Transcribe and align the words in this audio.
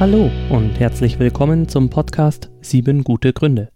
Hallo 0.00 0.30
und 0.48 0.80
herzlich 0.80 1.18
willkommen 1.18 1.68
zum 1.68 1.90
Podcast 1.90 2.48
Sieben 2.62 3.04
gute 3.04 3.34
Gründe, 3.34 3.68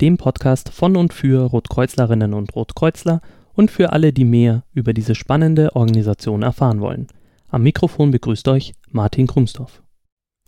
dem 0.00 0.16
Podcast 0.16 0.68
von 0.68 0.96
und 0.96 1.12
für 1.12 1.42
Rotkreuzlerinnen 1.42 2.34
und 2.34 2.54
Rotkreuzler 2.54 3.20
und 3.54 3.72
für 3.72 3.92
alle, 3.92 4.12
die 4.12 4.24
mehr 4.24 4.62
über 4.74 4.92
diese 4.92 5.16
spannende 5.16 5.74
Organisation 5.74 6.42
erfahren 6.42 6.80
wollen. 6.80 7.08
Am 7.48 7.64
Mikrofon 7.64 8.12
begrüßt 8.12 8.46
euch 8.46 8.74
Martin 8.90 9.26
Krumsdorf. 9.26 9.82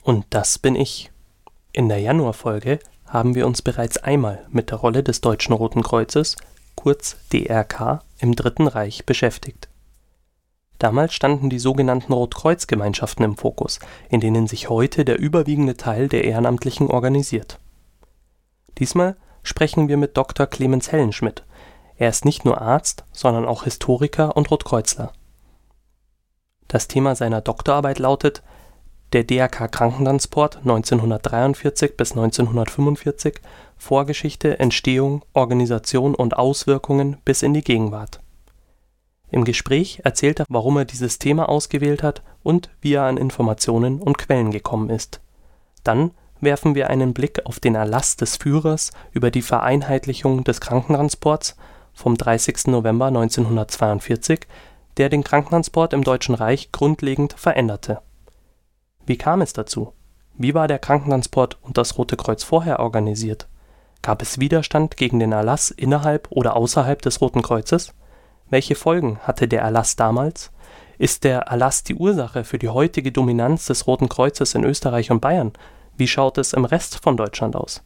Und 0.05 0.25
das 0.31 0.61
bin 0.61 0.77
ich. 0.77 1.11
In 1.73 1.89
der 1.89 1.99
Januarfolge 1.99 2.79
haben 3.07 3.35
wir 3.35 3.45
uns 3.45 3.61
bereits 3.63 3.99
einmal 3.99 4.47
mit 4.51 4.71
der 4.71 4.79
Rolle 4.79 5.03
des 5.03 5.21
Deutschen 5.21 5.53
Roten 5.53 5.83
Kreuzes, 5.83 6.37
kurz 6.87 7.16
DRK, 7.32 8.05
im 8.21 8.37
Dritten 8.37 8.68
Reich 8.68 9.05
beschäftigt. 9.07 9.68
Damals 10.79 11.14
standen 11.14 11.50
die 11.50 11.59
sogenannten 11.59 12.12
Rotkreuzgemeinschaften 12.12 13.25
im 13.25 13.36
Fokus, 13.36 13.81
in 14.09 14.21
denen 14.21 14.46
sich 14.46 14.71
heute 14.71 15.04
der 15.04 15.18
überwiegende 15.18 15.76
Teil 15.76 16.07
der 16.07 16.22
Ehrenamtlichen 16.22 16.89
organisiert. 16.89 17.59
Diesmal 18.79 19.17
sprechen 19.43 19.89
wir 19.89 19.96
mit 19.96 20.17
Dr. 20.17 20.46
Clemens 20.46 20.93
Hellenschmidt. 20.93 21.43
Er 21.96 22.09
ist 22.09 22.25
nicht 22.25 22.45
nur 22.45 22.61
Arzt, 22.61 23.03
sondern 23.11 23.46
auch 23.46 23.64
Historiker 23.64 24.37
und 24.37 24.48
Rotkreuzler. 24.53 25.12
Das 26.68 26.87
Thema 26.87 27.17
seiner 27.17 27.40
Doktorarbeit 27.40 27.98
lautet 27.98 28.45
Der 29.13 29.25
DRK 29.25 29.69
Krankentransport 29.71 30.59
1943 30.59 31.96
bis 31.96 32.12
1945 32.12 33.41
Vorgeschichte, 33.77 34.59
Entstehung, 34.59 35.25
Organisation 35.33 36.15
und 36.15 36.37
Auswirkungen 36.37 37.19
bis 37.25 37.42
in 37.42 37.55
die 37.55 37.62
Gegenwart 37.62 38.20
im 39.31 39.45
Gespräch 39.45 40.01
erzählt 40.05 40.41
er, 40.41 40.47
warum 40.48 40.77
er 40.79 40.84
dieses 40.84 41.19
Thema 41.19 41.48
ausgewählt 41.48 42.03
hat 42.03 42.23
und 42.43 42.71
wie 42.81 42.95
er 42.95 43.03
an 43.03 43.17
Informationen 43.17 44.01
und 44.01 44.19
Quellen 44.19 44.51
gekommen 44.51 44.91
ist. 44.91 45.20
Dann 45.85 46.13
werfen 46.41 46.75
wir 46.75 46.91
einen 46.91 47.13
Blick 47.13 47.45
auf 47.45 47.61
den 47.61 47.75
Erlass 47.75 48.17
des 48.17 48.37
Führers 48.37 48.93
über 49.13 49.31
die 49.31 49.43
Vereinheitlichung 49.43 50.45
des 50.45 50.61
Krankentransports 50.61 51.57
vom 51.93 52.17
30. 52.17 52.69
November 52.69 53.07
1942, 53.07 54.41
der 54.97 55.09
den 55.09 55.25
Krankentransport 55.25 55.93
im 55.93 56.05
Deutschen 56.05 56.35
Reich 56.35 56.70
grundlegend 56.73 57.35
veränderte. 57.35 58.01
Wie 59.07 59.17
kam 59.17 59.41
es 59.41 59.53
dazu? 59.53 59.93
Wie 60.37 60.53
war 60.53 60.67
der 60.67 60.81
Krankentransport 60.81 61.59
und 61.62 61.79
das 61.79 61.97
Rote 61.97 62.17
Kreuz 62.17 62.43
vorher 62.43 62.81
organisiert? 62.81 63.47
Gab 64.03 64.21
es 64.21 64.41
Widerstand 64.41 64.97
gegen 64.97 65.21
den 65.21 65.33
Erlass 65.33 65.71
innerhalb 65.71 66.27
oder 66.31 66.57
außerhalb 66.57 67.01
des 67.01 67.21
Roten 67.21 67.43
Kreuzes? 67.43 67.95
Welche 68.51 68.75
Folgen 68.75 69.19
hatte 69.21 69.48
der 69.48 69.63
Erlass 69.63 69.97
damals? 69.97 70.51
Ist 70.98 71.25
der 71.25 71.43
Erlass 71.43 71.85
die 71.85 71.95
Ursache 71.95 72.43
für 72.43 72.59
die 72.59 72.69
heutige 72.69 73.13
Dominanz 73.13 73.67
des 73.67 73.87
Roten 73.87 74.09
Kreuzes 74.09 74.55
in 74.55 74.65
Österreich 74.65 75.11
und 75.11 75.20
Bayern? 75.20 75.53
Wie 75.97 76.09
schaut 76.09 76.37
es 76.37 76.53
im 76.53 76.65
Rest 76.65 77.03
von 77.03 77.17
Deutschland 77.17 77.55
aus? 77.55 77.83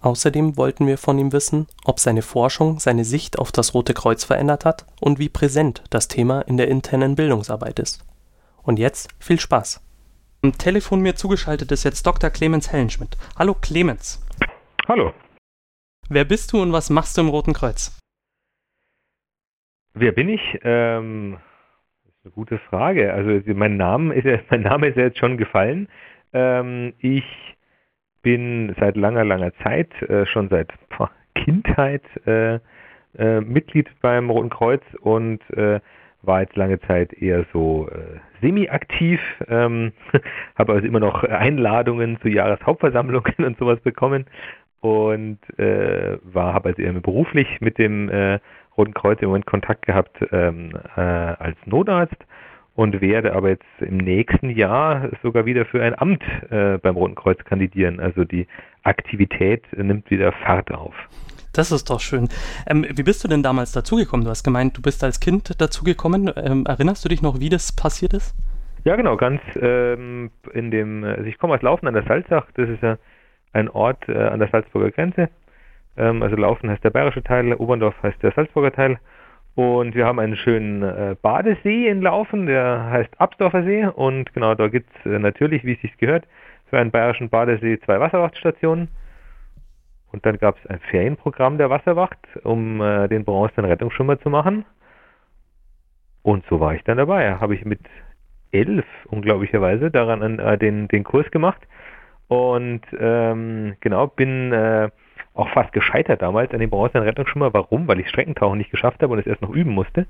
Außerdem 0.00 0.56
wollten 0.56 0.86
wir 0.86 0.98
von 0.98 1.18
ihm 1.18 1.32
wissen, 1.32 1.66
ob 1.84 1.98
seine 1.98 2.22
Forschung 2.22 2.78
seine 2.78 3.04
Sicht 3.04 3.40
auf 3.40 3.50
das 3.50 3.74
Rote 3.74 3.94
Kreuz 3.94 4.22
verändert 4.22 4.64
hat 4.64 4.86
und 5.00 5.18
wie 5.18 5.28
präsent 5.28 5.82
das 5.90 6.06
Thema 6.06 6.42
in 6.42 6.56
der 6.56 6.68
internen 6.68 7.16
Bildungsarbeit 7.16 7.80
ist. 7.80 8.04
Und 8.62 8.78
jetzt 8.78 9.08
viel 9.18 9.40
Spaß. 9.40 9.80
Am 10.40 10.52
Telefon 10.52 11.00
mir 11.00 11.16
zugeschaltet 11.16 11.72
ist 11.72 11.82
jetzt 11.82 12.06
Dr. 12.06 12.30
Clemens 12.30 12.70
Hellenschmidt. 12.70 13.16
Hallo 13.36 13.54
Clemens. 13.54 14.24
Hallo. 14.86 15.12
Wer 16.08 16.24
bist 16.24 16.52
du 16.52 16.62
und 16.62 16.72
was 16.72 16.90
machst 16.90 17.16
du 17.16 17.22
im 17.22 17.28
Roten 17.28 17.54
Kreuz? 17.54 17.98
Wer 19.94 20.12
bin 20.12 20.28
ich? 20.28 20.40
Ähm, 20.62 21.38
das 22.04 22.14
ist 22.14 22.24
eine 22.24 22.32
gute 22.34 22.58
Frage. 22.70 23.12
Also 23.12 23.40
mein 23.52 23.76
Name 23.76 24.14
ist 24.14 24.26
ja, 24.26 24.38
mein 24.48 24.60
Name 24.62 24.86
ist 24.86 24.96
ja 24.96 25.04
jetzt 25.04 25.18
schon 25.18 25.38
gefallen. 25.38 25.88
Ähm, 26.32 26.94
ich 27.00 27.24
bin 28.22 28.76
seit 28.78 28.96
langer, 28.96 29.24
langer 29.24 29.52
Zeit, 29.64 29.90
äh, 30.02 30.24
schon 30.26 30.50
seit 30.50 30.70
boah, 30.96 31.10
Kindheit, 31.34 32.04
äh, 32.28 32.60
äh, 33.18 33.40
Mitglied 33.40 33.88
beim 34.02 34.30
Roten 34.30 34.50
Kreuz 34.50 34.84
und 35.00 35.40
äh, 35.50 35.80
war 36.22 36.40
jetzt 36.40 36.56
lange 36.56 36.80
Zeit 36.80 37.12
eher 37.12 37.44
so 37.52 37.88
äh, 37.88 38.18
semi-aktiv, 38.40 39.20
ähm, 39.48 39.92
habe 40.56 40.72
also 40.72 40.86
immer 40.86 41.00
noch 41.00 41.24
Einladungen 41.24 42.20
zu 42.20 42.28
Jahreshauptversammlungen 42.28 43.34
und 43.38 43.58
sowas 43.58 43.80
bekommen 43.80 44.26
und 44.80 45.38
äh, 45.58 46.18
war 46.22 46.54
habe 46.54 46.70
also 46.70 46.82
eher 46.82 46.92
beruflich 46.92 47.60
mit 47.60 47.78
dem 47.78 48.08
äh, 48.08 48.38
Roten 48.76 48.94
Kreuz 48.94 49.20
im 49.20 49.28
Moment 49.28 49.46
Kontakt 49.46 49.86
gehabt 49.86 50.16
ähm, 50.30 50.70
äh, 50.96 51.00
als 51.00 51.56
Notarzt 51.66 52.16
und 52.76 53.00
werde 53.00 53.32
aber 53.32 53.48
jetzt 53.48 53.64
im 53.80 53.96
nächsten 53.96 54.50
Jahr 54.50 55.10
sogar 55.22 55.46
wieder 55.46 55.64
für 55.64 55.82
ein 55.82 55.98
Amt 55.98 56.22
äh, 56.50 56.78
beim 56.78 56.94
Roten 56.96 57.16
Kreuz 57.16 57.42
kandidieren. 57.44 57.98
Also 57.98 58.24
die 58.24 58.46
Aktivität 58.84 59.64
nimmt 59.76 60.08
wieder 60.12 60.30
Fahrt 60.30 60.70
auf. 60.72 60.94
Das 61.52 61.72
ist 61.72 61.90
doch 61.90 62.00
schön. 62.00 62.28
Ähm, 62.66 62.86
wie 62.88 63.02
bist 63.02 63.24
du 63.24 63.28
denn 63.28 63.42
damals 63.42 63.72
dazugekommen? 63.72 64.24
Du 64.24 64.30
hast 64.30 64.44
gemeint, 64.44 64.76
du 64.76 64.82
bist 64.82 65.02
als 65.02 65.20
Kind 65.20 65.60
dazugekommen. 65.60 66.30
Ähm, 66.36 66.64
erinnerst 66.66 67.04
du 67.04 67.08
dich 67.08 67.22
noch, 67.22 67.40
wie 67.40 67.48
das 67.48 67.72
passiert 67.72 68.12
ist? 68.12 68.34
Ja, 68.84 68.96
genau, 68.96 69.16
ganz 69.16 69.40
ähm, 69.60 70.30
in 70.52 70.70
dem, 70.70 71.04
also 71.04 71.24
ich 71.24 71.38
komme 71.38 71.54
aus 71.54 71.62
Laufen 71.62 71.88
an 71.88 71.94
der 71.94 72.04
Salzach, 72.04 72.46
das 72.54 72.68
ist 72.68 72.82
ja 72.82 72.96
ein 73.52 73.68
Ort 73.68 74.08
äh, 74.08 74.16
an 74.16 74.38
der 74.38 74.48
Salzburger 74.48 74.90
Grenze 74.90 75.28
ähm, 75.98 76.22
also 76.22 76.36
Laufen 76.36 76.70
heißt 76.70 76.84
der 76.84 76.90
bayerische 76.90 77.22
Teil, 77.22 77.52
Oberndorf 77.54 77.94
heißt 78.02 78.22
der 78.22 78.32
Salzburger 78.32 78.72
Teil. 78.72 78.98
Und 79.54 79.96
wir 79.96 80.06
haben 80.06 80.20
einen 80.20 80.36
schönen 80.36 80.82
äh, 80.84 81.16
Badesee 81.20 81.88
in 81.88 82.00
Laufen, 82.00 82.46
der 82.46 82.88
heißt 82.90 83.20
Absdorfer 83.20 83.64
See. 83.64 83.84
Und 83.84 84.32
genau, 84.32 84.54
da 84.54 84.68
gibt 84.68 84.88
es 84.96 85.12
äh, 85.12 85.18
natürlich, 85.18 85.64
wie 85.64 85.72
es 85.72 85.80
sich 85.80 85.96
gehört, 85.98 86.24
für 86.70 86.78
einen 86.78 86.92
bayerischen 86.92 87.28
Badesee 87.28 87.80
zwei 87.80 87.98
Wasserwachtstationen. 87.98 88.88
Und 90.12 90.24
dann 90.24 90.38
gab 90.38 90.56
es 90.58 90.66
ein 90.66 90.80
Ferienprogramm 90.90 91.58
der 91.58 91.70
Wasserwacht, 91.70 92.18
um 92.42 92.80
äh, 92.80 93.08
den 93.08 93.24
bronzenen 93.24 93.70
Rettungsschwimmer 93.70 94.18
zu 94.20 94.30
machen. 94.30 94.64
Und 96.22 96.44
so 96.48 96.60
war 96.60 96.74
ich 96.74 96.82
dann 96.84 96.96
dabei. 96.96 97.36
Habe 97.36 97.54
ich 97.54 97.64
mit 97.64 97.80
elf, 98.50 98.86
unglaublicherweise, 99.06 99.90
daran 99.90 100.38
äh, 100.38 100.58
den, 100.58 100.88
den 100.88 101.04
Kurs 101.04 101.30
gemacht. 101.30 101.60
Und 102.28 102.82
ähm, 102.98 103.76
genau, 103.80 104.06
bin 104.06 104.52
äh, 104.52 104.90
auch 105.34 105.48
fast 105.50 105.72
gescheitert 105.72 106.22
damals 106.22 106.52
an 106.52 106.60
dem 106.60 106.70
bronzenen 106.70 107.04
Rettungsschwimmer. 107.04 107.52
Warum? 107.54 107.86
Weil 107.88 108.00
ich 108.00 108.08
Streckentauchen 108.08 108.58
nicht 108.58 108.70
geschafft 108.70 109.02
habe 109.02 109.12
und 109.12 109.18
es 109.18 109.26
erst 109.26 109.42
noch 109.42 109.50
üben 109.50 109.72
musste. 109.72 110.06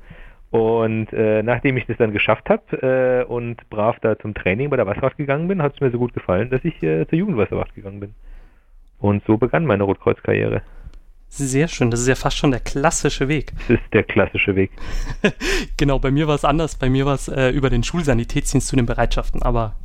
Und 0.50 1.12
äh, 1.12 1.42
nachdem 1.42 1.76
ich 1.76 1.86
das 1.86 1.98
dann 1.98 2.12
geschafft 2.12 2.48
habe 2.48 3.24
äh, 3.28 3.30
und 3.30 3.68
brav 3.68 3.98
da 4.00 4.18
zum 4.18 4.32
Training 4.32 4.70
bei 4.70 4.76
der 4.76 4.86
Wasserwacht 4.86 5.18
gegangen 5.18 5.46
bin, 5.46 5.62
hat 5.62 5.74
es 5.74 5.80
mir 5.80 5.90
so 5.90 5.98
gut 5.98 6.14
gefallen, 6.14 6.48
dass 6.48 6.64
ich 6.64 6.82
äh, 6.82 7.06
zur 7.06 7.18
Jugendwasserwacht 7.18 7.74
gegangen 7.74 8.00
bin. 8.00 8.14
Und 8.98 9.22
so 9.26 9.36
begann 9.36 9.64
meine 9.64 9.84
Rotkreuzkarriere. 9.84 10.62
Sehr 11.30 11.68
schön, 11.68 11.90
das 11.90 12.00
ist 12.00 12.08
ja 12.08 12.14
fast 12.14 12.38
schon 12.38 12.50
der 12.50 12.60
klassische 12.60 13.28
Weg. 13.28 13.52
Das 13.68 13.78
ist 13.78 13.92
der 13.92 14.02
klassische 14.02 14.56
Weg. 14.56 14.70
genau, 15.76 15.98
bei 15.98 16.10
mir 16.10 16.26
war 16.26 16.34
es 16.34 16.44
anders. 16.44 16.76
Bei 16.76 16.88
mir 16.88 17.04
war 17.04 17.14
es 17.14 17.28
äh, 17.28 17.50
über 17.50 17.68
den 17.68 17.82
Schulsanitätsdienst 17.82 18.66
zu 18.66 18.76
den 18.76 18.86
Bereitschaften, 18.86 19.42
aber 19.42 19.76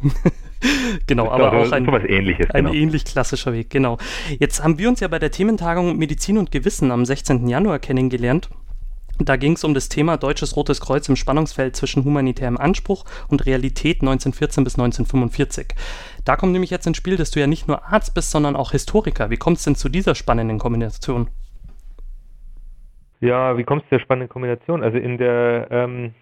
genau, 1.08 1.30
aber 1.30 1.52
auch 1.52 1.72
ein, 1.72 1.86
Ähnliches, 2.08 2.50
ein 2.52 2.66
genau. 2.66 2.74
ähnlich 2.74 3.04
klassischer 3.04 3.52
Weg, 3.52 3.70
genau. 3.70 3.98
Jetzt 4.40 4.64
haben 4.64 4.80
wir 4.80 4.88
uns 4.88 5.02
ja 5.02 5.10
bei 5.10 5.20
der 5.20 5.32
Thementagung 5.32 5.98
Medizin 5.98 6.38
und 6.38 6.50
Gewissen 6.52 6.92
am 6.92 7.04
16. 7.04 7.48
Januar 7.48 7.80
kennengelernt. 7.80 8.50
Da 9.20 9.36
ging 9.36 9.54
es 9.54 9.64
um 9.64 9.74
das 9.74 9.90
Thema 9.90 10.18
Deutsches 10.18 10.56
Rotes 10.56 10.82
Kreuz 10.82 11.08
im 11.08 11.16
Spannungsfeld 11.16 11.76
zwischen 11.76 12.04
humanitärem 12.04 12.58
Anspruch 12.58 13.06
und 13.30 13.46
Realität 13.46 14.02
1914 14.02 14.64
bis 14.64 14.74
1945. 14.74 15.68
Da 16.26 16.36
kommt 16.36 16.52
nämlich 16.52 16.72
jetzt 16.72 16.88
ins 16.88 16.98
Spiel, 16.98 17.16
dass 17.16 17.32
du 17.32 17.40
ja 17.40 17.48
nicht 17.48 17.68
nur 17.68 17.86
Arzt 17.86 18.16
bist, 18.16 18.32
sondern 18.32 18.56
auch 18.56 18.72
Historiker. 18.72 19.30
Wie 19.30 19.38
kommt 19.38 19.58
es 19.58 19.64
denn 19.66 19.76
zu 19.76 19.88
dieser 19.88 20.16
spannenden 20.16 20.58
Kombination? 20.58 21.30
Ja, 23.20 23.58
wie 23.58 23.64
kommt 23.64 23.84
es 23.84 23.90
zu 23.90 23.96
der 23.96 24.02
spannenden 24.02 24.30
Kombination? 24.30 24.84
Also 24.84 24.98
in 24.98 25.18
der 25.18 25.68
ähm, 25.70 26.14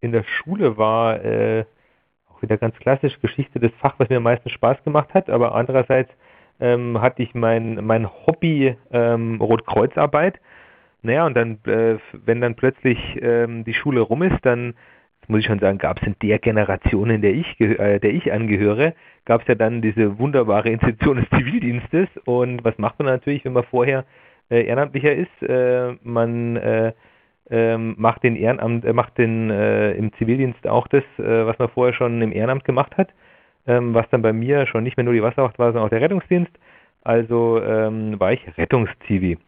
in 0.00 0.12
der 0.12 0.24
Schule 0.24 0.76
war 0.76 1.24
äh, 1.24 1.64
auch 2.28 2.42
wieder 2.42 2.58
ganz 2.58 2.76
klassisch 2.76 3.18
Geschichte 3.20 3.60
das 3.60 3.72
Fach, 3.80 3.94
was 3.98 4.08
mir 4.10 4.18
am 4.18 4.24
meisten 4.24 4.50
Spaß 4.50 4.82
gemacht 4.84 5.14
hat, 5.14 5.30
aber 5.30 5.54
andererseits 5.54 6.10
ähm, 6.60 7.00
hatte 7.00 7.22
ich 7.22 7.34
mein, 7.34 7.84
mein 7.84 8.08
Hobby 8.26 8.76
ähm, 8.92 9.40
Rotkreuzarbeit 9.40 10.38
naja, 11.02 11.26
und 11.26 11.34
dann, 11.36 11.58
äh, 11.66 11.98
wenn 12.12 12.40
dann 12.40 12.54
plötzlich 12.54 12.98
ähm, 13.20 13.64
die 13.64 13.74
Schule 13.74 14.00
rum 14.00 14.22
ist, 14.22 14.38
dann, 14.42 14.74
muss 15.28 15.40
ich 15.40 15.46
schon 15.46 15.58
sagen, 15.58 15.78
gab 15.78 16.00
es 16.00 16.06
in 16.06 16.16
der 16.22 16.38
Generation, 16.38 17.10
in 17.10 17.22
der 17.22 17.32
ich, 17.32 17.60
äh, 17.60 17.98
der 17.98 18.12
ich 18.12 18.32
angehöre, 18.32 18.94
gab 19.24 19.42
es 19.42 19.48
ja 19.48 19.54
dann 19.54 19.82
diese 19.82 20.18
wunderbare 20.18 20.70
Institution 20.70 21.16
des 21.16 21.28
Zivildienstes. 21.30 22.08
Und 22.24 22.64
was 22.64 22.78
macht 22.78 22.98
man 22.98 23.06
natürlich, 23.06 23.44
wenn 23.44 23.52
man 23.52 23.64
vorher 23.64 24.04
äh, 24.50 24.64
Ehrenamtlicher 24.64 25.14
ist? 25.14 25.42
Äh, 25.42 25.96
man 26.02 26.56
äh, 26.56 26.92
ähm, 27.50 27.94
macht 27.98 28.22
den 28.22 28.36
Ehrenamt, 28.36 28.84
äh, 28.84 28.92
macht 28.92 29.18
den 29.18 29.50
im 29.50 30.12
Zivildienst 30.14 30.66
auch 30.68 30.86
das, 30.88 31.04
was 31.16 31.58
man 31.58 31.68
vorher 31.68 31.94
schon 31.94 32.22
im 32.22 32.32
Ehrenamt 32.32 32.64
gemacht 32.64 32.96
hat, 32.96 33.08
ähm, 33.66 33.92
was 33.94 34.08
dann 34.10 34.22
bei 34.22 34.32
mir 34.32 34.66
schon 34.66 34.84
nicht 34.84 34.96
mehr 34.96 35.04
nur 35.04 35.14
die 35.14 35.22
Wasserwacht 35.22 35.58
war, 35.58 35.68
sondern 35.68 35.86
auch 35.86 35.90
der 35.90 36.00
Rettungsdienst. 36.00 36.52
Also 37.02 37.60
ähm, 37.60 38.18
war 38.20 38.32
ich 38.32 38.40
Rettungszivi. 38.56 39.38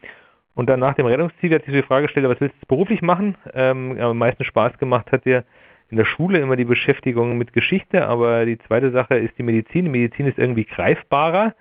Und 0.55 0.69
dann 0.69 0.81
nach 0.81 0.95
dem 0.95 1.07
Rettungsziel 1.07 1.55
hat 1.55 1.65
sich 1.65 1.75
die 1.75 1.83
Frage 1.83 2.07
gestellt, 2.07 2.29
was 2.29 2.41
willst 2.41 2.57
du 2.61 2.67
beruflich 2.67 3.03
machen? 3.03 3.37
Ähm, 3.53 3.99
am 4.01 4.19
meisten 4.19 4.45
Spaß 4.45 4.79
gemacht 4.79 5.11
hat 5.11 5.25
dir 5.25 5.45
in 5.91 5.97
der 5.97 6.05
Schule 6.05 6.39
immer 6.39 6.57
die 6.57 6.65
Beschäftigung 6.65 7.37
mit 7.37 7.53
Geschichte, 7.53 8.07
aber 8.07 8.47
die 8.47 8.59
zweite 8.59 8.91
Sache 8.91 9.17
ist 9.17 9.37
die 9.39 9.43
Medizin. 9.43 9.85
Die 9.85 9.91
Medizin 9.91 10.27
ist 10.27 10.39
irgendwie 10.39 10.65
greifbarer. 10.65 11.55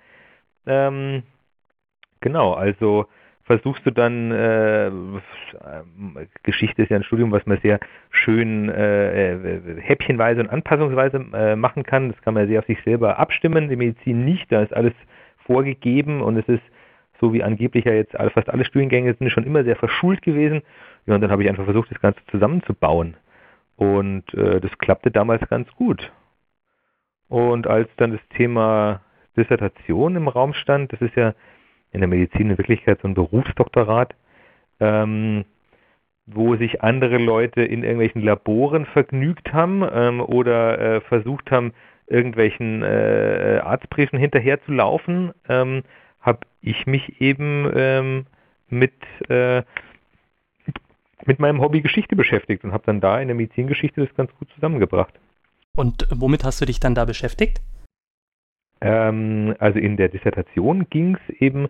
Ähm, 0.66 1.24
genau, 2.22 2.54
also 2.54 3.08
versuchst 3.44 3.86
du 3.86 3.92
dann, 3.92 4.32
äh, 4.32 4.92
Geschichte 6.44 6.84
ist 6.84 6.90
ja 6.90 6.98
ein 6.98 7.04
Studium, 7.04 7.32
was 7.32 7.46
man 7.46 7.60
sehr 7.62 7.80
schön 8.12 8.70
äh, 8.70 9.34
äh, 9.34 9.82
häppchenweise 9.82 10.42
und 10.42 10.50
anpassungsweise 10.50 11.26
äh, 11.34 11.56
machen 11.56 11.84
kann. 11.84 12.10
Das 12.10 12.22
kann 12.22 12.34
man 12.34 12.48
sehr 12.48 12.60
auf 12.60 12.66
sich 12.66 12.82
selber 12.84 13.20
abstimmen, 13.20 13.70
die 13.70 13.76
Medizin 13.76 14.24
nicht, 14.24 14.52
da 14.52 14.62
ist 14.62 14.74
alles 14.74 14.94
vorgegeben 15.46 16.22
und 16.22 16.38
es 16.38 16.48
ist 16.48 16.64
so 17.20 17.34
wie 17.34 17.44
angeblich 17.44 17.86
ja 17.86 17.94
jetzt 17.94 18.14
fast 18.14 18.50
alle 18.50 18.66
Studiengänge 18.66 19.14
sind, 19.14 19.30
schon 19.30 19.46
immer 19.46 19.64
sehr 19.64 19.76
verschult 19.76 20.22
gewesen. 20.22 20.62
Ja, 21.06 21.16
und 21.16 21.22
dann 21.22 21.32
habe 21.32 21.44
ich 21.44 21.50
einfach 21.50 21.66
versucht, 21.66 21.92
das 21.92 22.02
Ganze 22.02 22.22
zusammenzubauen. 22.32 23.16
Und 23.76 24.34
äh, 24.34 24.62
das 24.62 24.72
klappte 24.78 25.12
damals 25.12 25.48
ganz 25.50 25.70
gut. 25.76 26.12
Und 27.28 27.68
als 27.68 27.90
dann 27.98 28.12
das 28.12 28.22
Thema 28.38 29.02
Dissertation 29.36 30.16
im 30.16 30.28
Raum 30.28 30.54
stand, 30.54 30.94
das 30.94 31.02
ist 31.02 31.16
ja 31.16 31.34
in 31.92 32.02
der 32.02 32.08
Medizin 32.08 32.50
in 32.50 32.58
Wirklichkeit 32.58 33.00
so 33.02 33.08
ein 33.08 33.14
Berufsdoktorat, 33.14 34.16
ähm, 34.80 35.46
wo 36.26 36.56
sich 36.56 36.82
andere 36.82 37.18
Leute 37.18 37.64
in 37.64 37.84
irgendwelchen 37.84 38.22
Laboren 38.22 38.86
vergnügt 38.86 39.54
haben 39.54 39.84
ähm, 39.92 40.22
oder 40.22 40.80
äh, 40.80 41.02
versucht 41.02 41.52
haben, 41.52 41.74
irgendwelchen 42.08 42.84
äh, 42.84 43.62
Arztbriefen 43.64 44.20
hinterher 44.20 44.62
zu 44.64 44.72
laufen, 44.72 45.34
ähm, 45.50 45.84
habe 46.24 46.40
ich 46.62 46.88
mich 46.88 47.22
eben 47.22 47.70
ähm, 47.76 48.26
mit, 48.70 48.94
äh, 49.30 49.62
mit 51.26 51.40
meinem 51.40 51.62
Hobby 51.62 51.82
Geschichte 51.82 52.16
beschäftigt 52.16 52.64
und 52.64 52.72
habe 52.72 52.84
dann 52.86 53.02
da 53.02 53.20
in 53.20 53.28
der 53.28 53.36
Medizingeschichte 53.36 54.02
das 54.06 54.16
ganz 54.16 54.34
gut 54.40 54.50
zusammengebracht. 54.56 55.14
Und 55.76 56.08
womit 56.10 56.44
hast 56.44 56.62
du 56.62 56.66
dich 56.66 56.80
dann 56.80 56.96
da 56.96 57.06
beschäftigt? 57.06 57.62
Ähm, 58.82 59.56
also 59.60 59.80
in 59.80 59.98
der 59.98 60.10
Dissertation 60.10 60.88
ging 60.90 61.16
es 61.16 61.36
eben 61.36 61.68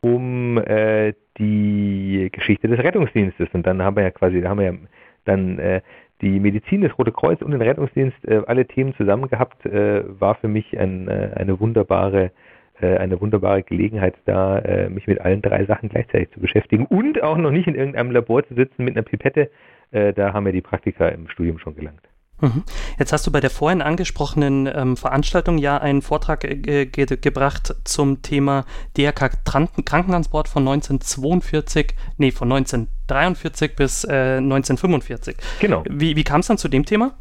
um 0.00 0.58
äh, 0.58 1.14
die 1.38 2.28
Geschichte 2.30 2.68
des 2.68 2.78
Rettungsdienstes. 2.78 3.48
Und 3.52 3.66
dann 3.66 3.82
haben 3.82 3.96
wir 3.96 4.02
ja 4.02 4.10
quasi, 4.10 4.40
da 4.40 4.50
haben 4.50 4.58
wir 4.58 4.66
ja 4.66 4.78
dann 5.24 5.58
äh, 5.58 5.80
die 6.20 6.40
Medizin, 6.40 6.82
das 6.82 6.96
Rote 6.98 7.12
Kreuz 7.12 7.40
und 7.42 7.52
den 7.52 7.62
Rettungsdienst, 7.62 8.16
äh, 8.26 8.42
alle 8.46 8.66
Themen 8.66 8.94
zusammen 8.96 9.28
gehabt, 9.28 9.64
äh, 9.64 10.02
war 10.20 10.34
für 10.34 10.48
mich 10.48 10.78
ein, 10.78 11.08
äh, 11.08 11.30
eine 11.36 11.58
wunderbare 11.58 12.32
eine 12.80 13.20
wunderbare 13.20 13.62
Gelegenheit, 13.62 14.14
da 14.24 14.88
mich 14.88 15.06
mit 15.06 15.20
allen 15.20 15.42
drei 15.42 15.64
Sachen 15.64 15.88
gleichzeitig 15.88 16.30
zu 16.32 16.40
beschäftigen 16.40 16.86
und 16.86 17.22
auch 17.22 17.36
noch 17.36 17.52
nicht 17.52 17.68
in 17.68 17.76
irgendeinem 17.76 18.10
Labor 18.10 18.44
zu 18.46 18.54
sitzen 18.54 18.84
mit 18.84 18.96
einer 18.96 19.04
Pipette. 19.04 19.50
da 19.92 20.32
haben 20.32 20.44
wir 20.44 20.52
die 20.52 20.60
Praktika 20.60 21.08
im 21.08 21.28
Studium 21.28 21.58
schon 21.58 21.76
gelangt. 21.76 22.02
Mhm. 22.40 22.64
Jetzt 22.98 23.12
hast 23.12 23.26
du 23.26 23.32
bei 23.32 23.40
der 23.40 23.50
vorhin 23.50 23.80
angesprochenen 23.80 24.68
ähm, 24.72 24.96
Veranstaltung 24.96 25.58
ja 25.58 25.78
einen 25.78 26.02
Vortrag 26.02 26.44
äh, 26.44 26.86
ge 26.86 27.06
gebracht 27.16 27.74
zum 27.84 28.22
Thema 28.22 28.64
DRK 28.96 29.44
Krankentransport 29.44 30.48
von 30.48 30.62
1942, 30.62 31.94
nee, 32.18 32.32
von 32.32 32.50
1943 32.52 33.76
bis 33.76 34.04
äh, 34.04 34.38
1945. 34.38 35.36
Genau. 35.60 35.84
Wie, 35.88 36.16
wie 36.16 36.24
kam 36.24 36.40
es 36.40 36.48
dann 36.48 36.58
zu 36.58 36.68
dem 36.68 36.84
Thema? 36.84 37.16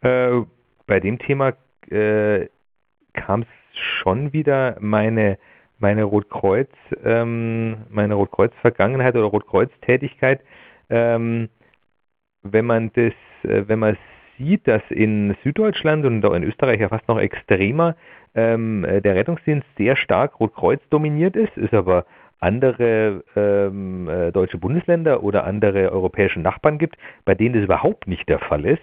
Äh, 0.00 0.42
bei 0.86 1.00
dem 1.00 1.18
Thema 1.18 1.52
äh, 1.90 2.48
kam 3.12 3.42
es 3.42 3.48
schon 3.78 4.32
wieder 4.32 4.76
meine 4.80 5.38
meine 5.78 6.04
Rotkreuz, 6.04 6.70
ähm, 7.04 7.86
meine 7.88 8.14
Rotkreuz-Vergangenheit 8.14 9.14
oder 9.14 9.26
Rotkreuz-Tätigkeit, 9.26 10.40
ähm, 10.90 11.48
wenn 12.42 12.64
man 12.66 12.90
das, 12.94 13.12
äh, 13.44 13.68
wenn 13.68 13.78
man 13.78 13.96
sieht, 14.38 14.66
dass 14.66 14.82
in 14.90 15.36
Süddeutschland 15.42 16.04
und 16.04 16.24
auch 16.24 16.34
in 16.34 16.44
Österreich 16.44 16.80
ja 16.80 16.88
fast 16.88 17.08
noch 17.08 17.18
extremer 17.18 17.96
ähm, 18.34 18.84
äh, 18.84 19.00
der 19.00 19.14
Rettungsdienst 19.14 19.66
sehr 19.76 19.96
stark 19.96 20.40
Rotkreuz 20.40 20.80
dominiert 20.90 21.36
ist, 21.36 21.56
ist 21.56 21.74
aber 21.74 22.06
andere 22.40 23.24
ähm, 23.34 24.08
äh, 24.08 24.30
deutsche 24.30 24.58
Bundesländer 24.58 25.22
oder 25.24 25.44
andere 25.44 25.90
europäische 25.90 26.40
Nachbarn 26.40 26.78
gibt, 26.78 26.96
bei 27.24 27.34
denen 27.34 27.54
das 27.54 27.64
überhaupt 27.64 28.06
nicht 28.06 28.28
der 28.28 28.38
Fall 28.38 28.64
ist, 28.64 28.82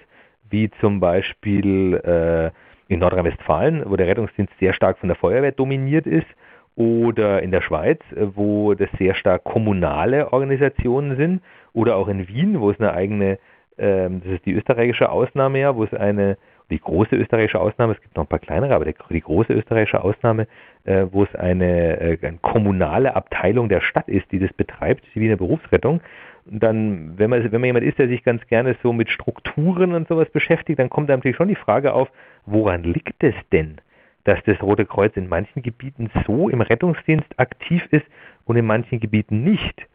wie 0.49 0.69
zum 0.81 0.99
Beispiel 0.99 1.95
äh, 1.95 2.51
in 2.87 2.99
Nordrhein-Westfalen, 2.99 3.83
wo 3.85 3.95
der 3.95 4.07
Rettungsdienst 4.07 4.53
sehr 4.59 4.73
stark 4.73 4.97
von 4.99 5.09
der 5.09 5.15
Feuerwehr 5.15 5.51
dominiert 5.51 6.07
ist, 6.07 6.27
oder 6.75 7.41
in 7.41 7.51
der 7.51 7.61
Schweiz, 7.61 7.99
wo 8.11 8.73
das 8.73 8.89
sehr 8.97 9.15
stark 9.15 9.45
kommunale 9.45 10.33
Organisationen 10.33 11.15
sind, 11.15 11.41
oder 11.73 11.95
auch 11.95 12.09
in 12.09 12.27
Wien, 12.27 12.59
wo 12.59 12.69
es 12.69 12.79
eine 12.79 12.93
eigene 12.93 13.39
ähm, 13.77 14.21
das 14.23 14.33
ist 14.33 14.45
die 14.45 14.53
österreichische 14.53 15.09
Ausnahme 15.09 15.59
ja, 15.59 15.75
wo 15.75 15.83
es 15.83 15.93
eine, 15.93 16.37
die 16.69 16.79
große 16.79 17.15
österreichische 17.15 17.59
Ausnahme, 17.59 17.93
es 17.93 18.01
gibt 18.01 18.15
noch 18.15 18.23
ein 18.23 18.27
paar 18.27 18.39
kleinere, 18.39 18.73
aber 18.73 18.85
die, 18.85 18.95
die 19.09 19.21
große 19.21 19.53
österreichische 19.53 20.03
Ausnahme, 20.03 20.47
äh, 20.85 21.05
wo 21.11 21.23
es 21.23 21.35
eine, 21.35 21.99
äh, 21.99 22.17
eine, 22.21 22.37
kommunale 22.41 23.15
Abteilung 23.15 23.69
der 23.69 23.81
Stadt 23.81 24.07
ist, 24.07 24.31
die 24.31 24.39
das 24.39 24.53
betreibt, 24.53 25.03
wie 25.13 25.25
eine 25.25 25.37
Berufsrettung. 25.37 26.01
Dann, 26.45 27.17
wenn 27.17 27.29
man, 27.29 27.51
wenn 27.51 27.61
man 27.61 27.65
jemand 27.67 27.85
ist, 27.85 27.97
der 27.97 28.07
sich 28.07 28.23
ganz 28.23 28.45
gerne 28.47 28.75
so 28.83 28.93
mit 28.93 29.09
Strukturen 29.09 29.93
und 29.93 30.07
sowas 30.07 30.29
beschäftigt, 30.29 30.79
dann 30.79 30.89
kommt 30.89 31.09
da 31.09 31.15
natürlich 31.15 31.37
schon 31.37 31.47
die 31.47 31.55
Frage 31.55 31.93
auf, 31.93 32.09
woran 32.45 32.83
liegt 32.83 33.23
es 33.23 33.35
denn, 33.51 33.77
dass 34.25 34.39
das 34.45 34.61
Rote 34.61 34.85
Kreuz 34.85 35.15
in 35.17 35.27
manchen 35.27 35.63
Gebieten 35.63 36.11
so 36.27 36.49
im 36.49 36.61
Rettungsdienst 36.61 37.39
aktiv 37.39 37.83
ist 37.91 38.05
und 38.45 38.57
in 38.57 38.65
manchen 38.65 38.99
Gebieten 38.99 39.43
nicht? 39.43 39.87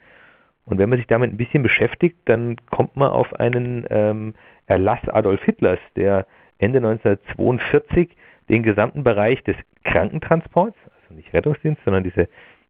Und 0.65 0.79
wenn 0.79 0.89
man 0.89 0.99
sich 0.99 1.07
damit 1.07 1.33
ein 1.33 1.37
bisschen 1.37 1.63
beschäftigt, 1.63 2.17
dann 2.27 2.57
kommt 2.71 2.97
man 2.97 3.11
auf 3.11 3.33
einen 3.39 3.87
ähm, 3.91 4.35
Erlass 4.67 5.01
Adolf 5.09 5.43
Hitlers, 5.43 5.81
der 5.97 6.27
Ende 6.59 6.79
1942 6.79 8.17
den 8.49 8.63
gesamten 8.63 9.03
Bereich 9.03 9.43
des 9.45 9.57
Krankentransports, 9.85 10.77
also 11.03 11.15
nicht 11.15 11.33
Rettungsdienst, 11.33 11.83
sondern 11.85 12.05
diese, 12.05 12.29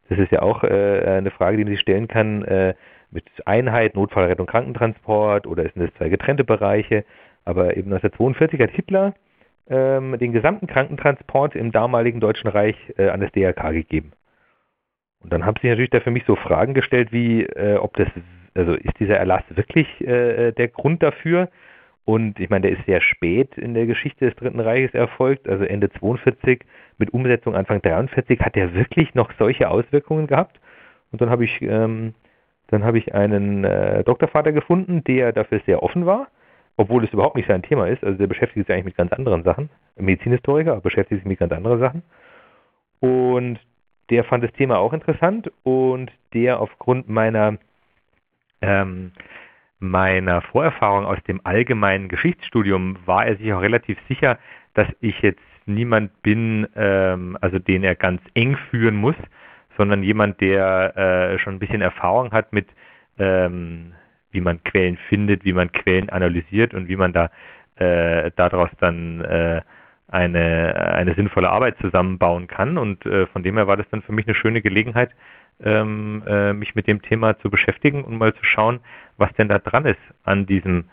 das 0.09 0.19
ist 0.19 0.32
ja 0.32 0.43
auch 0.43 0.62
äh, 0.65 1.05
eine 1.06 1.31
Frage, 1.31 1.56
die 1.56 1.65
man 1.65 1.73
sich 1.73 1.81
stellen 1.81 2.09
kann, 2.09 2.44
äh, 2.44 2.75
mit 3.11 3.25
Einheit, 3.47 3.95
Notfallrettung, 3.95 4.47
Krankentransport 4.47 5.47
oder 5.47 5.65
sind 5.65 5.79
das 5.79 5.95
zwei 5.95 6.09
getrennte 6.09 6.45
Bereiche? 6.45 7.05
Aber 7.45 7.77
eben 7.77 7.93
1942 7.93 8.61
hat 8.61 8.71
Hitler 8.71 9.15
ähm, 9.69 10.19
den 10.19 10.33
gesamten 10.33 10.67
Krankentransport 10.67 11.55
im 11.55 11.73
damaligen 11.73 12.21
Deutschen 12.21 12.49
Reich 12.49 12.77
äh, 12.97 13.09
an 13.09 13.21
das 13.21 13.33
DRK 13.33 13.73
gegeben. 13.73 14.12
Und 15.23 15.33
dann 15.33 15.45
haben 15.45 15.57
sich 15.61 15.71
natürlich 15.71 15.91
da 15.91 16.01
für 16.01 16.11
mich 16.11 16.25
so 16.27 16.37
Fragen 16.37 16.75
gestellt, 16.75 17.12
wie 17.12 17.45
äh, 17.45 17.77
ob 17.77 17.95
das, 17.97 18.09
also 18.55 18.75
ist 18.75 18.99
dieser 18.99 19.17
Erlass 19.17 19.45
wirklich 19.51 19.87
äh, 20.01 20.49
äh 20.49 20.53
der 20.53 20.69
Grund 20.69 21.03
dafür? 21.03 21.49
Und 22.05 22.41
ich 22.41 22.51
meine, 22.51 22.63
der 22.63 22.79
ist 22.79 22.87
sehr 22.87 23.01
spät 23.01 23.56
in 23.56 23.75
der 23.75 23.87
Geschichte 23.87 24.25
des 24.25 24.34
Dritten 24.34 24.58
Reiches 24.58 24.94
erfolgt, 24.94 25.49
also 25.49 25.65
Ende 25.65 25.91
42 25.91 26.65
mit 26.99 27.13
Umsetzung 27.13 27.55
Anfang 27.55 27.82
43. 27.82 28.41
Hat 28.41 28.56
der 28.56 28.75
wirklich 28.75 29.15
noch 29.15 29.31
solche 29.39 29.69
Auswirkungen 29.70 30.27
gehabt? 30.27 30.58
Und 31.13 31.20
dann 31.20 31.31
habe 31.31 31.44
ich, 31.44 31.61
ähm, 31.63 32.15
dann 32.70 32.84
habe 32.84 32.98
ich 32.98 33.15
einen 33.15 33.65
äh, 33.65 34.05
Doktorvater 34.05 34.53
gefunden, 34.53 35.03
der 35.05 35.32
dafür 35.32 35.60
sehr 35.67 35.82
offen 35.82 36.06
war, 36.06 36.29
obwohl 36.77 37.05
es 37.05 37.12
überhaupt 37.12 37.36
nicht 37.36 37.48
sein 37.48 37.62
Thema 37.62 37.89
ist. 37.89 38.05
Also 38.05 38.17
der 38.17 38.27
beschäftigt 38.27 38.67
sich 38.67 38.74
eigentlich 38.74 38.86
mit 38.86 38.96
ganz 38.96 39.12
anderen 39.12 39.43
Sachen. 39.43 39.70
Medizinhistoriker, 39.96 40.81
beschäftigt 40.81 41.20
sich 41.20 41.29
mit 41.29 41.39
ganz 41.39 41.53
anderen 41.53 41.81
Sachen. 41.81 42.03
Und 43.00 43.58
der 44.10 44.24
fand 44.24 44.44
das 44.44 44.53
Thema 44.53 44.79
auch 44.79 44.93
interessant 44.93 45.50
und 45.62 46.10
der 46.32 46.60
aufgrund 46.60 47.08
meiner 47.08 47.58
ähm, 48.62 49.12
meiner 49.79 50.43
Vorerfahrung 50.43 51.06
aus 51.06 51.19
dem 51.27 51.41
allgemeinen 51.44 52.08
Geschichtsstudium 52.08 52.98
war 53.06 53.27
er 53.27 53.36
sich 53.36 53.53
auch 53.53 53.62
relativ 53.62 53.98
sicher, 54.08 54.39
dass 54.74 54.86
ich 55.00 55.19
jetzt 55.22 55.41
niemand 55.65 56.22
bin, 56.22 56.69
ähm, 56.77 57.39
also 57.41 57.58
den 57.58 57.82
er 57.82 57.94
ganz 57.94 58.20
eng 58.34 58.56
führen 58.70 58.96
muss, 58.96 59.17
sondern 59.77 60.03
jemand, 60.03 60.41
der 60.41 60.96
äh, 60.96 61.39
schon 61.39 61.55
ein 61.55 61.58
bisschen 61.58 61.81
Erfahrung 61.81 62.32
hat 62.32 62.53
mit, 62.53 62.69
ähm, 63.19 63.93
wie 64.31 64.41
man 64.41 64.62
Quellen 64.62 64.98
findet, 65.08 65.44
wie 65.44 65.53
man 65.53 65.72
Quellen 65.72 66.10
analysiert 66.10 66.74
und 66.74 66.89
wie 66.89 66.96
man 66.96 67.12
da 67.12 67.31
äh, 67.77 68.31
daraus 68.36 68.70
dann 68.79 69.20
äh, 69.22 69.62
eine, 70.08 70.74
eine 70.94 71.15
sinnvolle 71.15 71.50
Arbeit 71.50 71.79
zusammenbauen 71.79 72.46
kann. 72.46 72.79
Und 72.79 73.06
äh, 73.06 73.27
von 73.29 73.43
dem 73.43 73.56
her 73.56 73.67
war 73.67 73.77
das 73.77 73.89
dann 73.91 74.03
für 74.03 74.12
mich 74.12 74.27
eine 74.27 74.34
schöne 74.34 74.60
Gelegenheit, 74.60 75.10
ähm, 75.62 76.22
äh, 76.27 76.53
mich 76.53 76.74
mit 76.74 76.86
dem 76.86 77.03
Thema 77.03 77.39
zu 77.39 77.50
beschäftigen 77.50 78.05
und 78.05 78.19
mal 78.19 78.34
zu 78.34 78.44
schauen, 78.44 78.81
was 79.17 79.32
denn 79.34 79.48
da 79.48 79.58
dran 79.58 79.86
ist 79.86 80.00
an 80.24 80.46
diesem 80.46 80.84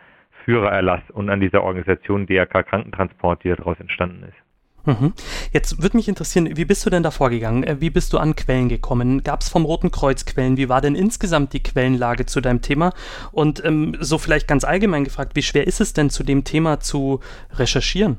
Führererlass 0.46 1.02
und 1.12 1.30
an 1.30 1.40
dieser 1.40 1.64
Organisation 1.64 2.26
DRK 2.26 2.64
Krankentransport, 2.64 3.44
die 3.44 3.50
daraus 3.50 3.80
entstanden 3.80 4.24
ist. 4.24 4.47
Mhm. 4.88 5.14
Jetzt 5.52 5.82
würde 5.82 5.98
mich 5.98 6.08
interessieren, 6.08 6.56
wie 6.56 6.64
bist 6.64 6.86
du 6.86 6.90
denn 6.90 7.04
da 7.04 7.12
vorgegangen? 7.12 7.64
Äh, 7.64 7.82
wie 7.82 7.90
bist 7.90 8.14
du 8.14 8.20
an 8.20 8.38
Quellen 8.38 8.70
gekommen? 8.70 9.22
Gab 9.22 9.42
es 9.42 9.50
vom 9.50 9.66
Roten 9.66 9.92
Kreuz 9.92 10.24
Quellen? 10.24 10.56
Wie 10.56 10.70
war 10.70 10.80
denn 10.80 10.96
insgesamt 10.96 11.52
die 11.52 11.62
Quellenlage 11.62 12.26
zu 12.26 12.40
deinem 12.40 12.62
Thema? 12.62 12.94
Und 13.34 13.64
ähm, 13.66 13.98
so 14.00 14.18
vielleicht 14.18 14.48
ganz 14.48 14.64
allgemein 14.64 15.04
gefragt, 15.04 15.36
wie 15.36 15.44
schwer 15.44 15.68
ist 15.68 15.82
es 15.82 15.92
denn 15.92 16.10
zu 16.10 16.24
dem 16.24 16.46
Thema 16.46 16.80
zu 16.80 17.20
recherchieren? 17.52 18.18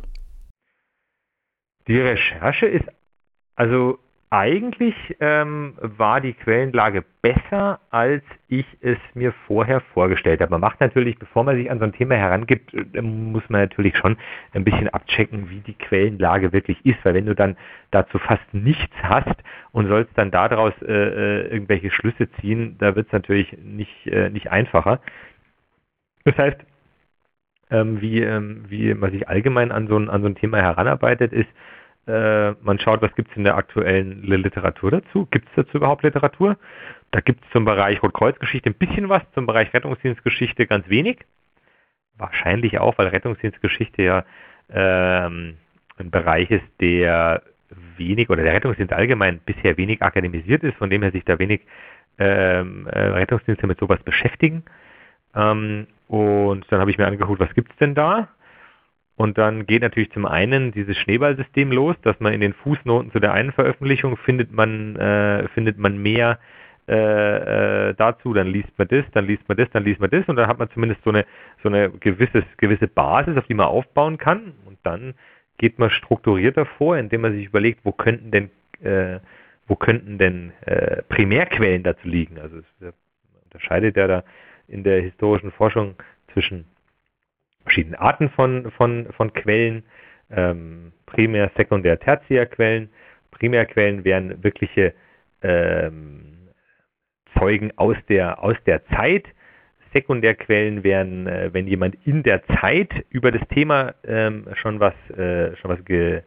Die 1.86 1.98
Recherche 1.98 2.66
ist, 2.66 2.84
also 3.54 3.98
eigentlich 4.30 4.94
ähm, 5.20 5.74
war 5.80 6.20
die 6.20 6.34
Quellenlage 6.34 7.02
besser, 7.22 7.80
als 7.90 8.22
ich 8.48 8.66
es 8.80 8.98
mir 9.14 9.32
vorher 9.46 9.80
vorgestellt 9.80 10.40
habe. 10.40 10.50
Man 10.50 10.60
macht 10.60 10.80
natürlich, 10.80 11.18
bevor 11.18 11.44
man 11.44 11.56
sich 11.56 11.70
an 11.70 11.78
so 11.78 11.84
ein 11.84 11.92
Thema 11.92 12.16
herangibt, 12.16 12.74
äh, 12.74 13.00
muss 13.00 13.48
man 13.48 13.62
natürlich 13.62 13.96
schon 13.96 14.18
ein 14.52 14.64
bisschen 14.64 14.88
abchecken, 14.90 15.48
wie 15.48 15.60
die 15.60 15.74
Quellenlage 15.74 16.52
wirklich 16.52 16.84
ist, 16.84 17.02
weil 17.04 17.14
wenn 17.14 17.26
du 17.26 17.34
dann 17.34 17.56
dazu 17.90 18.18
fast 18.18 18.42
nichts 18.52 18.94
hast 19.02 19.36
und 19.72 19.88
sollst 19.88 20.10
dann 20.16 20.30
daraus 20.30 20.74
äh, 20.82 20.92
äh 20.92 21.48
irgendwelche 21.48 21.90
Schlüsse 21.90 22.30
ziehen, 22.40 22.76
da 22.78 22.96
wird 22.96 23.06
es 23.06 23.12
natürlich 23.12 23.56
nicht, 23.62 24.06
äh, 24.06 24.28
nicht 24.28 24.50
einfacher. 24.50 25.00
Das 26.24 26.36
heißt, 26.36 26.58
ähm, 27.70 28.00
wie, 28.00 28.20
ähm, 28.20 28.64
wie 28.68 28.92
man 28.94 29.10
sich 29.12 29.28
allgemein 29.28 29.72
an 29.72 29.88
so 29.88 29.98
ein, 29.98 30.10
an 30.10 30.20
so 30.20 30.28
ein 30.28 30.34
Thema 30.34 30.58
heranarbeitet, 30.58 31.32
ist, 31.32 31.48
äh, 32.08 32.52
man 32.62 32.78
schaut, 32.78 33.02
was 33.02 33.14
gibt 33.14 33.30
es 33.30 33.36
in 33.36 33.44
der 33.44 33.56
aktuellen 33.56 34.22
Literatur 34.22 34.90
dazu. 34.90 35.26
Gibt 35.30 35.48
es 35.48 35.54
dazu 35.56 35.76
überhaupt 35.76 36.02
Literatur? 36.02 36.56
Da 37.10 37.20
gibt 37.20 37.44
es 37.44 37.50
zum 37.50 37.64
Bereich 37.64 38.02
Rotkreuzgeschichte 38.02 38.70
ein 38.70 38.74
bisschen 38.74 39.08
was, 39.08 39.22
zum 39.34 39.46
Bereich 39.46 39.72
Rettungsdienstgeschichte 39.74 40.66
ganz 40.66 40.88
wenig. 40.88 41.18
Wahrscheinlich 42.16 42.78
auch, 42.78 42.98
weil 42.98 43.08
Rettungsdienstgeschichte 43.08 44.02
ja 44.02 44.24
ähm, 44.70 45.56
ein 45.98 46.10
Bereich 46.10 46.50
ist, 46.50 46.66
der 46.80 47.42
wenig 47.96 48.30
oder 48.30 48.42
der 48.42 48.54
Rettungsdienst 48.54 48.92
allgemein 48.92 49.40
bisher 49.44 49.76
wenig 49.76 50.02
akademisiert 50.02 50.62
ist, 50.62 50.76
von 50.78 50.90
dem 50.90 51.02
her 51.02 51.12
sich 51.12 51.24
da 51.24 51.38
wenig 51.38 51.60
ähm, 52.18 52.86
äh, 52.86 52.98
Rettungsdienste 52.98 53.66
mit 53.66 53.78
sowas 53.78 54.02
beschäftigen. 54.02 54.64
Ähm, 55.34 55.86
und 56.08 56.64
dann 56.70 56.80
habe 56.80 56.90
ich 56.90 56.98
mir 56.98 57.06
angeguckt, 57.06 57.40
was 57.40 57.54
gibt 57.54 57.70
es 57.72 57.76
denn 57.76 57.94
da? 57.94 58.28
Und 59.18 59.36
dann 59.36 59.66
geht 59.66 59.82
natürlich 59.82 60.12
zum 60.12 60.26
einen 60.26 60.70
dieses 60.70 60.96
Schneeballsystem 60.96 61.72
los, 61.72 61.96
dass 62.02 62.20
man 62.20 62.32
in 62.32 62.40
den 62.40 62.52
Fußnoten 62.52 63.10
zu 63.10 63.18
der 63.18 63.32
einen 63.32 63.50
Veröffentlichung 63.50 64.16
findet 64.16 64.52
man, 64.52 64.94
äh, 64.94 65.48
findet 65.48 65.76
man 65.76 66.00
mehr 66.00 66.38
äh, 66.86 67.88
äh, 67.88 67.94
dazu, 67.94 68.32
dann 68.32 68.46
liest 68.46 68.70
man 68.78 68.86
das, 68.86 69.04
dann 69.10 69.26
liest 69.26 69.42
man 69.48 69.56
das, 69.56 69.68
dann 69.70 69.82
liest 69.82 69.98
man 69.98 70.08
das 70.08 70.24
und 70.28 70.36
dann 70.36 70.46
hat 70.46 70.60
man 70.60 70.70
zumindest 70.70 71.02
so 71.02 71.10
eine, 71.10 71.26
so 71.64 71.68
eine 71.68 71.90
gewisses, 71.90 72.44
gewisse 72.58 72.86
Basis, 72.86 73.36
auf 73.36 73.44
die 73.48 73.54
man 73.54 73.66
aufbauen 73.66 74.18
kann. 74.18 74.52
Und 74.64 74.78
dann 74.84 75.14
geht 75.56 75.80
man 75.80 75.90
strukturierter 75.90 76.64
vor, 76.64 76.96
indem 76.96 77.22
man 77.22 77.32
sich 77.32 77.46
überlegt, 77.46 77.80
wo 77.82 77.90
könnten 77.90 78.30
denn, 78.30 78.50
äh, 78.84 79.18
wo 79.66 79.74
könnten 79.74 80.18
denn 80.18 80.52
äh, 80.64 81.02
Primärquellen 81.08 81.82
dazu 81.82 82.06
liegen. 82.06 82.38
Also 82.38 82.58
es 82.58 82.94
unterscheidet 83.46 83.96
ja 83.96 84.06
da 84.06 84.22
in 84.68 84.84
der 84.84 85.02
historischen 85.02 85.50
Forschung 85.50 85.96
zwischen 86.32 86.66
verschiedene 87.68 88.00
Arten 88.00 88.30
von, 88.30 88.70
von, 88.72 89.06
von 89.16 89.32
Quellen, 89.34 89.84
ähm, 90.30 90.92
Primär-, 91.06 91.50
Sekundär-, 91.56 92.00
Tertiärquellen. 92.00 92.88
Primärquellen 93.30 94.04
wären 94.04 94.42
wirkliche 94.42 94.94
ähm, 95.42 96.48
Zeugen 97.38 97.72
aus 97.76 97.96
der, 98.08 98.42
aus 98.42 98.56
der 98.66 98.84
Zeit. 98.86 99.26
Sekundärquellen 99.92 100.82
wären, 100.82 101.26
äh, 101.26 101.50
wenn 101.52 101.66
jemand 101.66 101.96
in 102.06 102.22
der 102.22 102.42
Zeit 102.60 102.90
über 103.10 103.30
das 103.30 103.46
Thema 103.48 103.94
ähm, 104.04 104.46
schon 104.54 104.80
was, 104.80 104.94
äh, 105.10 105.54
schon, 105.56 105.70
was 105.70 105.84
ge, 105.84 106.22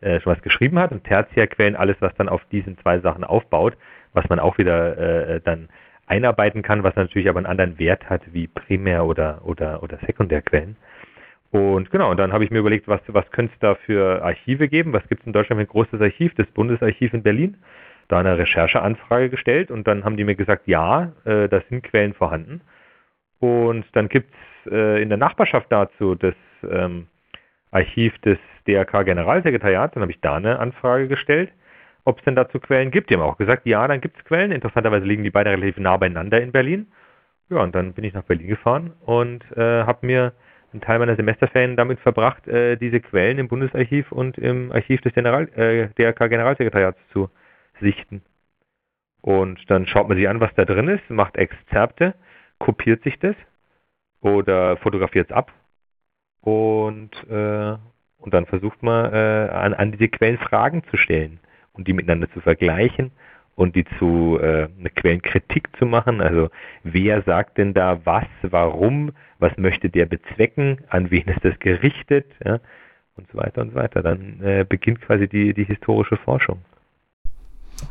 äh, 0.00 0.20
schon 0.20 0.32
was 0.32 0.42
geschrieben 0.42 0.78
hat 0.78 0.92
und 0.92 1.04
Tertiärquellen 1.04 1.76
alles, 1.76 1.96
was 2.00 2.14
dann 2.16 2.28
auf 2.28 2.44
diesen 2.50 2.76
zwei 2.78 2.98
Sachen 3.00 3.24
aufbaut, 3.24 3.76
was 4.12 4.28
man 4.28 4.40
auch 4.40 4.58
wieder 4.58 4.98
äh, 4.98 5.40
dann 5.40 5.68
einarbeiten 6.12 6.62
kann, 6.62 6.82
was 6.82 6.94
natürlich 6.94 7.28
aber 7.28 7.38
einen 7.38 7.46
anderen 7.46 7.78
Wert 7.78 8.10
hat 8.10 8.20
wie 8.34 8.46
Primär- 8.46 9.06
oder, 9.06 9.40
oder, 9.44 9.82
oder 9.82 9.98
Sekundärquellen. 10.06 10.76
Und 11.50 11.90
genau, 11.90 12.10
und 12.10 12.18
dann 12.18 12.32
habe 12.32 12.44
ich 12.44 12.50
mir 12.50 12.58
überlegt, 12.58 12.86
was, 12.86 13.00
was 13.06 13.30
könnte 13.30 13.52
es 13.54 13.60
da 13.60 13.74
für 13.74 14.22
Archive 14.22 14.68
geben? 14.68 14.92
Was 14.92 15.06
gibt 15.08 15.22
es 15.22 15.26
in 15.26 15.32
Deutschland 15.32 15.58
für 15.58 15.66
ein 15.66 15.72
großes 15.72 16.00
Archiv? 16.00 16.34
Das 16.34 16.46
Bundesarchiv 16.48 17.14
in 17.14 17.22
Berlin. 17.22 17.56
Da 18.08 18.18
eine 18.18 18.36
Rechercheanfrage 18.36 19.30
gestellt 19.30 19.70
und 19.70 19.86
dann 19.86 20.04
haben 20.04 20.18
die 20.18 20.24
mir 20.24 20.34
gesagt, 20.34 20.66
ja, 20.66 21.12
äh, 21.24 21.48
da 21.48 21.62
sind 21.68 21.82
Quellen 21.82 22.12
vorhanden. 22.12 22.60
Und 23.38 23.84
dann 23.92 24.08
gibt 24.08 24.30
es 24.64 24.72
äh, 24.72 25.02
in 25.02 25.08
der 25.08 25.18
Nachbarschaft 25.18 25.66
dazu 25.70 26.14
das 26.14 26.34
ähm, 26.68 27.06
Archiv 27.70 28.18
des 28.18 28.38
DRK-Generalsekretariats. 28.66 29.94
Dann 29.94 30.02
habe 30.02 30.12
ich 30.12 30.20
da 30.20 30.36
eine 30.36 30.58
Anfrage 30.58 31.08
gestellt 31.08 31.52
ob 32.04 32.18
es 32.18 32.24
denn 32.24 32.34
dazu 32.34 32.58
Quellen 32.58 32.90
gibt. 32.90 33.10
Die 33.10 33.14
haben 33.14 33.22
auch 33.22 33.38
gesagt, 33.38 33.66
ja, 33.66 33.86
dann 33.86 34.00
gibt 34.00 34.18
es 34.18 34.24
Quellen. 34.24 34.52
Interessanterweise 34.52 35.06
liegen 35.06 35.22
die 35.22 35.30
beide 35.30 35.50
relativ 35.50 35.78
nah 35.78 35.96
beieinander 35.96 36.40
in 36.40 36.52
Berlin. 36.52 36.88
Ja, 37.48 37.58
und 37.58 37.74
dann 37.74 37.92
bin 37.92 38.04
ich 38.04 38.14
nach 38.14 38.24
Berlin 38.24 38.48
gefahren 38.48 38.92
und 39.04 39.44
äh, 39.56 39.84
habe 39.84 40.06
mir 40.06 40.32
einen 40.72 40.80
Teil 40.80 40.98
meiner 40.98 41.16
Semesterferien 41.16 41.76
damit 41.76 42.00
verbracht, 42.00 42.48
äh, 42.48 42.76
diese 42.76 43.00
Quellen 43.00 43.38
im 43.38 43.48
Bundesarchiv 43.48 44.10
und 44.10 44.38
im 44.38 44.72
Archiv 44.72 45.02
des 45.02 45.12
General, 45.12 45.48
äh, 45.54 45.88
DRK-Generalsekretariats 45.98 46.98
zu 47.12 47.28
sichten. 47.80 48.22
Und 49.20 49.58
dann 49.70 49.86
schaut 49.86 50.08
man 50.08 50.16
sich 50.16 50.28
an, 50.28 50.40
was 50.40 50.54
da 50.54 50.64
drin 50.64 50.88
ist, 50.88 51.08
macht 51.10 51.36
Exzerpte, 51.36 52.14
kopiert 52.58 53.02
sich 53.02 53.18
das 53.18 53.36
oder 54.20 54.76
fotografiert 54.78 55.30
es 55.30 55.36
ab 55.36 55.52
und, 56.40 57.10
äh, 57.28 57.76
und 58.18 58.34
dann 58.34 58.46
versucht 58.46 58.82
man 58.82 59.12
äh, 59.12 59.48
an, 59.52 59.74
an 59.74 59.92
diese 59.92 60.08
Quellen 60.08 60.38
Fragen 60.38 60.82
zu 60.90 60.96
stellen 60.96 61.38
und 61.74 61.88
die 61.88 61.92
miteinander 61.92 62.30
zu 62.32 62.40
vergleichen 62.40 63.12
und 63.54 63.76
die 63.76 63.84
zu 63.98 64.38
äh, 64.40 64.68
eine 64.78 64.90
Quellenkritik 64.90 65.68
zu 65.78 65.86
machen. 65.86 66.20
Also 66.20 66.50
wer 66.82 67.22
sagt 67.22 67.58
denn 67.58 67.74
da 67.74 68.00
was, 68.04 68.26
warum, 68.42 69.12
was 69.38 69.56
möchte 69.56 69.90
der 69.90 70.06
bezwecken, 70.06 70.78
an 70.88 71.10
wen 71.10 71.26
ist 71.28 71.44
das 71.44 71.58
gerichtet, 71.58 72.26
ja, 72.44 72.60
und 73.16 73.28
so 73.30 73.38
weiter 73.38 73.62
und 73.62 73.70
so 73.70 73.76
weiter. 73.76 74.02
Dann 74.02 74.40
äh, 74.42 74.64
beginnt 74.68 75.00
quasi 75.02 75.28
die, 75.28 75.52
die 75.52 75.64
historische 75.64 76.16
Forschung. 76.16 76.62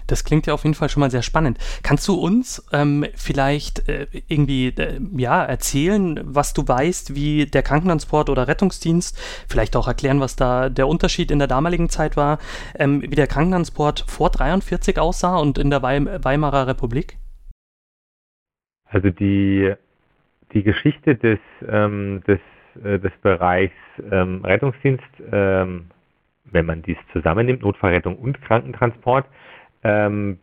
Das 0.07 0.23
klingt 0.23 0.47
ja 0.47 0.53
auf 0.53 0.63
jeden 0.63 0.73
Fall 0.73 0.89
schon 0.89 1.01
mal 1.01 1.11
sehr 1.11 1.21
spannend. 1.21 1.57
Kannst 1.83 2.07
du 2.07 2.15
uns 2.15 2.67
ähm, 2.71 3.05
vielleicht 3.15 3.87
äh, 3.87 4.07
irgendwie 4.27 4.67
äh, 4.67 4.99
ja, 5.17 5.43
erzählen, 5.43 6.19
was 6.23 6.53
du 6.53 6.67
weißt, 6.67 7.15
wie 7.15 7.45
der 7.45 7.63
Krankentransport 7.63 8.29
oder 8.29 8.47
Rettungsdienst, 8.47 9.17
vielleicht 9.47 9.75
auch 9.75 9.87
erklären, 9.87 10.19
was 10.19 10.35
da 10.35 10.69
der 10.69 10.87
Unterschied 10.87 11.31
in 11.31 11.39
der 11.39 11.47
damaligen 11.47 11.89
Zeit 11.89 12.17
war, 12.17 12.39
ähm, 12.77 13.01
wie 13.01 13.15
der 13.15 13.27
Krankentransport 13.27 14.05
vor 14.07 14.29
43 14.29 14.99
aussah 14.99 15.37
und 15.37 15.57
in 15.57 15.69
der 15.69 15.81
Weim 15.81 16.09
Weimarer 16.21 16.67
Republik? 16.67 17.17
Also 18.85 19.09
die, 19.09 19.73
die 20.53 20.63
Geschichte 20.63 21.15
des, 21.15 21.39
ähm, 21.67 22.21
des, 22.27 22.39
äh, 22.83 22.99
des 22.99 23.13
Bereichs 23.21 23.73
ähm, 24.11 24.43
Rettungsdienst, 24.43 25.03
ähm, 25.31 25.85
wenn 26.45 26.65
man 26.65 26.81
dies 26.81 26.97
zusammennimmt, 27.13 27.61
Notfallrettung 27.61 28.17
und 28.17 28.41
Krankentransport, 28.41 29.25
ähm, 29.83 30.39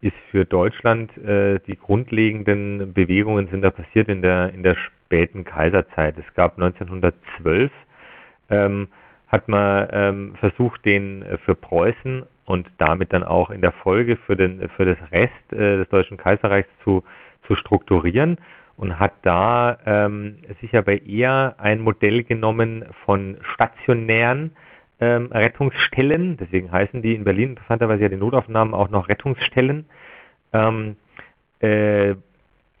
ist 0.00 0.16
für 0.30 0.44
Deutschland 0.44 1.16
äh, 1.18 1.60
die 1.66 1.76
grundlegenden 1.76 2.92
Bewegungen 2.94 3.48
sind 3.48 3.62
da 3.62 3.70
passiert 3.70 4.08
in 4.08 4.22
der 4.22 4.52
in 4.54 4.62
der 4.62 4.76
späten 4.76 5.44
Kaiserzeit. 5.44 6.16
Es 6.18 6.34
gab 6.34 6.58
1912 6.58 7.70
ähm, 8.48 8.88
hat 9.28 9.48
man 9.48 9.88
ähm, 9.92 10.34
versucht, 10.40 10.84
den 10.84 11.22
äh, 11.22 11.38
für 11.38 11.54
Preußen 11.54 12.24
und 12.46 12.66
damit 12.78 13.12
dann 13.12 13.22
auch 13.22 13.50
in 13.50 13.60
der 13.60 13.72
Folge 13.72 14.16
für 14.16 14.36
den 14.36 14.68
für 14.70 14.86
das 14.86 14.98
Rest 15.12 15.52
äh, 15.52 15.76
des 15.78 15.88
Deutschen 15.88 16.16
Kaiserreichs 16.16 16.70
zu 16.82 17.04
zu 17.46 17.54
strukturieren 17.54 18.38
und 18.76 18.98
hat 18.98 19.12
da 19.22 19.78
ähm, 19.84 20.38
sich 20.60 20.74
aber 20.74 21.02
eher 21.02 21.56
ein 21.58 21.80
Modell 21.80 22.24
genommen 22.24 22.86
von 23.04 23.36
stationären 23.54 24.52
ähm, 25.00 25.28
Rettungsstellen, 25.32 26.36
deswegen 26.36 26.70
heißen 26.70 27.02
die 27.02 27.14
in 27.14 27.24
Berlin 27.24 27.50
interessanterweise 27.50 28.02
ja 28.02 28.08
die 28.08 28.16
Notaufnahmen 28.16 28.74
auch 28.74 28.90
noch 28.90 29.08
Rettungsstellen, 29.08 29.86
ähm, 30.52 30.96
äh, 31.60 32.14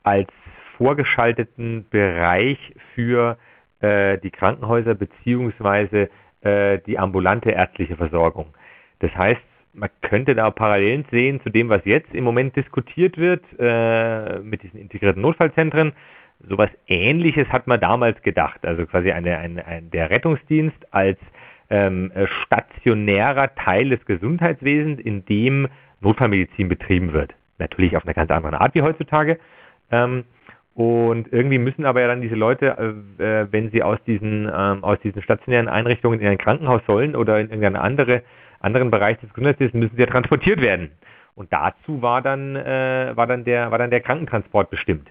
als 0.02 0.28
vorgeschalteten 0.76 1.86
Bereich 1.90 2.58
für 2.94 3.38
äh, 3.80 4.18
die 4.18 4.30
Krankenhäuser 4.30 4.94
beziehungsweise 4.94 6.10
äh, 6.42 6.78
die 6.86 6.98
ambulante 6.98 7.50
ärztliche 7.50 7.96
Versorgung. 7.96 8.54
Das 9.00 9.14
heißt, 9.14 9.40
man 9.72 9.90
könnte 10.02 10.34
da 10.34 10.50
Parallelen 10.50 11.04
sehen 11.10 11.40
zu 11.42 11.50
dem, 11.50 11.68
was 11.68 11.84
jetzt 11.84 12.12
im 12.14 12.24
Moment 12.24 12.56
diskutiert 12.56 13.16
wird 13.18 13.44
äh, 13.58 14.40
mit 14.40 14.62
diesen 14.62 14.80
integrierten 14.80 15.22
Notfallzentren. 15.22 15.92
Sowas 16.48 16.70
Ähnliches 16.86 17.48
hat 17.48 17.66
man 17.66 17.80
damals 17.80 18.20
gedacht. 18.22 18.64
Also 18.64 18.86
quasi 18.86 19.12
eine, 19.12 19.38
eine, 19.38 19.66
ein, 19.66 19.90
der 19.90 20.10
Rettungsdienst 20.10 20.92
als 20.92 21.18
ähm, 21.70 22.10
äh, 22.14 22.26
stationärer 22.44 23.54
Teil 23.54 23.90
des 23.90 24.04
Gesundheitswesens, 24.04 25.00
in 25.00 25.24
dem 25.24 25.68
Notfallmedizin 26.00 26.68
betrieben 26.68 27.12
wird. 27.12 27.34
Natürlich 27.58 27.96
auf 27.96 28.04
eine 28.04 28.14
ganz 28.14 28.30
andere 28.30 28.60
Art 28.60 28.74
wie 28.74 28.82
heutzutage. 28.82 29.38
Ähm, 29.90 30.24
und 30.74 31.32
irgendwie 31.32 31.58
müssen 31.58 31.84
aber 31.84 32.00
ja 32.00 32.08
dann 32.08 32.22
diese 32.22 32.34
Leute, 32.36 33.04
äh, 33.18 33.22
äh, 33.22 33.48
wenn 33.50 33.70
sie 33.70 33.82
aus 33.82 33.98
diesen, 34.04 34.50
ähm, 34.52 34.82
aus 34.84 34.98
diesen 35.00 35.22
stationären 35.22 35.68
Einrichtungen 35.68 36.20
in 36.20 36.26
ein 36.26 36.38
Krankenhaus 36.38 36.82
sollen 36.86 37.16
oder 37.16 37.38
in 37.38 37.48
irgendeinen 37.48 37.76
andere, 37.76 38.22
anderen 38.60 38.90
Bereich 38.90 39.18
des 39.18 39.30
Gesundheitswesens, 39.30 39.74
müssen 39.74 39.96
sie 39.96 40.02
ja 40.02 40.06
transportiert 40.08 40.60
werden. 40.60 40.90
Und 41.34 41.52
dazu 41.52 42.02
war 42.02 42.22
dann, 42.22 42.56
äh, 42.56 43.12
war 43.14 43.26
dann, 43.26 43.44
der, 43.44 43.70
war 43.70 43.78
dann 43.78 43.90
der 43.90 44.00
Krankentransport 44.00 44.70
bestimmt. 44.70 45.10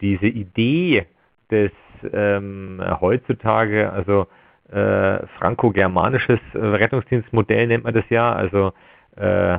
Diese 0.00 0.26
Idee 0.26 1.06
des 1.50 1.72
ähm, 2.12 2.82
heutzutage, 3.00 3.92
also 3.92 4.26
äh, 4.70 5.26
franco-germanisches 5.38 6.40
äh, 6.54 6.58
Rettungsdienstmodell 6.58 7.66
nennt 7.66 7.84
man 7.84 7.94
das 7.94 8.04
ja. 8.10 8.32
Also 8.32 8.72
äh, 9.16 9.58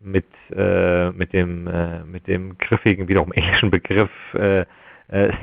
mit, 0.00 0.26
äh, 0.54 1.10
mit, 1.10 1.32
dem, 1.32 1.66
äh, 1.66 2.04
mit 2.04 2.26
dem 2.26 2.56
griffigen, 2.58 3.08
wiederum 3.08 3.32
englischen 3.32 3.70
Begriff 3.70 4.10
äh, 4.34 4.64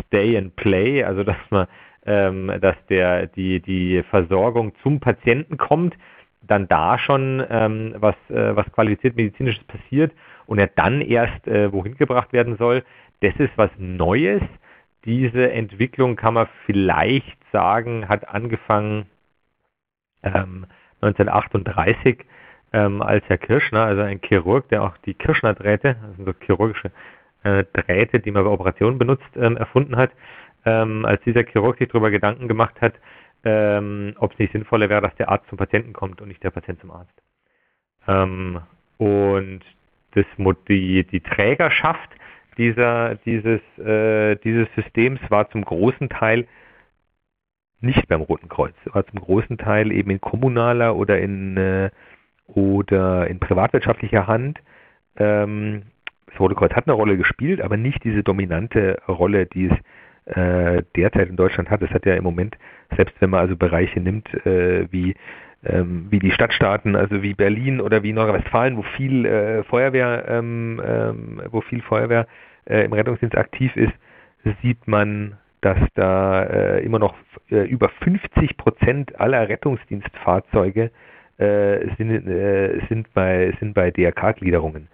Stay 0.05 0.37
and 0.37 0.55
Play, 0.55 1.03
also 1.03 1.23
dass 1.23 1.37
man, 1.49 1.67
ähm, 2.05 2.51
dass 2.61 2.75
der, 2.87 3.27
die, 3.27 3.59
die 3.59 4.03
Versorgung 4.09 4.73
zum 4.83 4.99
Patienten 4.99 5.57
kommt, 5.57 5.95
dann 6.43 6.67
da 6.67 6.99
schon 6.99 7.43
ähm, 7.49 7.95
was, 7.97 8.15
was 8.27 8.71
qualifiziert 8.71 9.15
medizinisches 9.15 9.63
passiert 9.63 10.11
und 10.45 10.59
er 10.59 10.67
dann 10.67 11.01
erst 11.01 11.47
wohin 11.47 11.97
gebracht 11.97 12.31
werden 12.31 12.57
soll, 12.57 12.83
das 13.21 13.33
ist 13.37 13.53
was 13.55 13.71
Neues. 13.79 14.43
Diese 15.05 15.51
Entwicklung 15.51 16.15
kann 16.15 16.33
man 16.33 16.47
vielleicht 16.65 17.37
sagen, 17.51 18.09
hat 18.09 18.27
angefangen 18.27 19.05
ähm, 20.23 20.65
1938 21.01 22.25
ähm, 22.73 23.01
als 23.01 23.23
Herr 23.27 23.37
Kirschner, 23.37 23.85
also 23.85 24.01
ein 24.01 24.19
Chirurg, 24.21 24.67
der 24.69 24.83
auch 24.83 24.97
die 25.05 25.13
Kirschner-Drähte, 25.13 25.95
also 26.03 26.25
so 26.25 26.33
chirurgische 26.45 26.91
äh, 27.43 27.63
Drähte, 27.73 28.19
die 28.19 28.31
man 28.31 28.43
bei 28.43 28.49
Operationen 28.49 28.97
benutzt, 28.97 29.29
ähm, 29.35 29.55
erfunden 29.55 29.95
hat, 29.95 30.11
ähm, 30.65 31.05
als 31.05 31.21
dieser 31.23 31.43
Chirurg 31.43 31.77
sich 31.77 31.87
darüber 31.89 32.09
Gedanken 32.09 32.47
gemacht 32.47 32.81
hat, 32.81 32.95
ähm, 33.43 34.15
ob 34.17 34.33
es 34.33 34.39
nicht 34.39 34.53
sinnvoller 34.53 34.89
wäre, 34.89 35.01
dass 35.01 35.15
der 35.15 35.29
Arzt 35.29 35.47
zum 35.49 35.59
Patienten 35.59 35.93
kommt 35.93 36.19
und 36.21 36.27
nicht 36.27 36.43
der 36.43 36.49
Patient 36.49 36.81
zum 36.81 36.91
Arzt. 36.91 37.13
Ähm, 38.07 38.61
und 38.97 39.61
das, 40.15 40.25
die, 40.67 41.03
die 41.03 41.19
Trägerschaft 41.21 42.09
dieser, 42.57 43.15
dieses, 43.25 43.61
äh, 43.77 44.35
dieses 44.37 44.67
Systems 44.75 45.19
war 45.29 45.49
zum 45.49 45.63
großen 45.63 46.09
Teil 46.09 46.47
nicht 47.81 48.07
beim 48.07 48.21
Roten 48.21 48.49
Kreuz, 48.49 48.75
war 48.85 49.05
zum 49.05 49.19
großen 49.19 49.57
Teil 49.57 49.91
eben 49.91 50.09
in 50.11 50.21
kommunaler 50.21 50.95
oder 50.95 51.19
in 51.19 51.57
äh, 51.57 51.89
oder 52.47 53.27
in 53.27 53.39
privatwirtschaftlicher 53.39 54.27
Hand. 54.27 54.59
Ähm, 55.17 55.83
das 56.27 56.39
Rote 56.39 56.55
Kreuz 56.55 56.73
hat 56.73 56.87
eine 56.87 56.95
Rolle 56.95 57.17
gespielt, 57.17 57.61
aber 57.61 57.77
nicht 57.77 58.03
diese 58.03 58.23
dominante 58.23 59.01
Rolle, 59.07 59.45
die 59.45 59.67
es 59.67 60.35
äh, 60.35 60.83
derzeit 60.95 61.29
in 61.29 61.37
Deutschland 61.37 61.69
hat. 61.69 61.81
Es 61.81 61.91
hat 61.91 62.05
ja 62.05 62.15
im 62.15 62.23
Moment, 62.23 62.57
selbst 62.95 63.15
wenn 63.19 63.29
man 63.29 63.41
also 63.41 63.55
Bereiche 63.55 63.99
nimmt, 63.99 64.31
äh, 64.45 64.91
wie 64.91 65.15
ähm, 65.65 66.07
wie 66.09 66.19
die 66.19 66.31
Stadtstaaten, 66.31 66.95
also 66.95 67.21
wie 67.21 67.33
Berlin 67.33 67.81
oder 67.81 68.03
wie 68.03 68.13
Nordrhein-Westfalen, 68.13 68.77
wo 68.77 68.83
viel 68.83 69.25
äh, 69.25 69.63
Feuerwehr, 69.63 70.25
ähm, 70.27 70.81
ähm, 70.85 71.41
wo 71.51 71.61
viel 71.61 71.81
Feuerwehr 71.81 72.27
äh, 72.65 72.85
im 72.85 72.93
Rettungsdienst 72.93 73.37
aktiv 73.37 73.75
ist, 73.75 73.93
sieht 74.61 74.87
man, 74.87 75.37
dass 75.61 75.77
da 75.95 76.43
äh, 76.43 76.85
immer 76.85 76.99
noch 76.99 77.15
äh, 77.49 77.67
über 77.67 77.89
50 78.03 78.57
Prozent 78.57 79.19
aller 79.19 79.49
Rettungsdienstfahrzeuge 79.49 80.91
äh, 81.37 81.87
sind, 81.97 82.27
äh, 82.27 82.79
sind 82.87 83.13
bei 83.13 83.53
sind 83.59 83.73
bei 83.73 83.91
DRK-Gliederungen. 83.91 84.87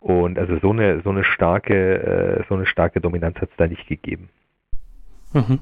Und 0.00 0.38
also 0.38 0.58
so 0.58 0.70
eine 0.70 1.02
so 1.02 1.10
eine 1.10 1.24
starke 1.24 2.44
so 2.48 2.54
eine 2.54 2.66
starke 2.66 3.00
Dominanz 3.00 3.36
hat 3.40 3.50
es 3.50 3.56
da 3.56 3.66
nicht 3.66 3.86
gegeben. 3.86 4.30
Mhm. 5.32 5.60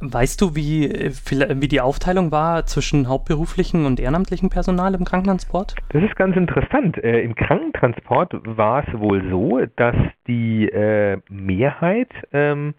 Weißt 0.00 0.40
du, 0.40 0.56
wie, 0.56 0.88
wie 0.90 1.68
die 1.68 1.80
Aufteilung 1.80 2.32
war 2.32 2.64
zwischen 2.66 3.08
hauptberuflichen 3.08 3.84
und 3.84 4.00
ehrenamtlichen 4.00 4.48
Personal 4.48 4.94
im 4.94 5.04
Krankentransport? 5.04 5.74
Das 5.90 6.02
ist 6.02 6.16
ganz 6.16 6.36
interessant. 6.36 6.96
Äh, 7.02 7.20
Im 7.20 7.34
Krankentransport 7.34 8.34
war 8.44 8.86
es 8.86 8.98
wohl 8.98 9.28
so, 9.30 9.60
dass 9.76 9.96
die 10.26 10.68
äh, 10.68 11.18
Mehrheit, 11.28 12.10
ähm, 12.32 12.74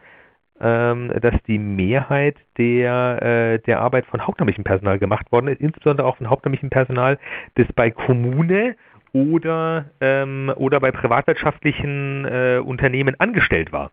ähm, 0.60 1.12
dass 1.22 1.36
die 1.48 1.60
Mehrheit 1.60 2.38
der, 2.58 3.22
äh, 3.22 3.60
der 3.60 3.82
Arbeit 3.82 4.06
von 4.06 4.26
hauptamtlichem 4.26 4.64
Personal 4.64 4.98
gemacht 4.98 5.32
worden 5.32 5.50
ist, 5.50 5.62
insbesondere 5.62 6.08
auch 6.08 6.18
von 6.18 6.30
hauptamtlichem 6.30 6.70
Personal, 6.70 7.20
das 7.56 7.68
bei 7.76 7.92
Kommune 7.92 8.76
oder, 9.14 9.92
ähm, 10.02 10.52
oder 10.56 10.80
bei 10.80 10.92
privatwirtschaftlichen 10.92 12.26
äh, 12.26 12.62
Unternehmen 12.66 13.16
angestellt 13.20 13.72
war. 13.72 13.92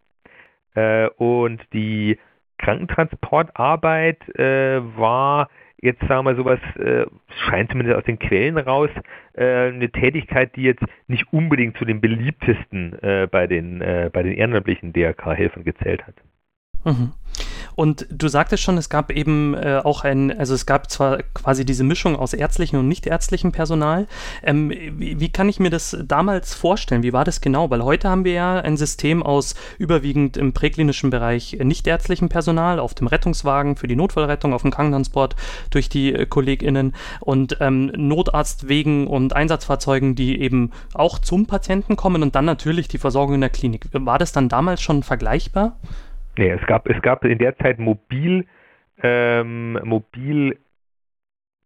Äh, 0.75 1.09
und 1.17 1.61
die 1.73 2.19
Krankentransportarbeit 2.59 4.29
äh, 4.39 4.81
war 4.97 5.49
jetzt 5.83 6.01
sagen 6.07 6.25
wir 6.25 6.37
sowas, 6.37 6.61
äh, 6.77 7.05
scheint 7.45 7.71
zumindest 7.71 7.99
aus 7.99 8.05
den 8.05 8.19
Quellen 8.19 8.57
raus, 8.57 8.89
äh, 9.35 9.69
eine 9.69 9.91
Tätigkeit, 9.91 10.55
die 10.57 10.63
jetzt 10.63 10.85
nicht 11.09 11.33
unbedingt 11.33 11.77
zu 11.77 11.85
den 11.85 12.01
beliebtesten 12.01 12.95
äh, 13.03 13.29
bei 13.31 13.47
den, 13.47 13.81
äh, 13.83 14.09
bei 14.13 14.23
den 14.23 14.33
ehrenamtlichen 14.33 14.93
DRK-Helfern 14.93 15.65
gezählt 15.65 16.07
hat. 16.07 16.15
Mhm. 16.85 17.13
Und 17.75 18.07
du 18.11 18.29
sagtest 18.29 18.63
schon, 18.63 18.79
es 18.79 18.89
gab 18.89 19.11
eben 19.11 19.55
äh, 19.55 19.81
auch 19.83 20.05
ein, 20.05 20.37
also 20.37 20.55
es 20.55 20.67
gab 20.67 20.91
zwar 20.91 21.19
quasi 21.35 21.65
diese 21.65 21.85
Mischung 21.85 22.17
aus 22.17 22.33
ärztlichem 22.33 22.79
und 22.79 22.89
nichtärztlichem 22.89 23.53
Personal. 23.53 24.07
Ähm, 24.43 24.71
wie, 24.71 25.21
wie, 25.21 25.29
kann 25.29 25.49
ich 25.49 25.61
mir 25.61 25.71
das 25.71 25.97
damals 26.05 26.55
vorstellen? 26.55 27.03
Wie 27.03 27.13
war 27.13 27.25
das 27.25 27.41
genau? 27.41 27.71
Weil 27.71 27.83
heute 27.83 28.09
haben 28.09 28.25
wir 28.25 28.33
ja 28.33 28.61
ein 28.61 28.77
System 28.77 29.23
aus 29.23 29.55
überwiegend 29.79 30.37
im 30.37 30.53
präklinischen 30.53 31.11
Bereich 31.11 31.57
nichtärztlichem 31.63 32.29
Personal, 32.29 32.79
auf 32.79 32.95
dem 32.95 33.07
Rettungswagen 33.07 33.77
für 33.77 33.89
die 33.89 33.97
Notfallrettung, 33.97 34.53
auf 34.53 34.63
dem 34.63 34.71
Krankentransport 34.71 35.37
durch 35.71 35.89
die 35.89 36.13
äh, 36.13 36.27
KollegInnen 36.27 36.95
und 37.21 37.57
ähm, 37.61 37.87
Notarztwegen 37.97 39.07
und 39.07 39.35
Einsatzfahrzeugen, 39.35 40.15
die 40.15 40.41
eben 40.41 40.71
auch 40.95 41.19
zum 41.19 41.47
Patienten 41.47 41.97
kommen 41.97 42.23
und 42.23 42.35
dann 42.35 42.45
natürlich 42.45 42.89
die 42.89 42.99
Versorgung 42.99 43.37
in 43.37 43.41
der 43.41 43.51
Klinik. 43.51 43.89
War 43.93 44.19
das 44.19 44.33
dann 44.33 44.49
damals 44.49 44.83
schon 44.83 45.03
vergleichbar? 45.03 45.77
Nee, 46.37 46.51
es 46.51 46.67
gab, 46.67 46.89
es 46.89 47.01
gab 47.03 47.25
in 47.25 47.39
der 47.39 47.57
Zeit 47.59 47.79
mobil, 47.79 48.47
ähm, 49.03 49.79
mobil 49.85 50.59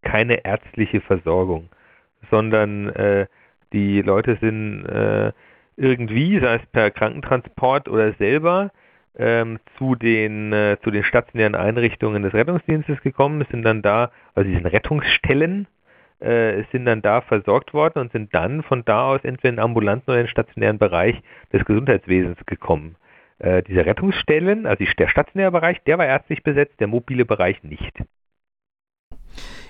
keine 0.03 0.45
ärztliche 0.45 1.01
Versorgung, 1.01 1.69
sondern 2.31 2.89
äh, 2.91 3.27
die 3.73 4.03
Leute 4.03 4.39
sind 4.41 4.85
äh, 4.87 5.33
irgendwie, 5.77 6.41
sei 6.41 6.57
es 6.57 6.67
per 6.67 6.91
Krankentransport 6.91 7.89
oder 7.89 8.13
selber, 8.15 8.71
ähm, 9.19 9.59
zu, 9.79 9.95
den, 9.95 10.53
äh, 10.53 10.77
zu 10.83 10.91
den 10.91 11.05
stationären 11.05 11.55
Einrichtungen 11.55 12.23
des 12.23 12.35
Rettungsdienstes 12.35 13.01
gekommen, 13.03 13.47
sind 13.51 13.63
dann 13.63 13.83
da, 13.83 14.11
also 14.35 14.49
diesen 14.49 14.67
Rettungsstellen, 14.67 15.67
äh, 16.21 16.65
sind 16.73 16.87
dann 16.87 17.03
da 17.03 17.21
versorgt 17.21 17.75
worden 17.75 18.01
und 18.01 18.13
sind 18.13 18.35
dann 18.35 18.63
von 18.63 18.85
da 18.85 19.07
aus 19.07 19.21
entweder 19.23 19.51
in 19.51 19.57
den 19.57 19.65
ambulanten 19.65 20.11
oder 20.11 20.21
in 20.21 20.27
den 20.27 20.31
stationären 20.31 20.79
Bereich 20.79 21.21
des 21.53 21.65
Gesundheitswesens 21.65 22.39
gekommen. 22.47 22.97
Äh, 23.39 23.63
diese 23.63 23.85
Rettungsstellen, 23.85 24.67
also 24.67 24.85
der 24.99 25.09
stationäre 25.09 25.51
Bereich, 25.51 25.83
der 25.85 25.99
war 25.99 26.07
ärztlich 26.07 26.43
besetzt, 26.43 26.81
der 26.81 26.87
mobile 26.87 27.25
Bereich 27.25 27.63
nicht. 27.63 27.93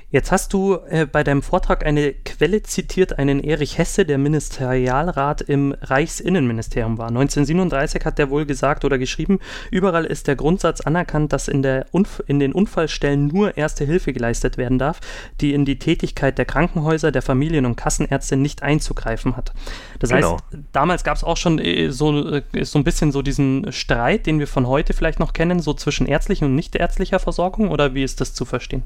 Jetzt 0.09 0.31
hast 0.31 0.53
du 0.53 0.79
äh, 0.89 1.05
bei 1.05 1.25
deinem 1.25 1.43
Vortrag 1.43 1.85
eine 1.85 2.13
Quelle 2.13 2.63
zitiert, 2.63 3.19
einen 3.19 3.41
Erich 3.41 3.77
Hesse, 3.77 4.05
der 4.05 4.19
Ministerialrat 4.19 5.41
im 5.41 5.75
Reichsinnenministerium 5.81 6.97
war. 6.97 7.09
1937 7.09 8.05
hat 8.05 8.19
der 8.19 8.31
wohl 8.31 8.47
gesagt 8.47 8.85
oder 8.85 8.99
geschrieben, 8.99 9.41
überall 9.73 10.05
ist 10.05 10.29
der 10.29 10.37
Grundsatz 10.37 10.81
anerkannt, 10.81 11.33
dass 11.33 11.49
in, 11.49 11.63
der 11.63 11.87
Unf 11.91 12.23
in 12.29 12.39
den 12.39 12.53
Unfallstellen 12.53 13.27
nur 13.27 13.57
erste 13.57 13.85
Hilfe 13.85 14.13
geleistet 14.13 14.59
werden 14.59 14.79
darf, 14.79 15.01
die 15.41 15.53
in 15.53 15.65
die 15.65 15.81
Tätigkeit 15.81 16.39
der 16.39 16.45
Krankenhäuser, 16.45 17.11
der 17.11 17.23
Familien- 17.23 17.67
und 17.67 17.75
Kassenärzte 17.75 18.37
nicht 18.37 18.63
einzugreifen 18.63 19.37
hat. 19.37 19.55
Das 19.99 20.11
genau. 20.11 20.35
heißt, 20.35 20.45
damals 20.71 21.03
gab 21.03 21.17
es 21.17 21.25
auch 21.25 21.37
schon 21.37 21.59
äh, 21.59 21.91
so, 21.91 22.31
äh, 22.33 22.43
so 22.63 22.79
ein 22.79 22.85
bisschen 22.85 23.11
so 23.11 23.23
diesen 23.23 23.73
Streit, 23.73 24.27
den 24.27 24.39
wir 24.39 24.47
von 24.47 24.69
heute 24.69 24.93
vielleicht 24.93 25.19
noch 25.19 25.33
kennen, 25.33 25.59
so 25.59 25.75
zwischen 25.75 26.07
ärztlicher 26.07 26.47
und 26.47 26.55
nichtärztlicher 26.55 27.19
Versorgung 27.19 27.71
oder 27.71 27.95
wie 27.95 28.05
ist 28.05 28.21
das 28.21 28.35
zu 28.35 28.45
verstehen? 28.45 28.85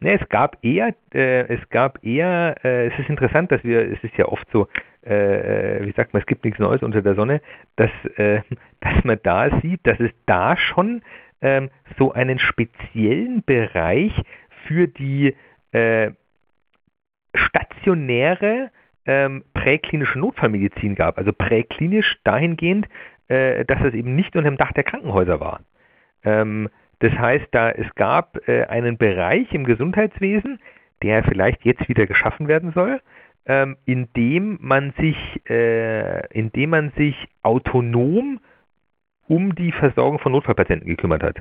Ne, 0.00 0.20
es 0.20 0.28
gab 0.28 0.58
eher, 0.62 0.94
äh, 1.14 1.46
es 1.54 1.68
gab 1.70 2.04
eher, 2.04 2.56
äh, 2.64 2.88
es 2.88 2.98
ist 2.98 3.08
interessant, 3.08 3.50
dass 3.50 3.64
wir, 3.64 3.80
es 3.90 4.02
ist 4.04 4.16
ja 4.16 4.26
oft 4.26 4.46
so, 4.52 4.68
äh, 5.02 5.86
wie 5.86 5.92
sagt 5.92 6.12
man, 6.12 6.20
es 6.20 6.26
gibt 6.26 6.44
nichts 6.44 6.58
Neues 6.60 6.82
unter 6.82 7.00
der 7.00 7.14
Sonne, 7.14 7.40
dass, 7.76 7.90
äh, 8.16 8.42
dass 8.80 9.04
man 9.04 9.18
da 9.22 9.60
sieht, 9.60 9.86
dass 9.86 9.98
es 10.00 10.10
da 10.26 10.56
schon 10.56 11.02
ähm, 11.40 11.70
so 11.98 12.12
einen 12.12 12.38
speziellen 12.38 13.42
Bereich 13.44 14.12
für 14.66 14.86
die 14.86 15.34
äh, 15.72 16.10
stationäre 17.34 18.70
ähm, 19.06 19.44
präklinische 19.54 20.18
Notfallmedizin 20.18 20.94
gab. 20.94 21.18
Also 21.18 21.32
präklinisch 21.32 22.18
dahingehend, 22.24 22.86
äh, 23.28 23.64
dass 23.64 23.80
es 23.82 23.94
eben 23.94 24.14
nicht 24.16 24.36
unter 24.36 24.50
dem 24.50 24.56
Dach 24.56 24.72
der 24.72 24.84
Krankenhäuser 24.84 25.40
war. 25.40 25.60
Ähm, 26.24 26.68
das 27.00 27.12
heißt, 27.12 27.46
da 27.50 27.70
es 27.70 27.94
gab 27.94 28.48
äh, 28.48 28.64
einen 28.64 28.96
Bereich 28.96 29.52
im 29.52 29.64
Gesundheitswesen, 29.64 30.60
der 31.02 31.24
vielleicht 31.24 31.64
jetzt 31.64 31.88
wieder 31.88 32.06
geschaffen 32.06 32.48
werden 32.48 32.72
soll, 32.72 33.00
ähm, 33.44 33.76
in 33.84 34.08
dem 34.14 34.58
man 34.60 34.92
sich, 34.98 35.16
äh, 35.48 36.26
in 36.28 36.50
man 36.70 36.92
sich 36.96 37.14
autonom 37.42 38.40
um 39.28 39.54
die 39.54 39.72
Versorgung 39.72 40.18
von 40.18 40.32
Notfallpatienten 40.32 40.88
gekümmert 40.88 41.22
hat. 41.22 41.38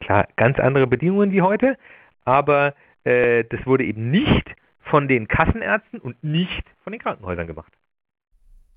Klar, 0.00 0.28
ganz 0.36 0.58
andere 0.58 0.86
Bedingungen 0.86 1.32
wie 1.32 1.42
heute, 1.42 1.76
aber 2.24 2.74
äh, 3.04 3.44
das 3.44 3.64
wurde 3.66 3.84
eben 3.84 4.10
nicht 4.10 4.54
von 4.80 5.08
den 5.08 5.28
Kassenärzten 5.28 6.00
und 6.00 6.22
nicht 6.24 6.64
von 6.82 6.92
den 6.92 7.00
Krankenhäusern 7.00 7.46
gemacht. 7.46 7.72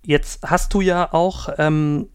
Jetzt 0.04 0.50
hast 0.50 0.74
du 0.74 0.82
ja 0.82 1.10
auch 1.12 1.50
ähm, 1.58 2.10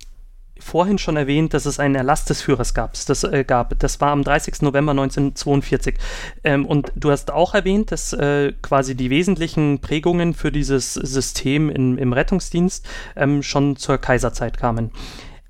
vorhin 0.59 0.99
schon 0.99 1.16
erwähnt, 1.16 1.55
dass 1.55 1.66
es 1.66 1.79
einen 1.79 1.95
Erlass 1.95 2.25
des 2.25 2.42
Führers 2.42 2.75
gab. 2.75 2.92
Das, 2.92 3.25
äh, 3.25 3.45
gab. 3.45 3.79
das 3.79 4.01
war 4.01 4.11
am 4.11 4.23
30. 4.23 4.62
November 4.62 4.92
1942. 4.92 5.97
Ähm, 6.45 6.66
und 6.66 6.92
du 6.97 7.11
hast 7.11 7.31
auch 7.33 7.55
erwähnt, 7.55 7.92
dass 7.92 8.12
äh, 8.12 8.53
quasi 8.62 8.97
die 8.97 9.11
wesentlichen 9.11 9.81
Prägungen 9.81 10.35
für 10.35 10.51
dieses 10.51 10.95
System 10.95 11.71
in, 11.71 11.99
im 11.99 12.12
Rettungsdienst 12.12 12.88
ähm, 13.16 13.42
schon 13.42 13.77
zur 13.77 13.99
Kaiserzeit 13.99 14.59
kamen. 14.59 14.90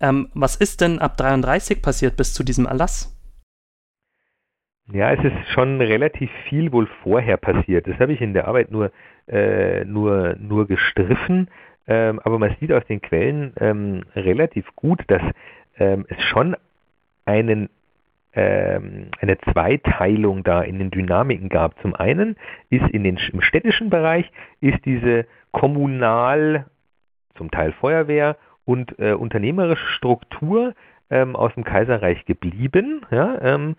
Ähm, 0.01 0.29
was 0.35 0.57
ist 0.57 0.81
denn 0.81 0.99
ab 0.99 1.17
33 1.17 1.81
passiert 1.81 2.17
bis 2.17 2.35
zu 2.35 2.45
diesem 2.45 2.67
Erlass? 2.67 3.13
Ja, 4.93 5.13
es 5.13 5.25
ist 5.25 5.49
schon 5.53 5.81
relativ 5.81 6.31
viel 6.49 6.71
wohl 6.71 6.89
vorher 7.03 7.37
passiert. 7.39 7.89
Das 7.89 7.99
habe 7.99 8.13
ich 8.13 8.21
in 8.21 8.35
der 8.35 8.47
Arbeit 8.47 8.71
nur, 8.71 8.93
äh, 9.27 9.85
nur, 9.85 10.37
nur 10.39 10.69
gestriffen. 10.69 11.49
Ähm, 11.87 12.21
aber 12.25 12.39
man 12.39 12.57
sieht 12.59 12.73
aus 12.73 12.85
den 12.87 13.01
Quellen 13.01 13.53
ähm, 13.61 14.05
relativ 14.15 14.67
gut, 14.75 15.03
dass 15.09 15.23
ähm, 15.79 16.05
es 16.09 16.23
schon 16.25 16.57
einen, 17.25 17.69
ähm, 18.35 19.11
eine 19.21 19.39
Zweiteilung 19.39 20.43
da 20.43 20.63
in 20.63 20.79
den 20.79 20.91
Dynamiken 20.91 21.49
gab. 21.49 21.81
Zum 21.81 21.95
einen 21.95 22.37
ist 22.71 22.89
in 22.91 23.05
den, 23.05 23.19
im 23.33 23.41
städtischen 23.41 23.91
Bereich 23.91 24.31
ist 24.61 24.85
diese 24.85 25.27
kommunal, 25.53 26.67
zum 27.37 27.51
Teil 27.51 27.73
Feuerwehr 27.73 28.37
und 28.65 28.99
äh, 28.99 29.13
unternehmerische 29.13 29.87
Struktur 29.89 30.75
ähm, 31.11 31.37
aus 31.37 31.55
dem 31.55 31.65
Kaiserreich 31.65 32.25
geblieben. 32.25 33.07
Ja, 33.11 33.39
ähm, 33.41 33.77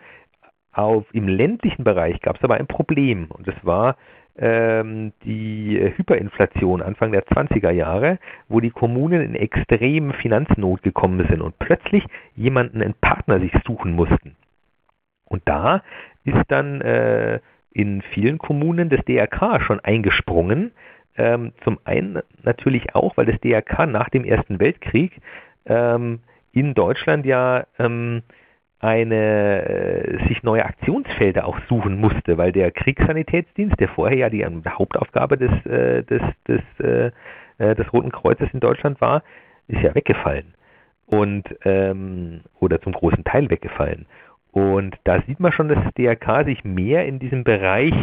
auf, 0.71 1.05
Im 1.11 1.27
ländlichen 1.27 1.83
Bereich 1.83 2.21
gab 2.21 2.37
es 2.37 2.43
aber 2.43 2.55
ein 2.55 2.67
Problem 2.67 3.31
und 3.31 3.47
das 3.47 3.55
war 3.63 3.97
die 4.39 5.93
Hyperinflation 5.95 6.83
Anfang 6.83 7.11
der 7.11 7.25
20er 7.25 7.71
Jahre, 7.71 8.19
wo 8.47 8.59
die 8.59 8.69
Kommunen 8.69 9.21
in 9.21 9.35
extremen 9.35 10.13
Finanznot 10.13 10.83
gekommen 10.83 11.25
sind 11.27 11.41
und 11.41 11.57
plötzlich 11.57 12.05
jemanden, 12.35 12.81
einen 12.81 12.93
Partner 12.93 13.39
sich 13.39 13.51
suchen 13.65 13.93
mussten. 13.93 14.35
Und 15.25 15.41
da 15.45 15.81
ist 16.23 16.43
dann 16.49 16.81
äh, 16.81 17.39
in 17.71 18.01
vielen 18.01 18.37
Kommunen 18.37 18.89
das 18.89 19.03
DRK 19.05 19.61
schon 19.61 19.79
eingesprungen. 19.79 20.71
Ähm, 21.17 21.53
zum 21.63 21.79
einen 21.83 22.19
natürlich 22.43 22.95
auch, 22.95 23.17
weil 23.17 23.25
das 23.25 23.39
DRK 23.41 23.87
nach 23.87 24.09
dem 24.09 24.23
Ersten 24.23 24.59
Weltkrieg 24.59 25.19
ähm, 25.65 26.19
in 26.51 26.73
Deutschland 26.73 27.25
ja 27.25 27.65
ähm, 27.79 28.23
eine, 28.79 29.65
äh, 29.67 30.27
sich 30.27 30.43
neue 30.43 30.65
Aktionsfelder 30.65 31.45
auch 31.45 31.57
suchen 31.67 31.99
musste, 31.99 32.37
weil 32.37 32.51
der 32.51 32.71
Kriegssanitätsdienst, 32.71 33.79
der 33.79 33.89
vorher 33.89 34.17
ja 34.17 34.29
die 34.29 34.45
Hauptaufgabe 34.45 35.37
des, 35.37 35.65
äh, 35.65 36.03
des, 36.03 36.21
des, 36.47 36.61
äh, 36.79 37.11
des 37.75 37.91
Roten 37.91 38.11
Kreuzes 38.11 38.49
in 38.53 38.59
Deutschland 38.59 39.01
war, 39.01 39.23
ist 39.67 39.81
ja 39.81 39.95
weggefallen. 39.95 40.53
Und, 41.07 41.45
ähm, 41.63 42.41
oder 42.59 42.81
zum 42.81 42.93
großen 42.93 43.23
Teil 43.23 43.49
weggefallen. 43.49 44.05
Und 44.51 44.97
da 45.05 45.21
sieht 45.25 45.39
man 45.39 45.51
schon, 45.51 45.69
dass 45.69 45.83
das 45.83 45.93
DRK 45.93 46.45
sich 46.45 46.63
mehr 46.63 47.05
in 47.05 47.19
diesem 47.19 47.43
Bereich 47.43 47.93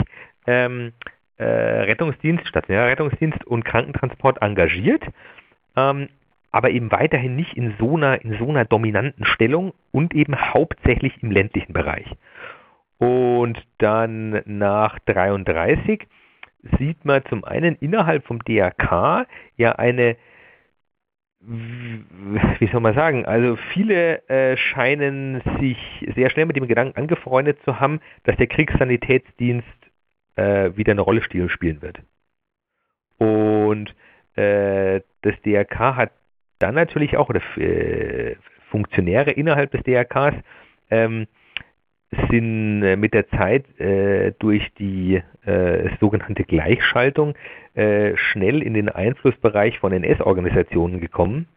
ähm, 0.46 0.92
äh, 1.36 1.44
Rettungsdienst, 1.44 2.46
stationärer 2.46 2.88
Rettungsdienst 2.88 3.44
und 3.44 3.64
Krankentransport 3.64 4.40
engagiert. 4.40 5.02
Ähm, 5.76 6.08
aber 6.54 6.70
eben 6.70 6.92
weiterhin 6.92 7.34
nicht 7.34 7.56
in 7.56 7.74
so 7.80 7.96
einer, 7.96 8.24
in 8.24 8.38
so 8.38 8.48
einer 8.48 8.64
dominanten 8.64 9.24
Stellung 9.24 9.74
und 9.90 10.14
eben 10.14 10.36
hauptsächlich 10.36 11.20
im 11.20 11.32
ländlichen 11.32 11.72
Bereich. 11.72 12.06
Und 12.98 13.60
dann 13.78 14.40
nach 14.46 15.00
33 15.00 16.06
sieht 16.78 17.04
man 17.04 17.24
zum 17.24 17.42
einen 17.42 17.74
innerhalb 17.80 18.24
vom 18.24 18.38
DRK 18.38 19.26
ja 19.56 19.72
eine, 19.72 20.16
wie 21.40 22.68
soll 22.70 22.80
man 22.80 22.94
sagen, 22.94 23.26
also 23.26 23.56
viele 23.72 24.22
äh, 24.28 24.56
scheinen 24.56 25.42
sich 25.58 26.06
sehr 26.14 26.30
schnell 26.30 26.46
mit 26.46 26.54
dem 26.54 26.68
Gedanken 26.68 26.96
angefreundet 26.96 27.58
zu 27.64 27.80
haben, 27.80 27.98
dass 28.22 28.36
der 28.36 28.46
Kriegssanitätsdienst 28.46 29.66
äh, 30.36 30.70
wieder 30.76 30.92
eine 30.92 31.00
Rolle 31.00 31.20
spielen 31.20 31.82
wird. 31.82 32.00
Und 33.18 33.92
äh, 34.36 35.00
das 35.22 35.34
DRK 35.44 35.96
hat 35.96 36.12
dann 36.58 36.74
natürlich 36.74 37.16
auch, 37.16 37.28
oder 37.28 37.40
äh, 37.56 38.36
Funktionäre 38.70 39.30
innerhalb 39.30 39.70
des 39.70 39.82
DRKs 39.82 40.34
ähm, 40.90 41.26
sind 42.30 42.82
äh, 42.82 42.96
mit 42.96 43.14
der 43.14 43.28
Zeit 43.28 43.78
äh, 43.80 44.32
durch 44.38 44.72
die 44.78 45.22
äh, 45.44 45.90
sogenannte 46.00 46.44
Gleichschaltung 46.44 47.34
äh, 47.74 48.16
schnell 48.16 48.62
in 48.62 48.74
den 48.74 48.88
Einflussbereich 48.88 49.78
von 49.78 49.92
NS-Organisationen 49.92 51.00
gekommen. 51.00 51.48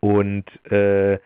Und 0.00 0.44
äh, 0.70 1.18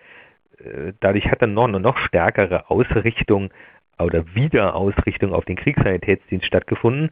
dadurch 1.00 1.30
hat 1.30 1.42
dann 1.42 1.54
noch 1.54 1.68
eine 1.68 1.80
noch 1.80 1.98
stärkere 1.98 2.70
Ausrichtung 2.70 3.50
oder 3.98 4.24
Wiederausrichtung 4.34 5.32
auf 5.32 5.44
den 5.44 5.56
Kriegssanitätsdienst 5.56 6.46
stattgefunden 6.46 7.10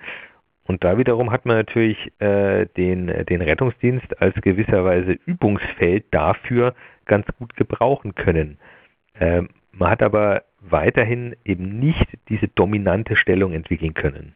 und 0.65 0.85
da 0.85 0.97
wiederum 0.97 1.31
hat 1.33 1.45
man 1.45 1.57
natürlich 1.57 2.13
äh, 2.21 2.67
den, 2.77 3.07
den 3.07 3.43
Rettungsdienst 3.43 4.21
als 4.21 4.35
gewisserweise 4.43 5.19
Übungsfeld 5.27 6.05
dafür 6.13 6.75
ganz 7.05 7.27
gut 7.39 7.57
gebrauchen 7.57 8.15
können. 8.15 8.59
Ähm, 9.19 9.49
man 9.73 9.91
hat 9.91 10.03
aber 10.03 10.45
weiterhin 10.61 11.35
eben 11.45 11.79
nicht 11.79 12.07
diese 12.29 12.49
dominante 12.49 13.17
Stellung 13.17 13.53
entwickeln 13.53 13.95
können. 13.95 14.35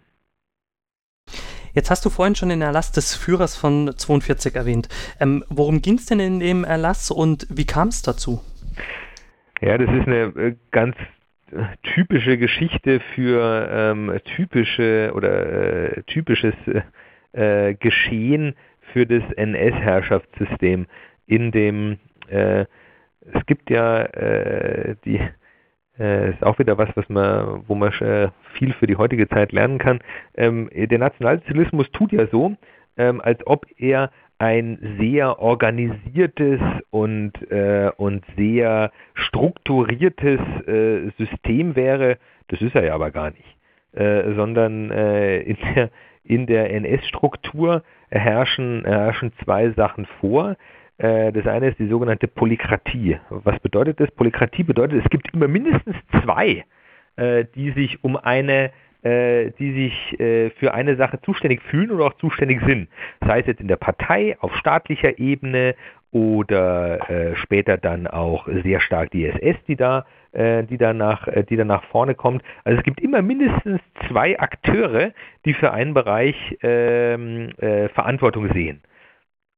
Jetzt 1.72 1.90
hast 1.90 2.04
du 2.06 2.10
vorhin 2.10 2.34
schon 2.34 2.48
den 2.48 2.62
Erlass 2.62 2.90
des 2.90 3.14
Führers 3.14 3.54
von 3.54 3.92
42 3.94 4.56
erwähnt. 4.56 4.88
Ähm, 5.20 5.44
worum 5.50 5.82
ging 5.82 5.96
es 5.96 6.06
denn 6.06 6.20
in 6.20 6.40
dem 6.40 6.64
Erlass 6.64 7.10
und 7.10 7.46
wie 7.50 7.66
kam 7.66 7.88
es 7.88 8.02
dazu? 8.02 8.40
Ja, 9.60 9.76
das 9.76 9.88
ist 9.88 10.06
eine 10.06 10.22
äh, 10.36 10.56
ganz 10.70 10.96
typische 11.82 12.38
Geschichte 12.38 13.00
für 13.14 13.68
ähm, 13.70 14.12
typische 14.36 15.12
oder 15.14 15.96
äh, 15.96 16.02
typisches 16.04 16.54
äh, 17.32 17.74
Geschehen 17.74 18.54
für 18.92 19.06
das 19.06 19.22
NS-Herrschaftssystem, 19.36 20.86
in 21.26 21.50
dem 21.50 21.98
äh, 22.28 22.64
es 23.32 23.46
gibt 23.46 23.70
ja 23.70 24.02
äh, 24.02 24.96
die 25.04 25.20
äh, 25.98 26.30
ist 26.30 26.42
auch 26.42 26.58
wieder 26.58 26.78
was, 26.78 26.88
was 26.94 27.08
man, 27.08 27.64
wo 27.66 27.74
man 27.74 27.92
äh, 27.94 28.28
viel 28.54 28.72
für 28.74 28.86
die 28.86 28.96
heutige 28.96 29.28
Zeit 29.28 29.52
lernen 29.52 29.78
kann. 29.78 30.00
Ähm, 30.34 30.68
der 30.72 30.98
Nationalsozialismus 30.98 31.90
tut 31.92 32.12
ja 32.12 32.26
so, 32.26 32.56
ähm, 32.96 33.20
als 33.20 33.46
ob 33.46 33.66
er 33.78 34.10
ein 34.38 34.96
sehr 35.00 35.38
organisiertes 35.38 36.60
und, 36.90 37.32
äh, 37.50 37.90
und 37.96 38.24
sehr 38.36 38.90
strukturiertes 39.14 40.40
äh, 40.66 41.10
System 41.16 41.74
wäre. 41.74 42.18
Das 42.48 42.60
ist 42.60 42.74
er 42.74 42.84
ja 42.84 42.94
aber 42.94 43.10
gar 43.10 43.30
nicht. 43.30 43.56
Äh, 43.92 44.34
sondern 44.34 44.90
äh, 44.90 45.40
in 45.40 45.56
der, 45.56 45.90
in 46.22 46.46
der 46.46 46.70
NS-Struktur 46.70 47.82
herrschen, 48.10 48.84
herrschen 48.84 49.32
zwei 49.42 49.70
Sachen 49.70 50.06
vor. 50.20 50.56
Äh, 50.98 51.32
das 51.32 51.46
eine 51.46 51.68
ist 51.68 51.78
die 51.78 51.88
sogenannte 51.88 52.28
Polykratie. 52.28 53.18
Was 53.30 53.58
bedeutet 53.60 54.00
das? 54.00 54.10
Polykratie 54.10 54.64
bedeutet, 54.64 55.02
es 55.02 55.10
gibt 55.10 55.32
immer 55.32 55.48
mindestens 55.48 55.96
zwei, 56.22 56.64
äh, 57.16 57.46
die 57.54 57.70
sich 57.70 58.04
um 58.04 58.16
eine 58.16 58.70
äh, 59.06 59.52
die 59.58 59.72
sich 59.72 60.20
äh, 60.20 60.50
für 60.50 60.74
eine 60.74 60.96
Sache 60.96 61.20
zuständig 61.22 61.62
fühlen 61.62 61.92
oder 61.92 62.06
auch 62.06 62.14
zuständig 62.14 62.60
sind. 62.66 62.88
Sei 63.24 63.40
es 63.40 63.46
jetzt 63.46 63.60
in 63.60 63.68
der 63.68 63.76
Partei, 63.76 64.36
auf 64.40 64.54
staatlicher 64.56 65.18
Ebene 65.18 65.76
oder 66.10 67.08
äh, 67.08 67.36
später 67.36 67.76
dann 67.76 68.06
auch 68.06 68.48
sehr 68.64 68.80
stark 68.80 69.10
die 69.12 69.26
SS, 69.26 69.56
die 69.68 69.76
da, 69.76 70.06
äh, 70.32 70.64
die, 70.64 70.78
danach, 70.78 71.28
äh, 71.28 71.44
die 71.44 71.56
da 71.56 71.64
nach 71.64 71.84
vorne 71.84 72.14
kommt. 72.14 72.42
Also 72.64 72.78
es 72.78 72.84
gibt 72.84 73.00
immer 73.00 73.22
mindestens 73.22 73.80
zwei 74.08 74.38
Akteure, 74.40 75.12
die 75.44 75.54
für 75.54 75.72
einen 75.72 75.94
Bereich 75.94 76.36
ähm, 76.62 77.50
äh, 77.58 77.88
Verantwortung 77.90 78.52
sehen. 78.52 78.82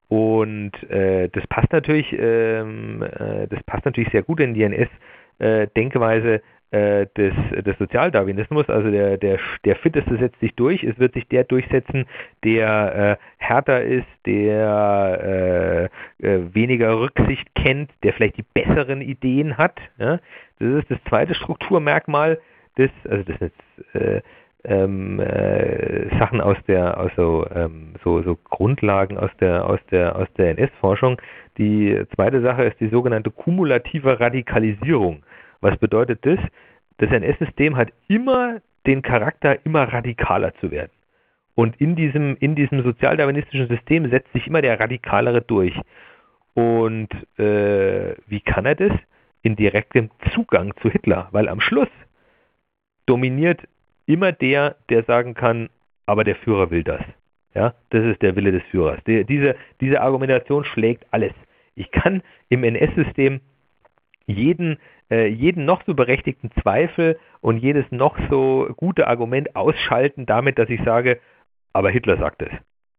Und 0.08 0.72
äh, 0.90 1.28
das 1.28 1.46
passt 1.46 1.72
natürlich, 1.72 2.14
ähm, 2.18 3.02
äh, 3.02 3.46
das 3.46 3.62
passt 3.64 3.84
natürlich 3.84 4.10
sehr 4.10 4.22
gut 4.22 4.40
in 4.40 4.54
die 4.54 4.62
NS-Denkweise 4.62 6.42
des, 6.70 7.34
des 7.64 7.78
Sozialdarwinismus, 7.78 8.68
also 8.68 8.90
der, 8.90 9.16
der, 9.16 9.38
der 9.64 9.76
Fitteste 9.76 10.18
setzt 10.18 10.38
sich 10.40 10.54
durch, 10.54 10.84
es 10.84 10.98
wird 10.98 11.14
sich 11.14 11.26
der 11.28 11.44
durchsetzen, 11.44 12.04
der 12.44 13.18
äh, 13.18 13.24
härter 13.38 13.82
ist, 13.82 14.06
der 14.26 15.90
äh, 16.20 16.26
äh, 16.26 16.54
weniger 16.54 17.00
Rücksicht 17.00 17.54
kennt, 17.54 17.90
der 18.02 18.12
vielleicht 18.12 18.36
die 18.36 18.44
besseren 18.54 19.00
Ideen 19.00 19.56
hat. 19.56 19.80
Ja? 19.98 20.20
Das 20.58 20.68
ist 20.68 20.90
das 20.90 20.98
zweite 21.08 21.34
Strukturmerkmal 21.34 22.38
des, 22.76 22.90
also 23.08 23.24
das 23.24 23.38
sind 23.38 23.52
jetzt 23.52 23.94
äh, 23.94 24.20
ähm, 24.64 25.20
äh, 25.20 26.08
Sachen 26.18 26.40
aus 26.40 26.56
der, 26.66 26.98
aus 26.98 27.10
so, 27.16 27.46
ähm, 27.54 27.94
so, 28.02 28.22
so 28.22 28.36
Grundlagen 28.36 29.16
aus 29.16 29.30
der, 29.40 29.66
aus 29.66 29.80
der, 29.90 30.16
aus 30.16 30.28
der 30.36 30.50
NS-Forschung. 30.50 31.20
Die 31.58 32.02
zweite 32.14 32.40
Sache 32.42 32.64
ist 32.64 32.78
die 32.80 32.88
sogenannte 32.88 33.30
kumulative 33.30 34.20
Radikalisierung. 34.20 35.22
Was 35.60 35.76
bedeutet 35.78 36.24
das? 36.24 36.38
Das 36.98 37.10
NS-System 37.10 37.76
hat 37.76 37.92
immer 38.08 38.60
den 38.86 39.02
Charakter, 39.02 39.64
immer 39.64 39.84
radikaler 39.84 40.54
zu 40.56 40.70
werden. 40.70 40.90
Und 41.54 41.80
in 41.80 41.96
diesem, 41.96 42.36
in 42.36 42.54
diesem 42.54 42.82
sozialdarwinistischen 42.82 43.68
System 43.68 44.08
setzt 44.10 44.32
sich 44.32 44.46
immer 44.46 44.62
der 44.62 44.78
Radikalere 44.78 45.42
durch. 45.42 45.74
Und 46.54 47.08
äh, 47.38 48.14
wie 48.26 48.40
kann 48.40 48.64
er 48.64 48.76
das? 48.76 48.92
In 49.42 49.56
direktem 49.56 50.10
Zugang 50.34 50.72
zu 50.82 50.90
Hitler, 50.90 51.28
weil 51.30 51.48
am 51.48 51.60
Schluss 51.60 51.88
dominiert 53.06 53.60
immer 54.06 54.32
der, 54.32 54.76
der 54.88 55.04
sagen 55.04 55.34
kann, 55.34 55.68
aber 56.06 56.24
der 56.24 56.36
Führer 56.36 56.70
will 56.70 56.82
das. 56.84 57.02
Ja, 57.54 57.74
das 57.90 58.04
ist 58.04 58.22
der 58.22 58.36
Wille 58.36 58.52
des 58.52 58.62
Führers. 58.70 59.00
Die, 59.06 59.24
diese, 59.24 59.56
diese 59.80 60.00
Argumentation 60.00 60.64
schlägt 60.64 61.06
alles. 61.10 61.32
Ich 61.74 61.90
kann 61.90 62.22
im 62.48 62.64
NS-System 62.64 63.40
jeden, 64.26 64.78
jeden 65.10 65.64
noch 65.64 65.82
so 65.86 65.94
berechtigten 65.94 66.50
Zweifel 66.62 67.18
und 67.40 67.58
jedes 67.58 67.90
noch 67.90 68.18
so 68.30 68.68
gute 68.76 69.06
Argument 69.06 69.56
ausschalten 69.56 70.26
damit, 70.26 70.58
dass 70.58 70.68
ich 70.68 70.82
sage, 70.84 71.18
aber 71.72 71.90
Hitler 71.90 72.18
sagt 72.18 72.42
es. 72.42 72.50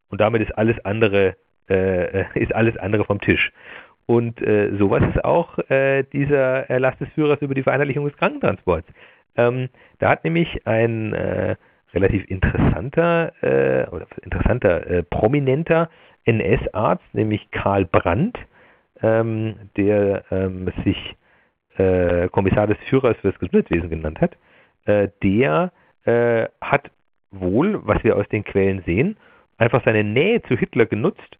Und 0.08 0.20
damit 0.20 0.42
ist 0.42 0.56
alles 0.58 0.76
andere, 0.84 1.36
äh, 1.68 2.24
ist 2.38 2.54
alles 2.54 2.76
andere 2.76 3.04
vom 3.04 3.20
Tisch. 3.20 3.52
Und 4.06 4.42
äh, 4.42 4.76
sowas 4.76 5.02
ist 5.08 5.24
auch 5.24 5.58
äh, 5.70 6.02
dieser 6.02 6.68
Erlass 6.68 6.98
des 6.98 7.08
Führers 7.10 7.40
über 7.42 7.54
die 7.54 7.62
Vereinheitlichung 7.62 8.04
des 8.06 8.16
Krankentransports. 8.16 8.88
Ähm, 9.36 9.68
da 10.00 10.10
hat 10.10 10.24
nämlich 10.24 10.66
ein 10.66 11.12
äh, 11.12 11.54
relativ 11.94 12.28
interessanter 12.28 13.32
äh, 13.42 13.88
oder 13.88 14.06
interessanter 14.22 14.86
äh, 14.86 15.02
prominenter 15.04 15.88
NS-Arzt, 16.24 17.04
nämlich 17.12 17.50
Karl 17.52 17.84
Brandt, 17.84 18.36
ähm, 19.00 19.54
der 19.76 20.24
ähm, 20.30 20.72
sich 20.84 21.16
äh, 21.80 22.28
Kommissar 22.28 22.66
des 22.66 22.78
Führers 22.88 23.16
für 23.20 23.30
das 23.30 23.38
Gesundheitswesen 23.38 23.90
genannt 23.90 24.20
hat, 24.20 24.36
äh, 24.84 25.08
der 25.22 25.72
äh, 26.04 26.46
hat 26.60 26.90
wohl, 27.30 27.80
was 27.86 28.02
wir 28.04 28.16
aus 28.16 28.28
den 28.28 28.44
Quellen 28.44 28.82
sehen, 28.84 29.16
einfach 29.58 29.82
seine 29.84 30.04
Nähe 30.04 30.42
zu 30.42 30.56
Hitler 30.56 30.86
genutzt 30.86 31.38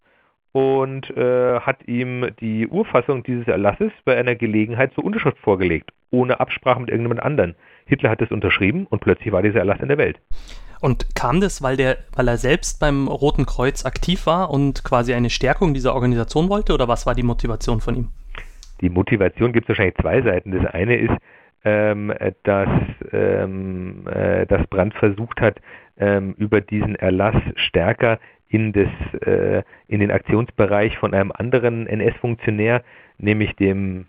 und 0.52 1.10
äh, 1.16 1.60
hat 1.60 1.86
ihm 1.86 2.30
die 2.40 2.66
Urfassung 2.66 3.22
dieses 3.22 3.46
Erlasses 3.48 3.92
bei 4.04 4.16
einer 4.16 4.34
Gelegenheit 4.34 4.92
zur 4.94 5.04
Unterschrift 5.04 5.38
vorgelegt, 5.38 5.90
ohne 6.10 6.40
Absprache 6.40 6.80
mit 6.80 6.90
irgendjemand 6.90 7.22
anderen. 7.22 7.54
Hitler 7.86 8.10
hat 8.10 8.22
es 8.22 8.30
unterschrieben 8.30 8.86
und 8.88 9.00
plötzlich 9.00 9.32
war 9.32 9.42
dieser 9.42 9.60
Erlass 9.60 9.80
in 9.80 9.88
der 9.88 9.98
Welt. 9.98 10.18
Und 10.80 11.14
kam 11.14 11.40
das, 11.40 11.62
weil, 11.62 11.76
der, 11.76 11.98
weil 12.16 12.26
er 12.26 12.38
selbst 12.38 12.80
beim 12.80 13.06
Roten 13.06 13.46
Kreuz 13.46 13.84
aktiv 13.84 14.26
war 14.26 14.50
und 14.50 14.82
quasi 14.82 15.12
eine 15.12 15.30
Stärkung 15.30 15.74
dieser 15.74 15.94
Organisation 15.94 16.48
wollte 16.48 16.72
oder 16.72 16.88
was 16.88 17.06
war 17.06 17.14
die 17.14 17.22
Motivation 17.22 17.80
von 17.80 17.94
ihm? 17.94 18.08
Die 18.80 18.90
Motivation 18.90 19.52
gibt 19.52 19.64
es 19.66 19.68
wahrscheinlich 19.70 19.96
zwei 19.96 20.22
Seiten. 20.22 20.52
Das 20.52 20.66
eine 20.66 20.96
ist, 20.96 21.16
ähm, 21.64 22.12
dass, 22.42 22.68
ähm, 23.12 24.06
äh, 24.08 24.46
dass 24.46 24.66
Brandt 24.68 24.94
versucht 24.94 25.40
hat, 25.40 25.60
ähm, 25.98 26.34
über 26.38 26.60
diesen 26.60 26.96
Erlass 26.96 27.36
stärker 27.56 28.18
in, 28.48 28.72
das, 28.72 28.88
äh, 29.22 29.62
in 29.86 30.00
den 30.00 30.10
Aktionsbereich 30.10 30.96
von 30.98 31.14
einem 31.14 31.32
anderen 31.32 31.86
NS-Funktionär, 31.86 32.82
nämlich 33.18 33.54
dem 33.56 34.06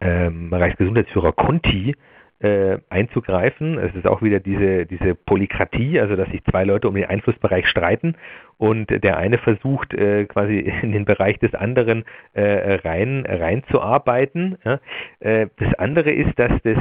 ähm, 0.00 0.52
Reichsgesundheitsführer 0.52 1.32
Conti, 1.32 1.96
äh, 2.40 2.78
einzugreifen. 2.90 3.78
Es 3.78 3.94
ist 3.94 4.06
auch 4.06 4.22
wieder 4.22 4.40
diese, 4.40 4.86
diese 4.86 5.14
Polykratie, 5.14 6.00
also 6.00 6.16
dass 6.16 6.28
sich 6.30 6.44
zwei 6.44 6.64
Leute 6.64 6.88
um 6.88 6.94
den 6.94 7.06
Einflussbereich 7.06 7.66
streiten 7.68 8.16
und 8.58 8.90
der 8.90 9.16
eine 9.16 9.38
versucht 9.38 9.94
äh, 9.94 10.26
quasi 10.26 10.58
in 10.82 10.92
den 10.92 11.04
Bereich 11.04 11.38
des 11.38 11.54
anderen 11.54 12.04
äh, 12.34 12.74
rein 12.84 13.24
reinzuarbeiten. 13.26 14.58
Ja. 14.64 14.80
Äh, 15.20 15.48
das 15.56 15.74
andere 15.74 16.10
ist, 16.10 16.38
dass 16.38 16.52
das 16.62 16.78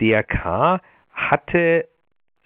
DRK 0.00 0.80
hatte 1.12 1.86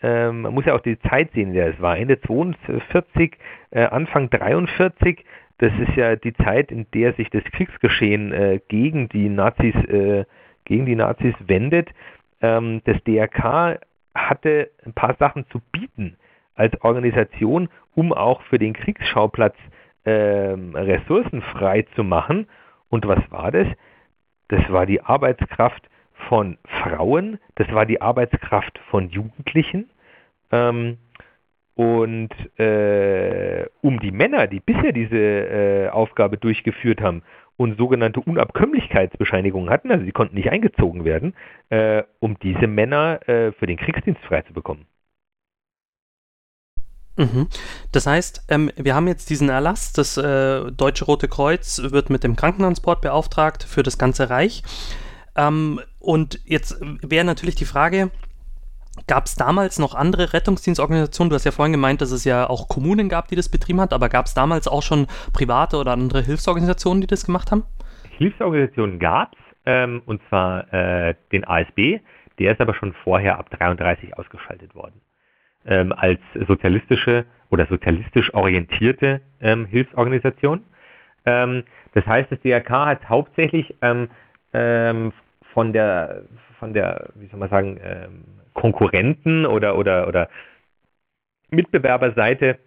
ähm, 0.00 0.42
man 0.42 0.54
muss 0.54 0.64
ja 0.64 0.74
auch 0.74 0.80
die 0.80 0.98
Zeit 1.00 1.32
sehen, 1.32 1.56
es 1.56 1.80
war. 1.80 1.98
Ende 1.98 2.20
42, 2.20 3.36
äh, 3.70 3.80
Anfang 3.80 4.30
43, 4.30 5.24
das 5.58 5.72
ist 5.80 5.96
ja 5.96 6.14
die 6.16 6.34
Zeit, 6.34 6.70
in 6.70 6.86
der 6.94 7.14
sich 7.14 7.30
das 7.30 7.42
Kriegsgeschehen 7.44 8.32
äh, 8.32 8.60
gegen 8.68 9.08
die 9.08 9.28
Nazis, 9.28 9.74
äh, 9.86 10.24
gegen 10.64 10.86
die 10.86 10.94
Nazis 10.94 11.34
wendet. 11.40 11.90
Ähm, 12.40 12.82
das 12.84 13.02
DRK 13.04 13.80
hatte 14.14 14.70
ein 14.84 14.92
paar 14.92 15.16
Sachen 15.18 15.46
zu 15.50 15.60
bieten 15.72 16.16
als 16.54 16.80
Organisation, 16.82 17.68
um 17.94 18.12
auch 18.12 18.42
für 18.42 18.58
den 18.58 18.74
Kriegsschauplatz 18.74 19.56
ähm, 20.04 20.74
Ressourcen 20.74 21.42
frei 21.42 21.82
zu 21.94 22.04
machen. 22.04 22.48
Und 22.88 23.06
was 23.06 23.20
war 23.30 23.52
das? 23.52 23.66
Das 24.48 24.70
war 24.70 24.86
die 24.86 25.00
Arbeitskraft 25.00 25.88
von 26.28 26.58
Frauen, 26.64 27.38
das 27.54 27.72
war 27.72 27.86
die 27.86 28.00
Arbeitskraft 28.00 28.78
von 28.90 29.08
Jugendlichen. 29.10 29.90
Ähm, 30.50 30.98
und 31.74 32.30
äh, 32.58 33.66
um 33.82 34.00
die 34.00 34.10
Männer, 34.10 34.48
die 34.48 34.58
bisher 34.58 34.90
diese 34.92 35.16
äh, 35.16 35.88
Aufgabe 35.90 36.36
durchgeführt 36.36 37.00
haben 37.00 37.22
und 37.58 37.76
sogenannte 37.76 38.20
Unabkömmlichkeitsbescheinigungen 38.20 39.68
hatten, 39.68 39.90
also 39.90 40.04
sie 40.04 40.12
konnten 40.12 40.36
nicht 40.36 40.50
eingezogen 40.50 41.04
werden, 41.04 41.34
äh, 41.68 42.04
um 42.20 42.38
diese 42.38 42.68
Männer 42.68 43.28
äh, 43.28 43.52
für 43.52 43.66
den 43.66 43.76
Kriegsdienst 43.76 44.22
freizubekommen. 44.22 44.86
Mhm. 47.16 47.48
Das 47.90 48.06
heißt, 48.06 48.44
ähm, 48.48 48.70
wir 48.76 48.94
haben 48.94 49.08
jetzt 49.08 49.28
diesen 49.28 49.48
Erlass, 49.48 49.92
das 49.92 50.16
äh, 50.16 50.70
Deutsche 50.70 51.04
Rote 51.04 51.26
Kreuz 51.26 51.82
wird 51.82 52.10
mit 52.10 52.22
dem 52.22 52.36
Krankentransport 52.36 53.02
beauftragt 53.02 53.64
für 53.64 53.82
das 53.82 53.98
ganze 53.98 54.30
Reich. 54.30 54.62
Ähm, 55.34 55.80
und 55.98 56.40
jetzt 56.44 56.80
wäre 57.02 57.24
natürlich 57.24 57.56
die 57.56 57.64
Frage, 57.64 58.12
Gab 59.06 59.26
es 59.26 59.36
damals 59.36 59.78
noch 59.78 59.94
andere 59.94 60.32
Rettungsdienstorganisationen? 60.32 61.30
Du 61.30 61.34
hast 61.34 61.44
ja 61.44 61.50
vorhin 61.50 61.72
gemeint, 61.72 62.00
dass 62.00 62.10
es 62.10 62.24
ja 62.24 62.48
auch 62.48 62.68
Kommunen 62.68 63.08
gab, 63.08 63.28
die 63.28 63.36
das 63.36 63.48
betrieben 63.48 63.80
hat, 63.80 63.92
aber 63.92 64.08
gab 64.08 64.26
es 64.26 64.34
damals 64.34 64.68
auch 64.68 64.82
schon 64.82 65.06
private 65.32 65.76
oder 65.76 65.92
andere 65.92 66.22
Hilfsorganisationen, 66.22 67.00
die 67.00 67.06
das 67.06 67.24
gemacht 67.24 67.50
haben? 67.50 67.64
Hilfsorganisationen 68.18 68.98
gab 68.98 69.32
es, 69.32 69.38
ähm, 69.66 70.02
und 70.06 70.20
zwar 70.28 70.72
äh, 70.72 71.14
den 71.32 71.46
ASB, 71.46 72.00
der 72.38 72.52
ist 72.52 72.60
aber 72.60 72.74
schon 72.74 72.92
vorher 73.04 73.38
ab 73.38 73.50
33 73.50 74.16
ausgeschaltet 74.16 74.74
worden. 74.74 75.00
Ähm, 75.66 75.92
als 75.92 76.20
sozialistische 76.46 77.24
oder 77.50 77.66
sozialistisch 77.66 78.32
orientierte 78.34 79.20
ähm, 79.40 79.66
Hilfsorganisation. 79.66 80.64
Ähm, 81.24 81.64
das 81.94 82.06
heißt, 82.06 82.30
das 82.30 82.40
DRK 82.40 82.70
hat 82.70 83.08
hauptsächlich 83.08 83.74
ähm, 83.82 84.08
ähm, 84.52 85.12
von 85.52 85.72
der, 85.72 86.22
von 86.58 86.72
der, 86.72 87.10
wie 87.14 87.26
soll 87.26 87.38
man 87.40 87.48
sagen, 87.48 87.80
ähm, 87.82 88.24
Konkurrenten 88.54 89.46
oder, 89.46 89.76
oder, 89.76 90.08
oder 90.08 90.28
Mitbewerberseite 91.50 92.58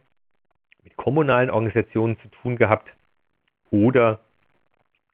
mit 0.84 0.96
kommunalen 0.96 1.50
Organisationen 1.50 2.18
zu 2.20 2.30
tun 2.30 2.56
gehabt 2.56 2.90
oder 3.70 4.20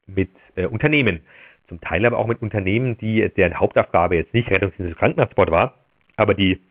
mit 0.05 0.31
äh, 0.55 0.65
Unternehmen. 0.65 1.21
Zum 1.67 1.81
Teil 1.81 2.05
aber 2.05 2.17
auch 2.17 2.27
mit 2.27 2.41
Unternehmen, 2.41 2.97
die 2.97 3.27
deren 3.35 3.59
Hauptaufgabe 3.59 4.15
jetzt 4.15 4.33
nicht 4.33 4.49
Rettungsdienst 4.49 4.91
des 4.91 4.97
Krankentransport 4.97 5.51
war, 5.51 5.73
aber 6.15 6.33
die 6.33 6.61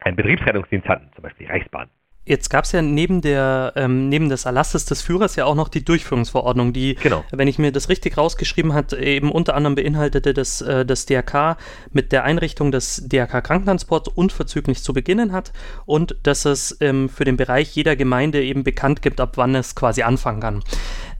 einen 0.00 0.16
Betriebsrettungsdienst 0.16 0.88
hatten, 0.88 1.10
zum 1.14 1.22
Beispiel 1.22 1.46
die 1.46 1.52
Reichsbahn. 1.52 1.90
Jetzt 2.26 2.50
gab 2.50 2.64
es 2.64 2.72
ja 2.72 2.82
neben, 2.82 3.22
der, 3.22 3.72
ähm, 3.76 4.08
neben 4.08 4.28
des 4.28 4.44
Erlasses 4.44 4.84
des 4.84 5.00
Führers 5.00 5.36
ja 5.36 5.46
auch 5.46 5.54
noch 5.54 5.68
die 5.68 5.84
Durchführungsverordnung, 5.84 6.72
die, 6.72 6.94
genau. 6.96 7.24
wenn 7.32 7.48
ich 7.48 7.58
mir 7.58 7.72
das 7.72 7.88
richtig 7.88 8.18
rausgeschrieben 8.18 8.74
hat, 8.74 8.92
eben 8.92 9.32
unter 9.32 9.54
anderem 9.54 9.74
beinhaltete, 9.74 10.34
dass 10.34 10.60
äh, 10.60 10.84
das 10.84 11.06
DRK 11.06 11.56
mit 11.92 12.12
der 12.12 12.24
Einrichtung 12.24 12.72
des 12.72 13.08
DRK 13.08 13.42
Krankentransports 13.42 14.08
unverzüglich 14.08 14.82
zu 14.82 14.92
beginnen 14.92 15.32
hat 15.32 15.52
und 15.86 16.16
dass 16.22 16.44
es 16.44 16.76
ähm, 16.80 17.08
für 17.08 17.24
den 17.24 17.38
Bereich 17.38 17.74
jeder 17.74 17.96
Gemeinde 17.96 18.42
eben 18.44 18.64
bekannt 18.64 19.00
gibt, 19.00 19.20
ab 19.20 19.32
wann 19.36 19.54
es 19.54 19.74
quasi 19.74 20.02
anfangen 20.02 20.40
kann. 20.40 20.62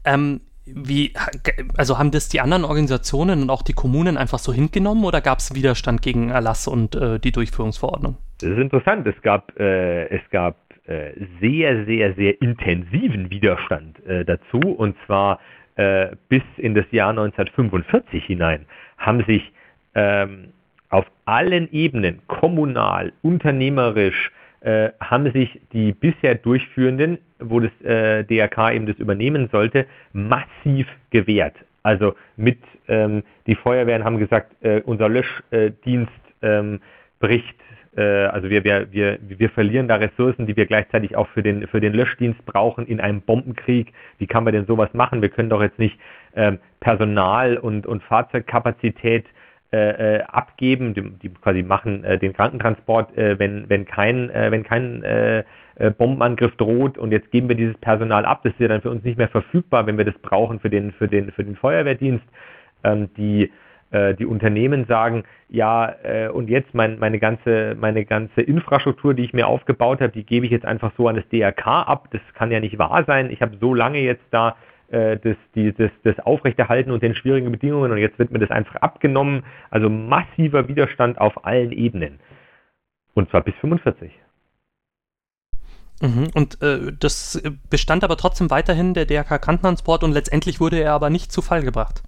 Ähm, 0.05 0.41
wie, 0.65 1.13
also 1.75 1.97
haben 1.97 2.11
das 2.11 2.29
die 2.29 2.39
anderen 2.39 2.63
Organisationen 2.63 3.41
und 3.41 3.49
auch 3.49 3.63
die 3.63 3.73
Kommunen 3.73 4.17
einfach 4.17 4.39
so 4.39 4.53
hingenommen 4.53 5.03
oder 5.03 5.19
gab 5.19 5.39
es 5.39 5.55
Widerstand 5.55 6.01
gegen 6.01 6.29
Erlass 6.29 6.67
und 6.67 6.95
äh, 6.95 7.19
die 7.19 7.31
Durchführungsverordnung? 7.31 8.17
Das 8.39 8.51
ist 8.51 8.57
interessant. 8.57 9.07
Es 9.07 9.19
gab, 9.21 9.57
äh, 9.59 10.05
es 10.15 10.21
gab 10.29 10.55
sehr, 11.39 11.85
sehr, 11.85 12.13
sehr 12.13 12.41
intensiven 12.41 13.29
Widerstand 13.29 14.03
äh, 14.05 14.25
dazu. 14.25 14.59
Und 14.59 14.95
zwar 15.05 15.39
äh, 15.75 16.09
bis 16.29 16.43
in 16.57 16.75
das 16.75 16.85
Jahr 16.91 17.11
1945 17.11 18.25
hinein 18.25 18.65
haben 18.97 19.23
sich 19.25 19.51
ähm, 19.95 20.49
auf 20.89 21.05
allen 21.25 21.71
Ebenen, 21.71 22.19
kommunal, 22.27 23.13
unternehmerisch, 23.21 24.31
äh, 24.61 24.89
haben 24.99 25.31
sich 25.31 25.59
die 25.73 25.93
bisher 25.93 26.35
Durchführenden, 26.35 27.17
wo 27.39 27.59
das 27.59 27.71
äh, 27.81 28.23
DRK 28.23 28.73
eben 28.73 28.85
das 28.85 28.97
übernehmen 28.97 29.49
sollte, 29.51 29.87
massiv 30.13 30.87
gewehrt. 31.09 31.55
Also 31.83 32.13
mit 32.37 32.59
ähm, 32.87 33.23
die 33.47 33.55
Feuerwehren 33.55 34.03
haben 34.03 34.19
gesagt, 34.19 34.51
äh, 34.63 34.81
unser 34.85 35.09
Löschdienst 35.09 36.11
ähm, 36.43 36.79
bricht 37.19 37.55
äh, 37.55 37.80
also 37.97 38.49
wir, 38.49 38.63
wir, 38.63 38.91
wir, 38.91 39.19
wir 39.21 39.49
verlieren 39.49 39.87
da 39.87 39.95
Ressourcen, 39.95 40.47
die 40.47 40.55
wir 40.55 40.65
gleichzeitig 40.65 41.17
auch 41.17 41.27
für 41.29 41.43
den, 41.43 41.67
für 41.67 41.81
den 41.81 41.93
Löschdienst 41.93 42.45
brauchen 42.45 42.87
in 42.87 43.01
einem 43.01 43.21
Bombenkrieg. 43.21 43.91
Wie 44.17 44.27
kann 44.27 44.45
man 44.45 44.53
denn 44.53 44.65
sowas 44.65 44.93
machen? 44.93 45.21
Wir 45.21 45.29
können 45.29 45.49
doch 45.49 45.61
jetzt 45.61 45.77
nicht 45.77 45.99
ähm, 46.35 46.59
Personal 46.79 47.57
und, 47.57 47.85
und 47.85 48.01
Fahrzeugkapazität 48.03 49.25
äh, 49.73 50.17
äh, 50.17 50.23
abgeben, 50.23 50.93
die, 50.93 51.01
die, 51.01 51.29
quasi 51.29 51.63
machen 51.63 52.03
äh, 52.03 52.17
den 52.17 52.33
Krankentransport, 52.33 53.17
äh, 53.17 53.39
wenn, 53.39 53.69
wenn 53.69 53.85
kein, 53.85 54.29
äh, 54.29 54.51
wenn 54.51 54.63
kein 54.63 55.01
äh, 55.03 55.43
äh, 55.75 55.91
Bombenangriff 55.91 56.55
droht 56.57 56.97
und 56.97 57.11
jetzt 57.11 57.31
geben 57.31 57.47
wir 57.47 57.55
dieses 57.55 57.77
Personal 57.77 58.25
ab, 58.25 58.41
das 58.43 58.51
ist 58.51 58.59
ja 58.59 58.67
dann 58.67 58.81
für 58.81 58.89
uns 58.89 59.03
nicht 59.05 59.17
mehr 59.17 59.29
verfügbar, 59.29 59.87
wenn 59.87 59.97
wir 59.97 60.03
das 60.03 60.17
brauchen 60.19 60.59
für 60.59 60.69
den, 60.69 60.91
für 60.91 61.07
den, 61.07 61.31
für 61.31 61.45
den 61.45 61.55
Feuerwehrdienst. 61.55 62.25
Ähm, 62.83 63.09
die, 63.15 63.43
äh, 63.43 63.49
die 64.15 64.25
Unternehmen 64.25 64.85
sagen, 64.85 65.23
ja, 65.49 65.93
äh, 66.03 66.29
und 66.29 66.49
jetzt 66.49 66.73
mein, 66.73 66.97
meine, 66.99 67.19
ganze, 67.19 67.75
meine 67.79 68.05
ganze 68.05 68.41
Infrastruktur, 68.41 69.13
die 69.13 69.23
ich 69.23 69.33
mir 69.33 69.47
aufgebaut 69.47 69.99
habe, 69.99 70.13
die 70.13 70.25
gebe 70.25 70.45
ich 70.45 70.51
jetzt 70.51 70.65
einfach 70.65 70.91
so 70.97 71.07
an 71.07 71.15
das 71.15 71.27
DRK 71.29 71.67
ab. 71.67 72.07
Das 72.11 72.21
kann 72.33 72.51
ja 72.51 72.59
nicht 72.59 72.77
wahr 72.77 73.03
sein. 73.05 73.29
Ich 73.29 73.41
habe 73.41 73.57
so 73.59 73.73
lange 73.73 73.99
jetzt 73.99 74.23
da 74.31 74.55
äh, 74.91 75.17
das, 75.17 75.35
die, 75.55 75.73
das, 75.73 75.91
das 76.03 76.19
Aufrechterhalten 76.19 76.91
und 76.91 77.03
den 77.03 77.15
schwierigen 77.15 77.51
Bedingungen 77.51 77.91
und 77.91 77.97
jetzt 77.97 78.19
wird 78.19 78.31
mir 78.31 78.39
das 78.39 78.51
einfach 78.51 78.75
abgenommen. 78.75 79.43
Also 79.69 79.89
massiver 79.89 80.67
Widerstand 80.67 81.19
auf 81.19 81.45
allen 81.45 81.71
Ebenen. 81.71 82.19
Und 83.13 83.29
zwar 83.29 83.41
bis 83.41 83.55
45. 83.55 84.11
Mhm. 86.01 86.29
Und 86.33 86.61
äh, 86.61 86.91
das 86.99 87.41
bestand 87.69 88.03
aber 88.03 88.17
trotzdem 88.17 88.49
weiterhin 88.49 88.93
der 88.93 89.05
DRK 89.05 89.39
Krankentransport 89.39 90.03
und 90.03 90.11
letztendlich 90.11 90.59
wurde 90.59 90.79
er 90.79 90.93
aber 90.93 91.09
nicht 91.09 91.31
zu 91.31 91.41
Fall 91.41 91.61
gebracht. 91.61 92.03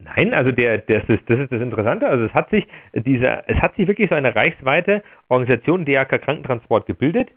Nein, 0.00 0.32
also 0.32 0.52
der, 0.52 0.78
das, 0.78 1.02
ist, 1.08 1.28
das 1.28 1.40
ist 1.40 1.50
das 1.52 1.60
Interessante. 1.60 2.06
Also 2.08 2.24
es 2.26 2.34
hat 2.34 2.50
sich 2.50 2.66
dieser, 2.94 3.48
es 3.48 3.60
hat 3.60 3.74
sich 3.74 3.88
wirklich 3.88 4.08
so 4.08 4.14
eine 4.14 4.34
reichsweite 4.34 5.02
Organisation 5.28 5.84
DRK 5.84 6.20
Krankentransport 6.20 6.86
gebildet, 6.86 7.30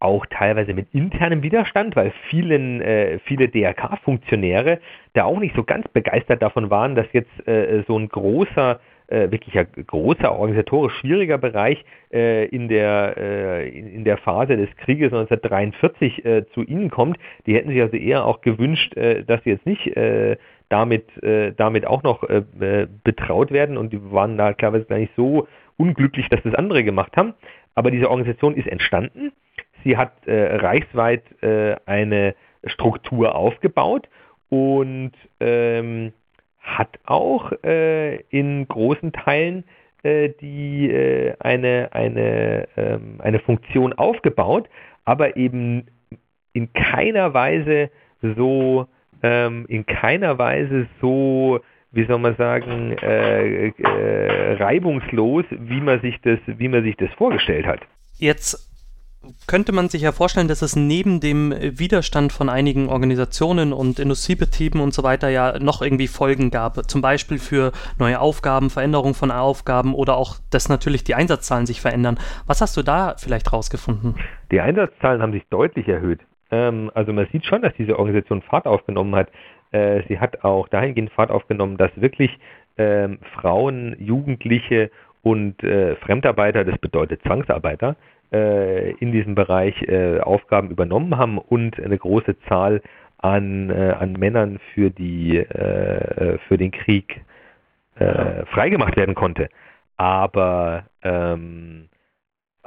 auch 0.00 0.26
teilweise 0.26 0.74
mit 0.74 0.92
internem 0.92 1.42
Widerstand, 1.42 1.94
weil 1.94 2.12
vielen, 2.30 2.80
äh, 2.80 3.20
viele 3.20 3.48
DRK-Funktionäre 3.48 4.80
da 5.12 5.24
auch 5.24 5.38
nicht 5.38 5.54
so 5.54 5.62
ganz 5.62 5.86
begeistert 5.88 6.42
davon 6.42 6.68
waren, 6.70 6.96
dass 6.96 7.06
jetzt 7.12 7.46
äh, 7.46 7.84
so 7.86 7.96
ein 7.96 8.08
großer 8.08 8.80
äh, 9.08 9.30
wirklich 9.30 9.58
ein 9.58 9.66
großer, 9.86 10.32
organisatorisch 10.32 10.94
schwieriger 10.98 11.38
Bereich 11.38 11.82
äh, 12.12 12.46
in, 12.48 12.68
der, 12.68 13.14
äh, 13.16 13.68
in, 13.68 14.04
der 14.04 14.18
Phase 14.18 14.56
des 14.56 14.68
Krieges 14.76 15.12
1943 15.12 16.24
äh, 16.24 16.46
zu 16.52 16.62
ihnen 16.62 16.90
kommt. 16.90 17.18
Die 17.46 17.54
hätten 17.54 17.70
sich 17.70 17.80
also 17.80 17.96
eher 17.96 18.26
auch 18.26 18.42
gewünscht, 18.42 18.94
äh, 18.96 19.24
dass 19.24 19.42
sie 19.44 19.50
jetzt 19.50 19.66
nicht 19.66 19.96
damit, 20.68 21.06
damit 21.56 21.86
auch 21.86 22.02
noch 22.02 22.22
betraut 23.04 23.50
werden 23.50 23.76
und 23.78 23.92
die 23.92 24.12
waren 24.12 24.36
da 24.36 24.52
klarerweise 24.52 24.84
gar 24.84 24.98
nicht 24.98 25.14
so 25.16 25.48
unglücklich, 25.76 26.28
dass 26.28 26.42
das 26.42 26.54
andere 26.54 26.84
gemacht 26.84 27.16
haben. 27.16 27.34
Aber 27.74 27.90
diese 27.90 28.10
Organisation 28.10 28.54
ist 28.54 28.68
entstanden. 28.68 29.32
Sie 29.84 29.96
hat 29.96 30.12
reichsweit 30.26 31.22
eine 31.86 32.34
Struktur 32.66 33.34
aufgebaut 33.34 34.08
und 34.50 35.12
ähm, 35.40 36.12
hat 36.60 36.98
auch 37.04 37.52
äh, 37.64 38.16
in 38.30 38.68
großen 38.68 39.12
Teilen 39.12 39.64
äh, 40.02 40.30
die 40.40 40.90
äh, 40.90 41.34
eine, 41.40 41.88
eine, 41.92 42.68
ähm, 42.76 43.20
eine 43.20 43.38
Funktion 43.40 43.92
aufgebaut, 43.94 44.68
aber 45.04 45.36
eben 45.36 45.86
in 46.52 46.72
keiner 46.72 47.34
Weise 47.34 47.90
so 48.20 48.86
ähm, 49.22 49.66
in 49.68 49.86
keiner 49.86 50.38
Weise 50.38 50.86
so 51.00 51.60
wie 51.90 52.04
soll 52.06 52.18
man 52.18 52.36
sagen, 52.36 52.96
äh, 52.98 53.68
äh, 53.68 54.52
reibungslos, 54.62 55.44
wie 55.50 55.80
man 55.80 56.00
sich 56.00 56.20
das, 56.22 56.38
wie 56.46 56.68
man 56.68 56.82
sich 56.82 56.96
das 56.96 57.10
vorgestellt 57.16 57.66
hat. 57.66 57.80
Jetzt 58.18 58.66
könnte 59.46 59.72
man 59.72 59.88
sich 59.88 60.02
ja 60.02 60.12
vorstellen, 60.12 60.48
dass 60.48 60.62
es 60.62 60.76
neben 60.76 61.20
dem 61.20 61.50
Widerstand 61.50 62.32
von 62.32 62.48
einigen 62.48 62.88
Organisationen 62.88 63.72
und 63.72 63.98
Industriebetrieben 63.98 64.80
und 64.80 64.94
so 64.94 65.02
weiter 65.02 65.28
ja 65.28 65.58
noch 65.58 65.82
irgendwie 65.82 66.06
Folgen 66.06 66.50
gab. 66.50 66.88
Zum 66.88 67.02
Beispiel 67.02 67.38
für 67.38 67.72
neue 67.98 68.20
Aufgaben, 68.20 68.70
Veränderung 68.70 69.14
von 69.14 69.30
Aufgaben 69.30 69.94
oder 69.94 70.16
auch, 70.16 70.36
dass 70.50 70.68
natürlich 70.68 71.04
die 71.04 71.14
Einsatzzahlen 71.14 71.66
sich 71.66 71.80
verändern. 71.80 72.18
Was 72.46 72.60
hast 72.60 72.76
du 72.76 72.82
da 72.82 73.16
vielleicht 73.18 73.52
rausgefunden? 73.52 74.14
Die 74.52 74.60
Einsatzzahlen 74.60 75.20
haben 75.20 75.32
sich 75.32 75.46
deutlich 75.50 75.88
erhöht. 75.88 76.20
Ähm, 76.50 76.90
also 76.94 77.12
man 77.12 77.26
sieht 77.32 77.44
schon, 77.44 77.62
dass 77.62 77.74
diese 77.74 77.98
Organisation 77.98 78.42
Fahrt 78.42 78.66
aufgenommen 78.66 79.14
hat. 79.14 79.30
Äh, 79.72 80.02
sie 80.08 80.18
hat 80.18 80.44
auch 80.44 80.68
dahingehend 80.68 81.10
Fahrt 81.12 81.30
aufgenommen, 81.30 81.76
dass 81.76 81.90
wirklich 81.96 82.38
ähm, 82.78 83.18
Frauen, 83.34 83.96
Jugendliche 83.98 84.90
und 85.22 85.62
äh, 85.62 85.96
Fremdarbeiter, 85.96 86.64
das 86.64 86.78
bedeutet 86.78 87.22
Zwangsarbeiter, 87.22 87.96
äh, 88.32 88.92
in 88.92 89.12
diesem 89.12 89.34
Bereich 89.34 89.80
äh, 89.82 90.20
Aufgaben 90.20 90.70
übernommen 90.70 91.16
haben 91.16 91.38
und 91.38 91.80
eine 91.82 91.98
große 91.98 92.38
Zahl 92.48 92.82
an, 93.18 93.70
äh, 93.70 93.94
an 93.98 94.12
Männern 94.12 94.60
für, 94.74 94.90
die, 94.90 95.38
äh, 95.38 96.38
für 96.48 96.56
den 96.56 96.70
Krieg 96.70 97.22
freigemacht 98.52 98.96
werden 98.96 99.16
konnte. 99.16 99.48
Aber, 99.96 100.84
ähm, 101.02 101.88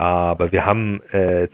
aber 0.01 0.51
wir 0.51 0.65
haben 0.65 1.01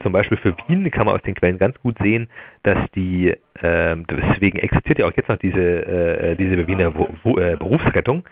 zum 0.01 0.11
Beispiel 0.11 0.37
für 0.37 0.55
Wien, 0.67 0.89
kann 0.91 1.05
man 1.05 1.15
aus 1.15 1.21
den 1.21 1.35
Quellen 1.35 1.57
ganz 1.57 1.79
gut 1.81 1.97
sehen, 2.01 2.29
dass 2.63 2.77
die, 2.95 3.35
ähm, 3.61 4.05
deswegen 4.09 4.59
existiert 4.59 4.99
ja 4.99 5.07
auch 5.07 5.13
jetzt 5.15 5.29
noch 5.29 5.37
diese, 5.37 6.35
diese 6.39 6.67
Wiener 6.67 6.91
Berufsrettung, 6.91 8.23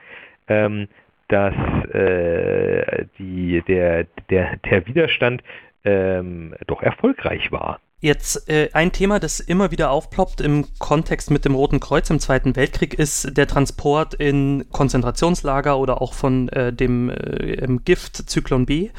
ähm, 0.48 0.88
dass 1.28 1.54
äh, 1.94 3.06
die, 3.18 3.64
der, 3.68 4.06
der, 4.30 4.58
der 4.58 4.88
Widerstand 4.88 5.44
ähm, 5.84 6.56
doch 6.68 6.82
erfolgreich 6.82 7.52
war. 7.52 7.80
Jetzt 8.02 8.50
äh, 8.50 8.70
ein 8.74 8.92
Thema, 8.92 9.20
das 9.20 9.40
immer 9.40 9.72
wieder 9.72 9.90
aufploppt 9.90 10.42
im 10.42 10.66
Kontext 10.78 11.32
mit 11.32 11.46
dem 11.46 11.56
Roten 11.56 11.80
Kreuz 11.80 12.10
im 12.10 12.20
Zweiten 12.20 12.56
Weltkrieg, 12.56 12.94
ist 12.94 13.36
der 13.36 13.48
Transport 13.48 14.14
in 14.14 14.66
Konzentrationslager 14.72 15.80
oder 15.80 16.02
auch 16.02 16.14
von 16.14 16.50
äh, 16.50 16.72
dem 16.72 17.10
äh, 17.10 17.66
Gift 17.84 18.18
Zyklon 18.30 18.66
B. 18.66 18.90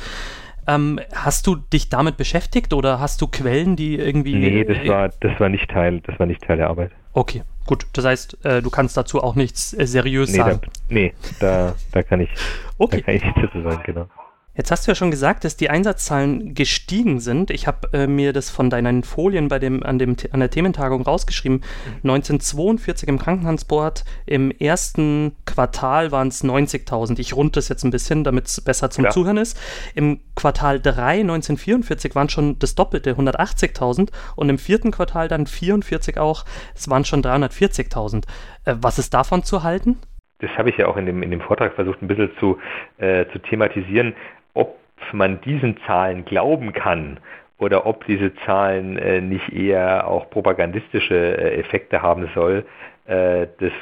Ähm, 0.66 1.00
hast 1.14 1.46
du 1.46 1.56
dich 1.56 1.88
damit 1.88 2.16
beschäftigt 2.16 2.72
oder 2.72 2.98
hast 3.00 3.20
du 3.22 3.28
Quellen, 3.28 3.76
die 3.76 3.96
irgendwie. 3.96 4.34
Nee, 4.34 4.64
das 4.64 4.78
äh, 4.78 4.88
war, 4.88 5.10
das 5.20 5.38
war 5.38 5.48
nicht 5.48 5.70
Teil, 5.70 6.00
das 6.00 6.18
war 6.18 6.26
nicht 6.26 6.42
Teil 6.42 6.56
der 6.56 6.68
Arbeit. 6.68 6.90
Okay, 7.12 7.42
gut. 7.66 7.86
Das 7.92 8.04
heißt, 8.04 8.44
äh, 8.44 8.62
du 8.62 8.70
kannst 8.70 8.96
dazu 8.96 9.22
auch 9.22 9.34
nichts 9.34 9.72
äh, 9.72 9.86
seriös 9.86 10.30
nee, 10.32 10.36
sagen. 10.38 10.60
Da, 10.62 10.70
nee, 10.88 11.14
da, 11.40 11.74
da 11.92 12.02
kann 12.02 12.20
ich, 12.20 12.30
okay. 12.78 12.98
da 12.98 13.02
kann 13.02 13.14
ich 13.14 13.24
nichts 13.24 13.40
dazu 13.42 13.62
sagen, 13.62 13.82
genau. 13.84 14.06
Jetzt 14.56 14.70
hast 14.70 14.86
du 14.86 14.90
ja 14.90 14.94
schon 14.94 15.10
gesagt, 15.10 15.44
dass 15.44 15.56
die 15.56 15.68
Einsatzzahlen 15.68 16.54
gestiegen 16.54 17.20
sind. 17.20 17.50
Ich 17.50 17.66
habe 17.66 17.88
äh, 17.92 18.06
mir 18.06 18.32
das 18.32 18.48
von 18.48 18.70
deinen 18.70 19.04
Folien 19.04 19.48
bei 19.48 19.58
dem, 19.58 19.82
an, 19.82 19.98
dem, 19.98 20.16
an 20.32 20.40
der 20.40 20.50
Thementagung 20.50 21.02
rausgeschrieben. 21.02 21.62
1942 22.02 23.08
im 23.08 23.18
Krankentransport, 23.18 24.04
im 24.24 24.50
ersten 24.50 25.36
Quartal 25.44 26.10
waren 26.10 26.28
es 26.28 26.42
90.000. 26.42 27.18
Ich 27.18 27.34
runde 27.34 27.52
das 27.52 27.68
jetzt 27.68 27.84
ein 27.84 27.90
bisschen, 27.90 28.24
damit 28.24 28.46
es 28.46 28.60
besser 28.62 28.90
zum 28.90 29.04
ja. 29.04 29.10
Zuhören 29.10 29.36
ist. 29.36 29.60
Im 29.94 30.20
Quartal 30.34 30.80
3 30.80 31.20
1944 31.20 32.14
waren 32.14 32.30
schon 32.30 32.58
das 32.58 32.74
Doppelte, 32.74 33.12
180.000. 33.12 34.10
Und 34.36 34.48
im 34.48 34.58
vierten 34.58 34.90
Quartal 34.90 35.28
dann 35.28 35.46
44 35.46 36.18
auch, 36.18 36.44
es 36.74 36.88
waren 36.88 37.04
schon 37.04 37.22
340.000. 37.22 38.24
Äh, 38.64 38.76
was 38.80 38.98
ist 38.98 39.12
davon 39.12 39.42
zu 39.42 39.62
halten? 39.62 39.98
das 40.38 40.50
habe 40.58 40.68
ich 40.68 40.76
ja 40.76 40.86
auch 40.86 40.96
in 40.96 41.06
dem, 41.06 41.22
in 41.22 41.30
dem 41.30 41.40
Vortrag 41.40 41.74
versucht 41.74 42.02
ein 42.02 42.08
bisschen 42.08 42.30
zu, 42.38 42.58
äh, 42.98 43.24
zu 43.32 43.38
thematisieren 43.38 44.14
ob 44.56 44.78
man 45.12 45.40
diesen 45.42 45.76
Zahlen 45.86 46.24
glauben 46.24 46.72
kann 46.72 47.18
oder 47.58 47.86
ob 47.86 48.06
diese 48.06 48.34
Zahlen 48.44 48.98
äh, 48.98 49.20
nicht 49.20 49.52
eher 49.52 50.08
auch 50.08 50.30
propagandistische 50.30 51.14
äh, 51.14 51.60
Effekte 51.60 52.02
haben 52.02 52.28
soll, 52.34 52.64
äh, 53.06 53.46
das 53.58 53.72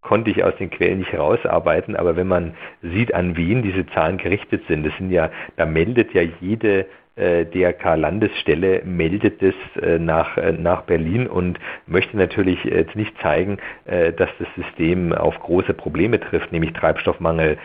konnte 0.00 0.30
ich 0.30 0.42
aus 0.42 0.56
den 0.56 0.70
Quellen 0.70 0.98
nicht 0.98 1.12
herausarbeiten, 1.12 1.94
aber 1.94 2.16
wenn 2.16 2.26
man 2.26 2.54
sieht, 2.82 3.14
an 3.14 3.36
wen 3.36 3.62
diese 3.62 3.86
Zahlen 3.86 4.18
gerichtet 4.18 4.64
sind, 4.66 4.84
das 4.84 4.96
sind 4.96 5.10
ja, 5.10 5.30
da 5.56 5.64
meldet 5.64 6.12
ja 6.12 6.22
jede 6.40 6.86
DRK-Landesstelle 7.16 8.82
meldet 8.84 9.42
es 9.42 9.54
äh, 9.82 9.98
nach, 9.98 10.38
äh, 10.38 10.52
nach 10.52 10.82
Berlin 10.82 11.26
und 11.26 11.58
möchte 11.86 12.16
natürlich 12.16 12.64
jetzt 12.64 12.96
nicht 12.96 13.12
zeigen, 13.20 13.58
dass 13.84 14.30
das 14.38 14.48
System 14.56 15.12
auf 15.12 15.38
große 15.40 15.74
Probleme 15.74 16.18
trifft, 16.18 16.52
nämlich 16.52 16.72
Treibstoffmangel, 16.72 17.58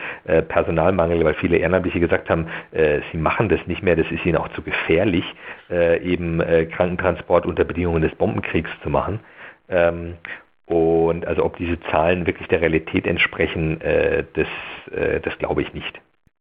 Personalmangel, 0.48 1.24
weil 1.24 1.34
viele 1.34 1.56
Ehrenamtliche 1.56 2.00
gesagt 2.00 2.28
haben, 2.28 2.48
sie 2.72 3.16
machen 3.16 3.48
das 3.48 3.60
nicht 3.66 3.82
mehr, 3.82 3.96
das 3.96 4.10
ist 4.10 4.26
ihnen 4.26 4.36
auch 4.36 4.48
zu 4.48 4.62
gefährlich, 4.62 5.24
eben 5.70 6.42
Krankentransport 6.70 7.46
unter 7.46 7.64
Bedingungen 7.64 8.02
des 8.02 8.14
Bombenkriegs 8.16 8.70
zu 8.82 8.90
machen. 8.90 9.20
Ähm, 9.68 10.14
und 10.66 11.26
also 11.26 11.44
ob 11.44 11.56
diese 11.56 11.80
Zahlen 11.90 12.26
wirklich 12.26 12.48
der 12.48 12.60
Realität 12.60 13.06
entsprechen, 13.06 13.78
das, 13.80 14.48
das 15.22 15.38
glaube 15.38 15.62
ich 15.62 15.72
nicht. 15.72 16.00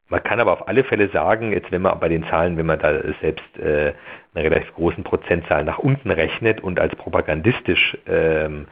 Man 0.10 0.24
kann 0.24 0.40
aber 0.40 0.54
auf 0.54 0.68
alle 0.68 0.84
Fälle 0.84 1.10
sagen, 1.10 1.52
jetzt 1.52 1.72
wenn 1.72 1.82
man 1.82 2.00
bei 2.00 2.08
den 2.08 2.24
Zahlen, 2.28 2.58
wenn 2.58 2.66
man 2.66 2.80
da 2.80 2.94
selbst 3.22 3.58
äh, 3.58 3.94
eine 4.34 4.44
relativ 4.44 4.74
großen 4.76 5.04
Prozentzahl 5.04 5.64
nach 5.64 5.80
unten 5.80 6.12
rechnet 6.12 6.62
und 6.62 6.80
als 6.80 6.96
propagandistisch 6.96 7.98
ähm, 8.08 8.68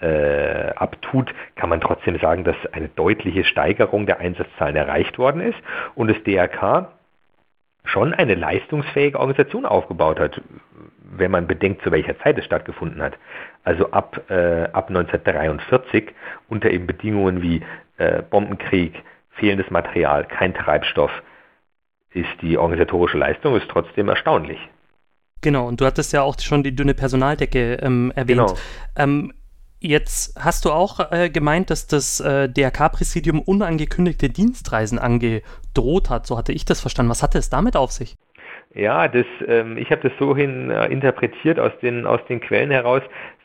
äh, 0.00 0.70
abtut, 0.76 1.32
kann 1.56 1.70
man 1.70 1.80
trotzdem 1.80 2.18
sagen, 2.18 2.44
dass 2.44 2.56
eine 2.72 2.88
deutliche 2.88 3.44
Steigerung 3.44 4.06
der 4.06 4.18
Einsatzzahlen 4.18 4.76
erreicht 4.76 5.18
worden 5.18 5.40
ist 5.40 5.58
und 5.94 6.08
das 6.08 6.22
DRK 6.24 6.90
schon 7.84 8.12
eine 8.12 8.34
leistungsfähige 8.34 9.18
Organisation 9.18 9.66
aufgebaut 9.66 10.18
hat, 10.18 10.40
wenn 11.16 11.30
man 11.30 11.46
bedenkt, 11.46 11.82
zu 11.82 11.92
welcher 11.92 12.18
Zeit 12.18 12.38
es 12.38 12.44
stattgefunden 12.44 13.00
hat. 13.02 13.14
Also 13.62 13.90
ab, 13.90 14.20
äh, 14.30 14.64
ab 14.64 14.88
1943 14.88 16.12
unter 16.48 16.70
eben 16.70 16.86
Bedingungen 16.86 17.40
wie 17.42 17.62
äh, 17.98 18.22
Bombenkrieg, 18.22 19.02
fehlendes 19.36 19.70
Material, 19.70 20.24
kein 20.24 20.54
Treibstoff, 20.54 21.10
ist 22.12 22.30
die 22.42 22.56
organisatorische 22.56 23.18
Leistung 23.18 23.56
ist 23.56 23.68
trotzdem 23.68 24.08
erstaunlich. 24.08 24.58
Genau, 25.42 25.68
und 25.68 25.80
du 25.80 25.84
hattest 25.84 26.12
ja 26.12 26.22
auch 26.22 26.38
schon 26.40 26.62
die 26.62 26.74
dünne 26.74 26.94
Personaldecke 26.94 27.74
ähm, 27.82 28.12
erwähnt. 28.14 28.38
Genau. 28.38 28.54
Ähm, 28.96 29.34
jetzt 29.78 30.40
hast 30.42 30.64
du 30.64 30.70
auch 30.70 31.12
äh, 31.12 31.28
gemeint, 31.28 31.70
dass 31.70 31.86
das 31.86 32.20
äh, 32.20 32.48
DRK-Präsidium 32.48 33.40
unangekündigte 33.40 34.30
Dienstreisen 34.30 34.98
angedroht 34.98 36.08
hat. 36.08 36.26
So 36.26 36.38
hatte 36.38 36.52
ich 36.52 36.64
das 36.64 36.80
verstanden. 36.80 37.10
Was 37.10 37.22
hatte 37.22 37.38
es 37.38 37.50
damit 37.50 37.76
auf 37.76 37.90
sich? 37.92 38.16
Ja, 38.74 39.06
das, 39.06 39.26
ähm, 39.46 39.76
ich 39.76 39.90
habe 39.90 40.08
das 40.08 40.12
so 40.18 40.34
hin 40.34 40.70
äh, 40.70 40.86
interpretiert 40.86 41.60
aus 41.60 41.72
den, 41.82 42.06
aus 42.06 42.20
den 42.28 42.40
Quellen 42.40 42.70
heraus. 42.70 43.02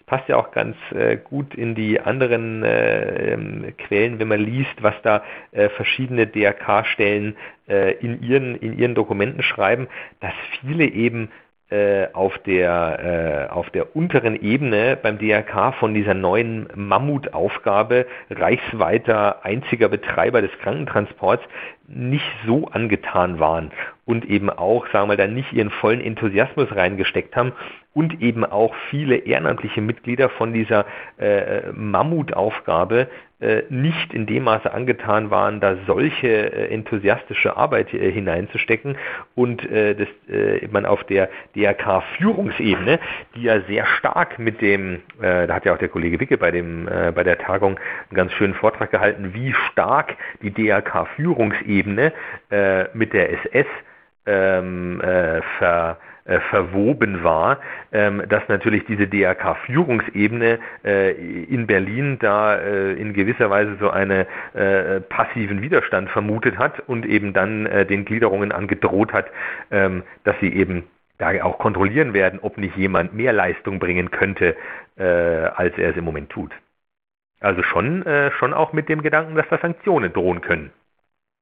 Passt 0.09 0.27
ja 0.27 0.37
auch 0.37 0.49
ganz 0.49 0.75
äh, 0.91 1.17
gut 1.17 1.53
in 1.53 1.75
die 1.75 1.99
anderen 1.99 2.63
äh, 2.63 3.33
ähm, 3.33 3.73
Quellen, 3.77 4.17
wenn 4.17 4.27
man 4.27 4.39
liest, 4.39 4.81
was 4.81 4.95
da 5.03 5.23
äh, 5.51 5.69
verschiedene 5.69 6.25
DRK-Stellen 6.25 7.37
äh, 7.67 7.91
in, 7.99 8.19
ihren, 8.23 8.55
in 8.55 8.75
ihren 8.75 8.95
Dokumenten 8.95 9.43
schreiben, 9.43 9.87
dass 10.19 10.33
viele 10.61 10.85
eben 10.85 11.29
äh, 11.69 12.07
auf 12.13 12.35
der, 12.39 13.47
äh, 13.51 13.53
auf 13.53 13.69
der 13.69 13.95
unteren 13.95 14.41
Ebene 14.41 14.97
beim 14.99 15.19
DRK 15.19 15.75
von 15.75 15.93
dieser 15.93 16.15
neuen 16.15 16.67
Mammutaufgabe 16.73 18.07
reichsweiter 18.31 19.45
einziger 19.45 19.87
Betreiber 19.87 20.41
des 20.41 20.49
Krankentransports 20.63 21.43
nicht 21.87 22.25
so 22.47 22.65
angetan 22.69 23.39
waren 23.39 23.69
und 24.05 24.25
eben 24.25 24.49
auch, 24.49 24.87
sagen 24.87 25.03
wir 25.03 25.07
mal, 25.09 25.17
da 25.17 25.27
nicht 25.27 25.53
ihren 25.53 25.69
vollen 25.69 26.01
Enthusiasmus 26.01 26.75
reingesteckt 26.75 27.35
haben 27.35 27.53
und 27.99 28.21
eben 28.21 28.45
auch 28.45 28.73
viele 28.89 29.17
ehrenamtliche 29.17 29.81
Mitglieder 29.81 30.29
von 30.29 30.53
dieser 30.53 30.85
äh, 31.17 31.69
Mammutaufgabe 31.73 33.09
äh, 33.41 33.63
nicht 33.69 34.13
in 34.13 34.25
dem 34.25 34.43
Maße 34.43 34.71
angetan 34.71 35.31
waren, 35.31 35.59
da 35.59 35.75
solche 35.85 36.27
äh, 36.27 36.73
enthusiastische 36.73 37.57
Arbeit 37.57 37.93
äh, 37.93 38.09
hineinzustecken. 38.09 38.95
Und 39.35 39.69
äh, 39.69 39.95
das, 39.95 40.07
äh, 40.33 40.65
man 40.71 40.85
auf 40.85 41.03
der 41.03 41.29
DRK-Führungsebene, 41.57 43.01
die 43.35 43.43
ja 43.43 43.59
sehr 43.67 43.85
stark 43.85 44.39
mit 44.39 44.61
dem, 44.61 45.01
da 45.19 45.53
hat 45.53 45.65
ja 45.65 45.73
auch 45.73 45.77
der 45.77 45.89
Kollege 45.89 46.21
Wicke 46.21 46.37
bei, 46.37 46.51
dem, 46.51 46.85
bei 46.85 47.23
der 47.23 47.37
Tagung 47.37 47.77
einen 48.09 48.15
ganz 48.15 48.31
schönen 48.31 48.53
Vortrag 48.53 48.91
gehalten, 48.91 49.33
wie 49.33 49.53
stark 49.71 50.15
die 50.41 50.51
DRK-Führungsebene 50.51 52.13
mit 52.93 53.13
der 53.13 53.33
SS 53.33 53.67
ähm, 54.25 55.01
ver 55.57 55.97
äh, 56.29 56.39
verwoben 56.51 57.23
war, 57.23 57.59
ähm, 57.91 58.21
dass 58.29 58.47
natürlich 58.47 58.85
diese 58.85 59.07
DRK-Führungsebene 59.07 60.59
äh, 60.85 61.11
in 61.45 61.65
Berlin 61.65 62.19
da 62.19 62.55
äh, 62.55 62.93
in 62.93 63.13
gewisser 63.13 63.49
Weise 63.49 63.77
so 63.79 63.89
einen 63.89 64.27
äh, 64.53 65.01
passiven 65.01 65.63
Widerstand 65.63 66.11
vermutet 66.11 66.59
hat 66.59 66.81
und 66.87 67.07
eben 67.07 67.33
dann 67.33 67.65
äh, 67.65 67.83
den 67.83 68.05
Gliederungen 68.05 68.51
angedroht 68.51 69.11
hat, 69.11 69.25
ähm, 69.71 70.03
dass 70.23 70.35
sie 70.39 70.53
eben 70.53 70.83
da 71.17 71.31
auch 71.43 71.57
kontrollieren 71.57 72.13
werden, 72.13 72.39
ob 72.43 72.59
nicht 72.59 72.77
jemand 72.77 73.15
mehr 73.15 73.33
Leistung 73.33 73.79
bringen 73.79 74.09
könnte, 74.09 74.55
als 74.95 75.77
er 75.77 75.89
es 75.89 75.97
im 75.97 76.05
Moment 76.05 76.29
tut. 76.29 76.53
Also 77.41 77.61
schon, 77.61 78.05
schon 78.37 78.53
auch 78.53 78.71
mit 78.71 78.87
dem 78.87 79.01
Gedanken, 79.01 79.35
dass 79.35 79.45
da 79.49 79.57
Sanktionen 79.57 80.13
drohen 80.13 80.39
können. 80.39 80.71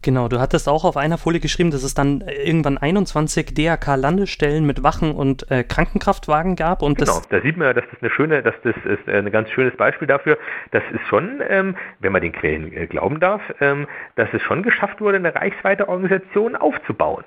Genau, 0.03 0.27
du 0.27 0.39
hattest 0.39 0.69
auch 0.69 0.85
auf 0.85 0.95
einer 0.95 1.17
Folie 1.17 1.39
geschrieben, 1.39 1.71
dass 1.71 1.83
es 1.83 1.95
dann 1.95 2.21
irgendwann 2.21 2.77
21 2.77 3.53
DRK-Landestellen 3.53 4.63
mit 4.65 4.83
Wachen 4.83 5.11
und 5.11 5.49
äh, 5.49 5.63
Krankenkraftwagen 5.63 6.55
gab. 6.55 6.83
Und 6.83 6.99
genau, 6.99 7.19
da 7.29 7.41
sieht 7.41 7.57
man 7.57 7.67
ja, 7.67 7.73
dass 7.73 7.85
das 7.91 8.01
eine 8.01 8.11
schöne, 8.11 8.43
dass 8.43 8.53
das 8.63 8.75
ist 8.85 9.07
äh, 9.07 9.17
ein 9.17 9.31
ganz 9.31 9.49
schönes 9.49 9.75
Beispiel 9.75 10.07
dafür. 10.07 10.37
Das 10.71 10.83
ist 10.93 11.01
schon, 11.07 11.41
ähm, 11.49 11.75
wenn 11.99 12.11
man 12.11 12.21
den 12.21 12.31
Quellen 12.31 12.71
äh, 12.73 12.85
glauben 12.85 13.19
darf, 13.19 13.41
ähm, 13.59 13.87
dass 14.15 14.29
es 14.33 14.41
schon 14.43 14.61
geschafft 14.61 15.01
wurde, 15.01 15.17
eine 15.17 15.33
reichsweite 15.33 15.89
Organisation 15.89 16.55
aufzubauen. 16.55 17.23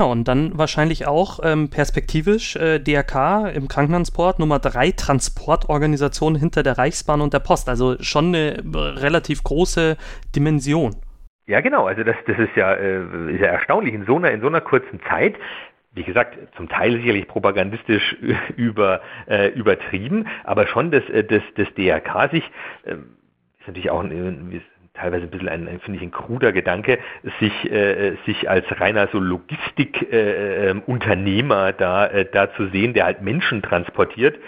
Ja, 0.00 0.06
und 0.06 0.26
dann 0.26 0.58
wahrscheinlich 0.58 1.06
auch 1.06 1.38
ähm, 1.44 1.70
perspektivisch 1.70 2.56
äh, 2.56 2.80
DRK 2.80 3.48
im 3.54 3.68
Krankentransport 3.68 4.40
Nummer 4.40 4.58
3 4.58 4.90
Transportorganisation 4.92 6.34
hinter 6.34 6.64
der 6.64 6.78
Reichsbahn 6.78 7.20
und 7.20 7.32
der 7.32 7.38
Post. 7.38 7.68
Also 7.68 7.96
schon 8.00 8.26
eine 8.28 8.56
äh, 8.56 8.76
relativ 8.76 9.44
große 9.44 9.96
Dimension. 10.34 10.96
Ja, 11.46 11.60
genau. 11.60 11.86
Also 11.86 12.04
das, 12.04 12.16
das 12.26 12.38
ist 12.38 12.56
ja, 12.56 12.74
äh, 12.74 13.32
ist 13.34 13.40
ja 13.40 13.48
erstaunlich 13.48 13.94
in 13.94 14.06
so 14.06 14.16
einer 14.16 14.30
in 14.30 14.40
so 14.40 14.46
einer 14.46 14.60
kurzen 14.60 15.00
Zeit. 15.08 15.36
Wie 15.92 16.02
gesagt, 16.02 16.36
zum 16.56 16.68
Teil 16.68 16.96
sicherlich 16.96 17.28
propagandistisch 17.28 18.16
über, 18.56 19.00
äh, 19.28 19.48
übertrieben, 19.50 20.26
aber 20.42 20.66
schon 20.66 20.90
das, 20.90 21.08
äh, 21.10 21.22
das, 21.22 21.42
das 21.56 21.72
DRK 21.74 22.30
sich 22.32 22.44
äh, 22.84 22.94
ist 22.94 23.68
natürlich 23.68 23.90
auch 23.90 24.02
ein, 24.02 24.60
teilweise 24.94 25.24
ein 25.24 25.30
bisschen 25.30 25.48
ein, 25.48 25.66
ein 25.68 25.80
finde 25.80 25.98
ich, 25.98 26.04
ein 26.04 26.12
kruder 26.12 26.52
Gedanke, 26.52 27.00
sich, 27.40 27.70
äh, 27.70 28.16
sich 28.26 28.48
als 28.48 28.64
reiner 28.80 29.08
so 29.12 29.18
Logistikunternehmer 29.18 31.68
äh, 31.68 31.74
da, 31.76 32.06
äh, 32.06 32.24
da 32.30 32.54
zu 32.54 32.68
sehen, 32.68 32.94
der 32.94 33.06
halt 33.06 33.20
Menschen 33.20 33.60
transportiert. 33.62 34.38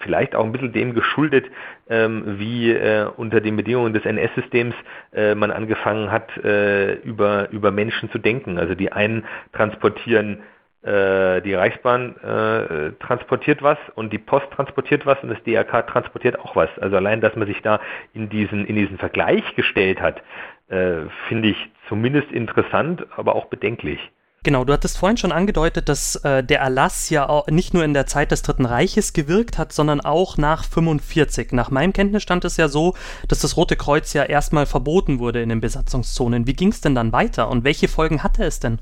Vielleicht 0.00 0.34
auch 0.34 0.44
ein 0.44 0.50
bisschen 0.50 0.72
dem 0.72 0.94
geschuldet, 0.94 1.46
ähm, 1.88 2.24
wie 2.38 2.72
äh, 2.72 3.06
unter 3.16 3.40
den 3.40 3.54
Bedingungen 3.56 3.92
des 3.92 4.04
NS-Systems 4.04 4.74
äh, 5.12 5.36
man 5.36 5.52
angefangen 5.52 6.10
hat, 6.10 6.36
äh, 6.38 6.94
über, 6.94 7.48
über 7.50 7.70
Menschen 7.70 8.10
zu 8.10 8.18
denken. 8.18 8.58
Also 8.58 8.74
die 8.74 8.90
einen 8.90 9.24
transportieren 9.52 10.38
äh, 10.38 10.40
die 10.84 11.54
Reichsbahn 11.54 12.16
äh, 12.16 12.92
transportiert 12.98 13.62
was 13.62 13.78
und 13.94 14.12
die 14.12 14.18
Post 14.18 14.50
transportiert 14.50 15.06
was 15.06 15.16
und 15.22 15.28
das 15.28 15.42
DRK 15.44 15.86
transportiert 15.86 16.40
auch 16.40 16.56
was. 16.56 16.70
Also 16.80 16.96
allein, 16.96 17.20
dass 17.20 17.36
man 17.36 17.46
sich 17.46 17.62
da 17.62 17.80
in 18.14 18.28
diesen, 18.28 18.66
in 18.66 18.74
diesen 18.74 18.98
Vergleich 18.98 19.44
gestellt 19.54 20.00
hat, 20.00 20.22
äh, 20.68 21.02
finde 21.28 21.50
ich 21.50 21.70
zumindest 21.88 22.32
interessant, 22.32 23.06
aber 23.16 23.36
auch 23.36 23.46
bedenklich. 23.46 24.00
Genau, 24.44 24.64
du 24.64 24.72
hattest 24.72 24.98
vorhin 24.98 25.16
schon 25.16 25.30
angedeutet, 25.30 25.88
dass 25.88 26.16
äh, 26.24 26.42
der 26.42 26.58
Erlass 26.58 27.10
ja 27.10 27.28
auch 27.28 27.46
nicht 27.46 27.74
nur 27.74 27.84
in 27.84 27.94
der 27.94 28.06
Zeit 28.06 28.32
des 28.32 28.42
Dritten 28.42 28.66
Reiches 28.66 29.12
gewirkt 29.12 29.56
hat, 29.56 29.72
sondern 29.72 30.00
auch 30.00 30.36
nach 30.36 30.64
45. 30.64 31.52
Nach 31.52 31.70
meinem 31.70 31.92
Kenntnisstand 31.92 32.44
ist 32.44 32.56
ja 32.56 32.66
so, 32.66 32.94
dass 33.28 33.38
das 33.38 33.56
Rote 33.56 33.76
Kreuz 33.76 34.12
ja 34.14 34.24
erstmal 34.24 34.66
verboten 34.66 35.20
wurde 35.20 35.42
in 35.42 35.48
den 35.48 35.60
Besatzungszonen. 35.60 36.48
Wie 36.48 36.54
ging 36.54 36.70
es 36.70 36.80
denn 36.80 36.96
dann 36.96 37.12
weiter 37.12 37.50
und 37.50 37.62
welche 37.62 37.86
Folgen 37.86 38.24
hatte 38.24 38.42
es 38.42 38.58
denn? 38.58 38.80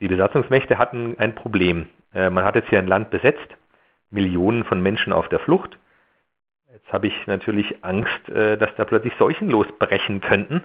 Die 0.00 0.08
Besatzungsmächte 0.08 0.78
hatten 0.78 1.16
ein 1.18 1.34
Problem. 1.34 1.88
Äh, 2.14 2.30
man 2.30 2.44
hat 2.44 2.54
jetzt 2.54 2.70
hier 2.70 2.78
ein 2.78 2.86
Land 2.86 3.10
besetzt, 3.10 3.48
Millionen 4.10 4.64
von 4.64 4.82
Menschen 4.82 5.12
auf 5.12 5.28
der 5.28 5.40
Flucht. 5.40 5.78
Jetzt 6.72 6.90
habe 6.92 7.06
ich 7.06 7.26
natürlich 7.26 7.84
Angst, 7.84 8.28
äh, 8.30 8.56
dass 8.56 8.74
da 8.76 8.84
plötzlich 8.84 9.12
Seuchen 9.18 9.50
losbrechen 9.50 10.22
könnten, 10.22 10.64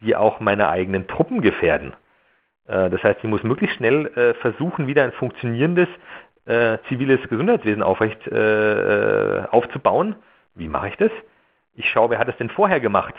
die 0.00 0.16
auch 0.16 0.40
meine 0.40 0.70
eigenen 0.70 1.06
Truppen 1.06 1.42
gefährden. 1.42 1.92
Äh, 2.66 2.88
das 2.88 3.02
heißt, 3.02 3.20
ich 3.22 3.28
muss 3.28 3.42
möglichst 3.42 3.76
schnell 3.76 4.34
versuchen, 4.40 4.86
wieder 4.86 5.04
ein 5.04 5.12
funktionierendes 5.12 5.88
ziviles 6.88 7.20
Gesundheitswesen 7.28 7.82
aufrecht 7.82 8.26
aufzubauen. 9.52 10.16
Wie 10.54 10.68
mache 10.68 10.88
ich 10.88 10.96
das? 10.96 11.12
Ich 11.74 11.88
schaue, 11.90 12.10
wer 12.10 12.18
hat 12.18 12.28
es 12.28 12.36
denn 12.38 12.48
vorher 12.48 12.80
gemacht? 12.80 13.14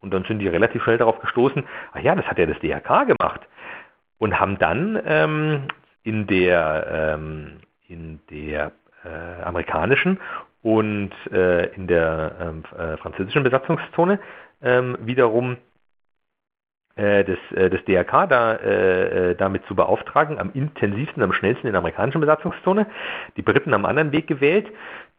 Und 0.00 0.12
dann 0.12 0.24
sind 0.24 0.40
die 0.40 0.48
relativ 0.48 0.82
schnell 0.82 0.98
darauf 0.98 1.20
gestoßen, 1.20 1.64
ach 1.92 2.00
ja, 2.00 2.16
das 2.16 2.26
hat 2.26 2.38
ja 2.38 2.46
das 2.46 2.58
DRK 2.58 3.04
gemacht 3.04 3.42
und 4.18 4.38
haben 4.38 4.58
dann 4.58 5.00
ähm, 5.06 5.68
in 6.02 6.26
der, 6.26 7.16
ähm, 7.16 7.60
in 7.88 8.20
der 8.30 8.72
äh, 9.04 9.42
amerikanischen 9.42 10.20
und 10.62 11.12
äh, 11.30 11.66
in 11.74 11.86
der 11.86 12.36
ähm, 12.40 12.62
äh, 12.76 12.96
französischen 12.96 13.42
Besatzungszone 13.42 14.18
ähm, 14.62 14.96
wiederum 15.00 15.58
äh, 16.96 17.22
äh, 17.22 17.24
des 17.24 17.84
DRK 17.86 18.28
da, 18.28 18.54
äh, 18.54 19.34
damit 19.34 19.66
zu 19.66 19.74
beauftragen, 19.74 20.38
am 20.38 20.52
intensivsten, 20.54 21.24
am 21.24 21.32
schnellsten 21.32 21.66
in 21.66 21.72
der 21.72 21.80
amerikanischen 21.80 22.20
Besatzungszone. 22.20 22.86
Die 23.36 23.42
Briten 23.42 23.74
haben 23.74 23.84
einen 23.84 23.98
anderen 23.98 24.12
Weg 24.12 24.28
gewählt. 24.28 24.68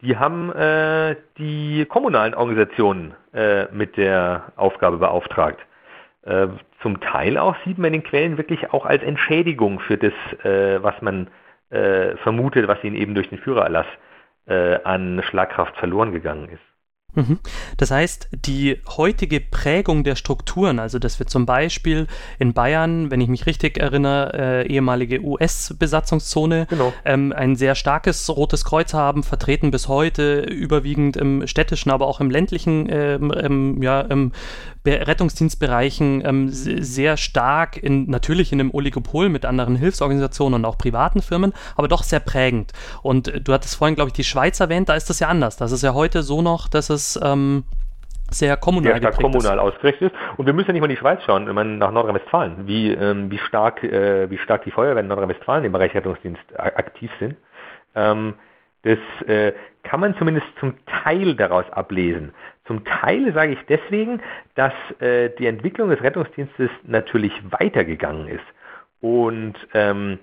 Die 0.02 0.16
haben 0.16 0.54
äh, 0.54 1.18
die 1.38 1.86
kommunalen 1.90 2.34
Organisationen 2.34 3.14
äh, 3.34 3.66
mit 3.74 3.98
der 3.98 4.54
Aufgabe 4.56 4.98
beauftragt. 4.98 5.60
Äh, 6.26 6.48
zum 6.82 7.00
Teil 7.00 7.38
auch 7.38 7.56
sieht 7.66 7.78
man 7.78 7.94
in 7.94 8.02
den 8.02 8.04
Quellen 8.04 8.38
wirklich 8.38 8.74
auch 8.74 8.86
als 8.86 9.04
Entschädigung 9.04 9.80
für 9.80 9.98
das, 9.98 10.14
äh, 10.44 10.82
was 10.84 11.00
man 11.02 11.28
äh, 11.70 12.16
vermutet, 12.18 12.68
was 12.68 12.84
ihnen 12.84 12.96
eben 12.96 13.16
durch 13.16 13.30
den 13.30 13.38
Führererlass 13.38 13.86
äh, 14.48 14.80
an 14.84 15.22
Schlagkraft 15.24 15.78
verloren 15.78 16.12
gegangen 16.12 16.50
ist. 16.50 16.75
Mhm. 17.16 17.40
Das 17.78 17.92
heißt, 17.92 18.30
die 18.46 18.80
heutige 18.98 19.40
Prägung 19.40 20.04
der 20.04 20.16
Strukturen, 20.16 20.80
also 20.80 21.00
dass 21.00 21.20
wir 21.20 21.28
zum 21.28 21.46
Beispiel 21.46 22.08
in 22.40 22.54
Bayern, 22.54 23.10
wenn 23.12 23.22
ich 23.22 23.30
mich 23.30 23.46
richtig 23.46 23.78
erinnere, 23.78 24.34
äh, 24.34 24.68
ehemalige 24.68 25.22
US-Besatzungszone, 25.22 26.68
genau. 26.70 26.94
ähm, 27.06 27.34
ein 27.36 27.56
sehr 27.56 27.76
starkes 27.76 28.30
Rotes 28.30 28.66
Kreuz 28.66 28.94
haben, 28.94 29.24
vertreten 29.24 29.72
bis 29.72 29.88
heute 29.88 30.42
überwiegend 30.42 31.18
im 31.18 31.48
städtischen, 31.48 31.92
aber 31.92 32.08
auch 32.08 32.20
im 32.20 32.30
ländlichen 32.30 32.88
ähm, 32.90 33.34
ähm, 33.36 33.82
ja, 33.82 34.06
Rettungsdienstbereichen 34.86 36.24
ähm, 36.26 36.50
sehr 36.50 37.18
stark, 37.18 37.78
in, 37.78 38.10
natürlich 38.10 38.52
in 38.52 38.60
einem 38.60 38.72
Oligopol 38.72 39.30
mit 39.30 39.46
anderen 39.46 39.76
Hilfsorganisationen 39.76 40.62
und 40.62 40.66
auch 40.66 40.78
privaten 40.78 41.22
Firmen, 41.22 41.54
aber 41.76 41.88
doch 41.88 42.04
sehr 42.04 42.20
prägend. 42.20 42.74
Und 43.02 43.32
du 43.44 43.54
hattest 43.54 43.76
vorhin, 43.76 43.96
glaube 43.96 44.10
ich, 44.10 44.14
die 44.14 44.24
Schweiz 44.24 44.60
erwähnt, 44.60 44.90
da 44.90 44.96
ist 44.96 45.10
das 45.10 45.20
ja 45.20 45.28
anders. 45.28 45.58
Das 45.58 45.72
ist 45.72 45.82
ja 45.82 45.94
heute 45.94 46.24
so 46.24 46.42
noch, 46.42 46.68
dass 46.68 46.90
es 46.90 47.05
ähm, 47.24 47.64
sehr 48.32 48.58
kommunal 48.58 48.94
sehr 48.94 49.12
stark 49.12 49.16
kommunal 49.22 49.58
ist. 49.58 49.64
ausgerichtet 49.64 50.12
ist. 50.12 50.20
Und 50.38 50.46
wir 50.46 50.54
müssen 50.54 50.68
ja 50.68 50.74
nicht 50.74 50.82
mal 50.82 50.90
in 50.90 50.96
die 50.96 51.00
Schweiz 51.00 51.22
schauen, 51.26 51.54
wenn 51.56 51.78
nach 51.78 51.92
Nordrhein-Westfalen, 51.92 52.68
wie, 52.68 52.92
ähm, 52.92 53.30
wie, 53.30 53.38
stark, 53.38 53.84
äh, 53.84 54.30
wie 54.30 54.38
stark 54.40 54.64
die 54.64 54.72
Feuerwehren 54.72 55.06
in 55.06 55.10
Nordrhein-Westfalen 55.10 55.64
im 55.64 55.72
Bereich 55.72 55.94
Rettungsdienst 55.94 56.44
aktiv 56.58 57.12
sind. 57.20 57.36
Ähm, 57.94 58.34
das 58.84 59.00
äh, 59.28 59.54
kann 59.84 60.00
man 60.00 60.16
zumindest 60.18 60.46
zum 60.60 60.76
Teil 60.86 61.36
daraus 61.36 61.66
ablesen. 61.72 62.34
Zum 62.66 62.84
Teil 62.86 63.34
sage 63.34 63.54
ich 63.54 63.60
deswegen, 63.68 64.22
dass 64.56 64.74
äh, 65.00 65.30
die 65.40 65.48
Entwicklung 65.48 65.90
des 65.90 66.02
Rettungsdienstes 66.02 66.70
natürlich 66.84 67.34
weitergegangen 67.50 68.28
ist 68.28 68.46
und 69.02 69.56
ähm, 69.74 70.20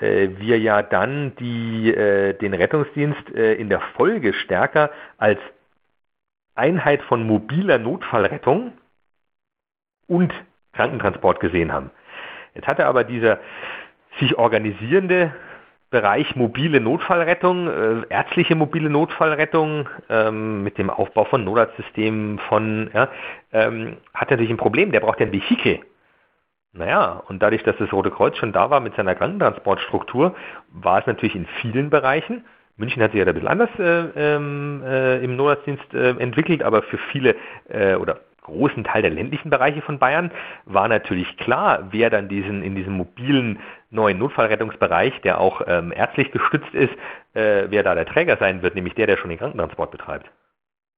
äh, 0.00 0.28
wir 0.38 0.58
ja 0.58 0.82
dann 0.82 1.34
die, 1.40 1.92
äh, 1.92 2.34
den 2.34 2.54
Rettungsdienst 2.54 3.34
äh, 3.34 3.54
in 3.54 3.68
der 3.68 3.80
Folge 3.96 4.32
stärker 4.32 4.90
als 5.18 5.40
Einheit 6.58 7.02
von 7.02 7.26
mobiler 7.26 7.78
Notfallrettung 7.78 8.72
und 10.06 10.32
Krankentransport 10.72 11.40
gesehen 11.40 11.72
haben. 11.72 11.90
Jetzt 12.54 12.66
hatte 12.66 12.86
aber 12.86 13.04
dieser 13.04 13.38
sich 14.18 14.36
organisierende 14.36 15.32
Bereich 15.90 16.36
mobile 16.36 16.80
Notfallrettung, 16.80 17.68
äh, 17.68 18.02
ärztliche 18.10 18.54
mobile 18.54 18.90
Notfallrettung 18.90 19.88
ähm, 20.10 20.62
mit 20.62 20.76
dem 20.76 20.90
Aufbau 20.90 21.24
von 21.24 21.44
Notarztsystemen, 21.44 22.38
von, 22.40 22.90
ja, 22.92 23.08
ähm, 23.52 23.96
hat 24.12 24.30
natürlich 24.30 24.50
ein 24.50 24.58
Problem, 24.58 24.92
der 24.92 25.00
braucht 25.00 25.20
ja 25.20 25.26
ein 25.26 25.32
Vehikel. 25.32 25.80
Naja, 26.72 27.22
und 27.28 27.42
dadurch, 27.42 27.62
dass 27.62 27.76
das 27.78 27.90
Rote 27.90 28.10
Kreuz 28.10 28.36
schon 28.36 28.52
da 28.52 28.68
war 28.68 28.80
mit 28.80 28.96
seiner 28.96 29.14
Krankentransportstruktur, 29.14 30.36
war 30.70 31.00
es 31.00 31.06
natürlich 31.06 31.34
in 31.34 31.46
vielen 31.62 31.88
Bereichen, 31.88 32.44
München 32.78 33.02
hat 33.02 33.12
sich 33.12 33.18
ja 33.18 33.24
da 33.24 33.32
ein 33.32 33.34
bisschen 33.34 33.48
anders 33.48 33.70
äh, 33.78 34.36
ähm, 34.36 34.82
äh, 34.84 35.18
im 35.22 35.36
Notarztdienst 35.36 35.94
äh, 35.94 36.10
entwickelt, 36.10 36.62
aber 36.62 36.82
für 36.82 36.98
viele 37.10 37.36
äh, 37.68 37.96
oder 37.96 38.20
großen 38.42 38.84
Teil 38.84 39.02
der 39.02 39.10
ländlichen 39.10 39.50
Bereiche 39.50 39.82
von 39.82 39.98
Bayern 39.98 40.30
war 40.64 40.88
natürlich 40.88 41.36
klar, 41.36 41.88
wer 41.90 42.08
dann 42.08 42.28
diesen 42.28 42.62
in 42.62 42.74
diesem 42.74 42.94
mobilen 42.94 43.58
neuen 43.90 44.18
Notfallrettungsbereich, 44.18 45.20
der 45.22 45.40
auch 45.40 45.60
ähm, 45.66 45.92
ärztlich 45.92 46.30
gestützt 46.30 46.72
ist, 46.72 46.92
äh, 47.34 47.66
wer 47.68 47.82
da 47.82 47.94
der 47.94 48.06
Träger 48.06 48.38
sein 48.38 48.62
wird, 48.62 48.74
nämlich 48.74 48.94
der, 48.94 49.06
der 49.06 49.18
schon 49.18 49.30
den 49.30 49.38
Krankentransport 49.38 49.90
betreibt. 49.90 50.30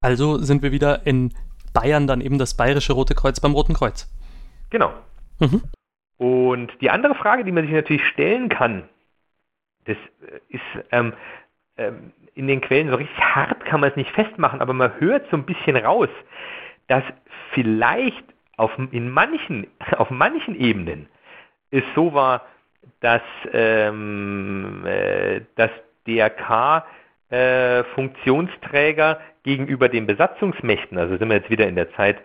Also 0.01 0.39
sind 0.39 0.63
wir 0.63 0.71
wieder 0.73 1.07
in 1.07 1.35
Bayern 1.73 2.07
dann 2.07 2.21
eben 2.21 2.39
das 2.39 2.57
Bayerische 2.57 2.93
Rote 2.93 3.15
Kreuz 3.15 3.41
beim 3.41 3.53
Roten 3.53 3.75
Kreuz. 3.75 4.09
Genau. 4.71 4.93
Mhm. 5.41 5.63
Und 6.19 6.73
die 6.81 6.91
andere 6.91 7.15
Frage, 7.15 7.45
die 7.45 7.53
man 7.53 7.65
sich 7.65 7.73
natürlich 7.73 8.07
stellen 8.07 8.49
kann, 8.49 8.85
das 9.87 9.97
äh, 9.97 10.41
ist 10.49 10.87
ähm, 10.93 11.13
ähm, 11.81 12.13
in 12.35 12.47
den 12.47 12.61
Quellen 12.61 12.91
so 12.91 12.97
richtig 12.97 13.19
hart 13.19 13.65
kann 13.65 13.81
man 13.81 13.91
es 13.91 13.97
nicht 13.97 14.11
festmachen, 14.13 14.61
aber 14.61 14.73
man 14.73 14.99
hört 15.01 15.29
so 15.31 15.37
ein 15.37 15.45
bisschen 15.45 15.77
raus, 15.77 16.09
dass 16.87 17.03
vielleicht 17.53 18.25
auf, 18.57 18.71
in 18.91 19.11
manchen, 19.11 19.67
auf 19.97 20.11
manchen 20.11 20.59
Ebenen 20.59 21.09
es 21.71 21.85
so 21.95 22.15
war, 22.15 22.47
dass 23.01 23.23
ähm, 23.53 24.85
äh, 24.87 25.41
das 25.57 25.71
DRK 26.07 26.85
äh, 27.31 27.85
Funktionsträger 27.95 29.21
gegenüber 29.43 29.89
den 29.89 30.07
Besatzungsmächten, 30.07 30.99
also 30.99 31.17
sind 31.17 31.29
wir 31.29 31.37
jetzt 31.37 31.51
wieder 31.51 31.69
in 31.69 31.77
der 31.77 31.93
Zeit 31.95 32.19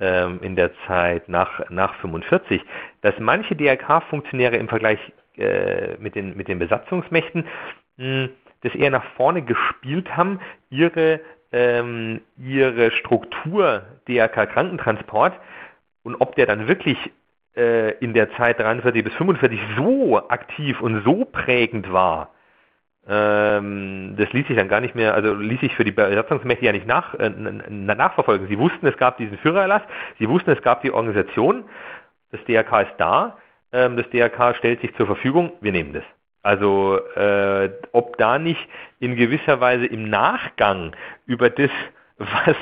ähm, 0.00 0.40
in 0.42 0.54
der 0.56 0.70
Zeit 0.86 1.28
nach, 1.28 1.68
nach 1.70 1.94
45, 1.96 2.62
dass 3.00 3.14
manche 3.18 3.56
DRK-Funktionäre 3.56 4.56
im 4.56 4.68
Vergleich 4.68 5.00
äh, 5.36 5.96
mit, 5.98 6.14
den, 6.14 6.36
mit 6.36 6.48
den 6.48 6.58
Besatzungsmächten 6.58 7.46
mh, 7.96 8.28
das 8.62 8.74
eher 8.74 8.90
nach 8.90 9.04
vorne 9.16 9.42
gespielt 9.42 10.16
haben, 10.16 10.40
ihre 10.70 11.20
ähm, 11.52 12.20
ihre 12.36 12.90
Struktur 12.90 13.82
DRK 14.06 14.46
Krankentransport 14.46 15.34
und 16.02 16.16
ob 16.16 16.34
der 16.36 16.46
dann 16.46 16.68
wirklich 16.68 16.98
äh, 17.56 17.92
in 17.98 18.14
der 18.14 18.30
Zeit 18.36 18.60
43 18.60 19.02
bis 19.02 19.14
45 19.14 19.60
so 19.76 20.28
aktiv 20.28 20.80
und 20.80 21.02
so 21.04 21.24
prägend 21.24 21.92
war, 21.92 22.30
ähm, 23.08 24.14
das 24.18 24.30
ließ 24.32 24.46
sich 24.46 24.56
dann 24.56 24.68
gar 24.68 24.80
nicht 24.80 24.94
mehr, 24.94 25.14
also 25.14 25.32
ließ 25.32 25.60
sich 25.60 25.74
für 25.74 25.84
die 25.84 25.92
Besatzungsmächte 25.92 26.66
ja 26.66 26.72
nicht 26.72 26.86
nach, 26.86 27.14
äh, 27.14 27.30
nachverfolgen. 27.30 28.48
Sie 28.48 28.58
wussten, 28.58 28.86
es 28.86 28.98
gab 28.98 29.16
diesen 29.16 29.38
Führererlass, 29.38 29.82
sie 30.18 30.28
wussten, 30.28 30.50
es 30.50 30.60
gab 30.60 30.82
die 30.82 30.92
Organisation, 30.92 31.64
das 32.30 32.44
DRK 32.44 32.82
ist 32.82 32.94
da, 32.98 33.38
ähm, 33.72 33.96
das 33.96 34.08
DRK 34.10 34.54
stellt 34.56 34.82
sich 34.82 34.94
zur 34.96 35.06
Verfügung, 35.06 35.52
wir 35.62 35.72
nehmen 35.72 35.94
das. 35.94 36.04
Also 36.42 36.98
äh, 37.16 37.70
ob 37.92 38.16
da 38.18 38.38
nicht 38.38 38.68
in 39.00 39.16
gewisser 39.16 39.60
Weise 39.60 39.86
im 39.86 40.08
Nachgang 40.08 40.94
über 41.26 41.50
das, 41.50 41.70
was 42.18 42.56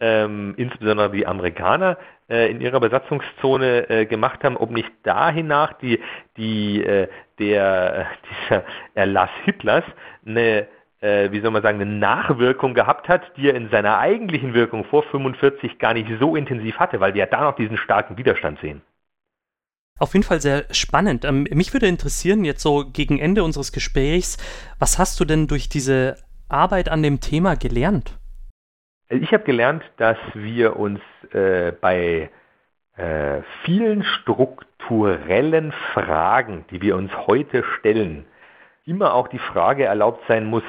ähm, 0.00 0.54
insbesondere 0.56 1.10
die 1.10 1.26
Amerikaner 1.26 1.96
äh, 2.28 2.50
in 2.50 2.60
ihrer 2.60 2.80
Besatzungszone 2.80 3.88
äh, 3.88 4.06
gemacht 4.06 4.44
haben, 4.44 4.56
ob 4.56 4.70
nicht 4.70 4.90
dahinach 5.02 5.72
die, 5.74 6.00
die, 6.36 6.84
äh, 6.84 7.08
der, 7.38 8.06
dieser 8.48 8.64
Erlass 8.94 9.30
Hitlers 9.44 9.84
eine 10.26 10.66
äh, 11.04 11.30
wie 11.30 11.40
soll 11.40 11.50
man 11.50 11.62
sagen, 11.62 11.80
eine 11.80 11.90
Nachwirkung 11.90 12.72
gehabt 12.72 13.08
hat, 13.08 13.36
die 13.36 13.48
er 13.48 13.54
in 13.54 13.68
seiner 13.68 13.98
eigentlichen 13.98 14.54
Wirkung 14.54 14.84
vor 14.84 15.02
45 15.02 15.78
gar 15.78 15.92
nicht 15.92 16.08
so 16.18 16.34
intensiv 16.34 16.78
hatte, 16.78 16.98
weil 16.98 17.12
wir 17.12 17.20
ja 17.20 17.26
da 17.26 17.42
noch 17.42 17.56
diesen 17.56 17.76
starken 17.76 18.16
Widerstand 18.16 18.58
sehen. 18.60 18.80
Auf 19.98 20.12
jeden 20.12 20.24
Fall 20.24 20.40
sehr 20.40 20.64
spannend. 20.72 21.24
Ähm, 21.24 21.46
mich 21.50 21.72
würde 21.72 21.86
interessieren, 21.86 22.44
jetzt 22.44 22.62
so 22.62 22.84
gegen 22.92 23.18
Ende 23.18 23.44
unseres 23.44 23.70
Gesprächs, 23.70 24.36
was 24.78 24.98
hast 24.98 25.20
du 25.20 25.24
denn 25.24 25.46
durch 25.46 25.68
diese 25.68 26.16
Arbeit 26.48 26.88
an 26.88 27.02
dem 27.02 27.20
Thema 27.20 27.54
gelernt? 27.54 28.18
Ich 29.08 29.32
habe 29.32 29.44
gelernt, 29.44 29.84
dass 29.96 30.18
wir 30.34 30.76
uns 30.76 31.00
äh, 31.32 31.72
bei 31.72 32.30
äh, 32.96 33.42
vielen 33.64 34.02
strukturellen 34.02 35.72
Fragen, 35.92 36.64
die 36.70 36.82
wir 36.82 36.96
uns 36.96 37.12
heute 37.26 37.62
stellen, 37.78 38.24
immer 38.84 39.14
auch 39.14 39.28
die 39.28 39.38
Frage 39.38 39.84
erlaubt 39.84 40.24
sein 40.26 40.44
muss, 40.44 40.64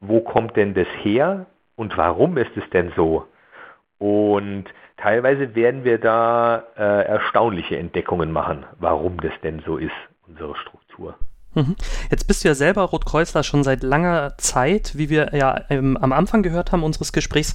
wo 0.00 0.20
kommt 0.20 0.56
denn 0.56 0.74
das 0.74 0.88
her 1.02 1.46
und 1.76 1.96
warum 1.96 2.36
ist 2.36 2.56
es 2.56 2.68
denn 2.70 2.92
so? 2.96 3.26
Und 3.98 4.64
teilweise 4.96 5.54
werden 5.54 5.84
wir 5.84 5.98
da 5.98 6.64
äh, 6.76 7.06
erstaunliche 7.06 7.78
Entdeckungen 7.78 8.32
machen, 8.32 8.64
warum 8.78 9.20
das 9.20 9.32
denn 9.42 9.62
so 9.64 9.76
ist, 9.76 9.92
unsere 10.26 10.56
Struktur. 10.56 11.16
Mhm. 11.54 11.76
Jetzt 12.10 12.26
bist 12.26 12.44
du 12.44 12.48
ja 12.48 12.54
selber 12.54 12.82
Rotkreuzler 12.82 13.42
schon 13.42 13.64
seit 13.64 13.82
langer 13.82 14.36
Zeit, 14.36 14.92
wie 14.96 15.08
wir 15.08 15.34
ja 15.34 15.62
ähm, 15.70 15.96
am 15.96 16.12
Anfang 16.12 16.42
gehört 16.42 16.72
haben 16.72 16.84
unseres 16.84 17.12
Gesprächs. 17.12 17.54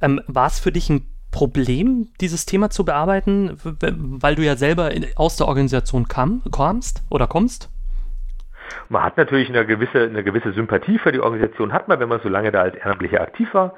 Ähm, 0.00 0.20
War 0.26 0.46
es 0.46 0.58
für 0.58 0.72
dich 0.72 0.88
ein 0.88 1.06
Problem, 1.30 2.08
dieses 2.20 2.44
Thema 2.44 2.70
zu 2.70 2.84
bearbeiten, 2.84 3.56
weil 3.62 4.34
du 4.34 4.42
ja 4.42 4.56
selber 4.56 4.90
aus 5.16 5.36
der 5.36 5.48
Organisation 5.48 6.06
kam, 6.06 6.42
kamst 6.50 7.02
oder 7.10 7.26
kommst? 7.26 7.70
Man 8.88 9.02
hat 9.02 9.16
natürlich 9.16 9.48
eine 9.48 9.66
gewisse, 9.66 10.02
eine 10.02 10.24
gewisse 10.24 10.52
Sympathie 10.52 10.98
für 10.98 11.12
die 11.12 11.20
Organisation, 11.20 11.72
hat 11.72 11.88
man, 11.88 12.00
wenn 12.00 12.08
man 12.08 12.20
so 12.22 12.28
lange 12.28 12.52
da 12.52 12.62
als 12.62 12.74
Ehrenamtlicher 12.76 13.20
aktiv 13.20 13.48
war. 13.54 13.74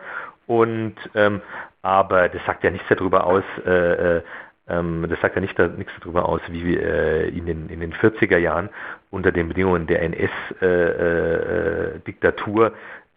Und 0.47 0.95
ähm, 1.15 1.41
aber 1.85 2.29
das 2.31 2.43
sagt 2.47 2.65
ja 2.65 2.71
nichts 2.71 2.89
darüber 2.89 3.27
aus, 3.27 3.45
äh, 3.67 4.17
äh, 4.17 4.23
ähm, 4.67 5.05
das 5.07 5.21
sagt 5.21 5.35
ja 5.35 5.43
nicht, 5.43 5.59
nichts 5.77 5.93
darüber 6.01 6.27
aus, 6.27 6.41
wie 6.49 6.75
äh, 6.75 7.29
in, 7.29 7.45
den, 7.45 7.69
in 7.69 7.81
den 7.81 7.93
40er 7.93 8.39
Jahren 8.39 8.71
unter 9.11 9.33
den 9.33 9.49
Bedingungen 9.49 9.87
der 9.87 10.01
NS-Diktatur 10.01 12.67
äh, 12.67 12.71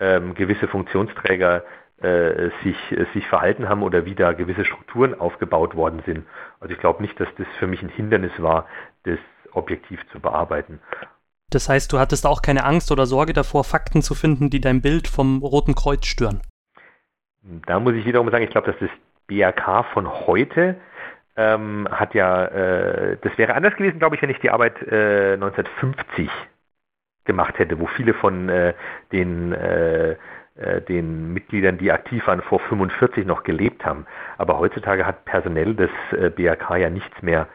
äh, 0.04 0.18
ähm, 0.18 0.36
gewisse 0.36 0.68
Funktionsträger 0.68 1.64
äh, 2.02 2.50
sich, 2.64 2.76
sich 3.14 3.26
verhalten 3.28 3.70
haben 3.70 3.84
oder 3.84 4.06
wie 4.06 4.16
da 4.16 4.34
gewisse 4.34 4.66
Strukturen 4.66 5.18
aufgebaut 5.18 5.76
worden 5.76 6.04
sind. 6.06 6.26
Also 6.60 6.74
ich 6.74 6.80
glaube 6.80 7.02
nicht, 7.02 7.18
dass 7.22 7.30
das 7.38 7.48
für 7.60 7.68
mich 7.68 7.82
ein 7.82 7.88
Hindernis 7.88 8.34
war, 8.40 8.68
das 9.04 9.20
objektiv 9.54 10.06
zu 10.12 10.20
bearbeiten. 10.20 10.82
Das 11.52 11.70
heißt, 11.70 11.94
du 11.94 12.00
hattest 12.00 12.26
auch 12.26 12.42
keine 12.42 12.66
Angst 12.66 12.92
oder 12.92 13.06
Sorge 13.06 13.32
davor, 13.32 13.64
Fakten 13.64 14.02
zu 14.02 14.14
finden, 14.14 14.50
die 14.50 14.60
dein 14.60 14.82
Bild 14.82 15.08
vom 15.08 15.42
Roten 15.42 15.74
Kreuz 15.74 16.06
stören? 16.06 16.42
Da 17.66 17.80
muss 17.80 17.94
ich 17.94 18.06
wiederum 18.06 18.30
sagen, 18.30 18.44
ich 18.44 18.50
glaube, 18.50 18.72
dass 18.72 18.80
das 18.80 18.90
BRK 19.28 19.84
von 19.94 20.08
heute 20.28 20.76
ähm, 21.36 21.88
hat 21.92 22.14
ja, 22.14 22.46
äh, 22.46 23.18
das 23.22 23.38
wäre 23.38 23.54
anders 23.54 23.76
gewesen, 23.76 24.00
glaube 24.00 24.16
ich, 24.16 24.22
wenn 24.22 24.30
ich 24.30 24.40
die 24.40 24.50
Arbeit 24.50 24.82
äh, 24.82 25.34
1950 25.34 26.30
gemacht 27.26 27.60
hätte, 27.60 27.80
wo 27.80 27.86
viele 27.86 28.14
von 28.16 28.50
äh, 28.50 28.74
den, 29.12 29.54
äh, 29.54 30.12
äh, 30.56 30.82
den 30.90 31.34
Mitgliedern, 31.34 31.78
die 31.78 31.92
aktiv 31.92 32.26
waren, 32.26 32.42
vor 32.42 32.60
45 32.60 33.28
noch 33.28 33.44
gelebt 33.44 33.86
haben. 33.86 34.08
Aber 34.40 34.58
heutzutage 34.58 35.06
hat 35.06 35.26
personell 35.26 35.76
das 35.76 35.92
äh, 36.18 36.30
BRK 36.30 36.78
ja 36.78 36.90
nichts 36.90 37.22
mehr 37.22 37.48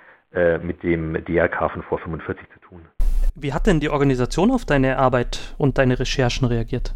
mit 0.63 0.83
dem 0.83 1.23
DRK 1.27 1.71
von 1.71 1.83
vor 1.83 1.99
45 1.99 2.47
zu 2.55 2.61
tun. 2.61 2.81
Wie 3.35 3.53
hat 3.53 3.67
denn 3.67 3.81
die 3.81 3.91
Organisation 3.91 4.51
auf 4.51 4.65
deine 4.65 4.97
Arbeit 4.97 5.55
und 5.59 5.77
deine 5.77 6.01
Recherchen 6.01 6.47
reagiert? 6.49 6.95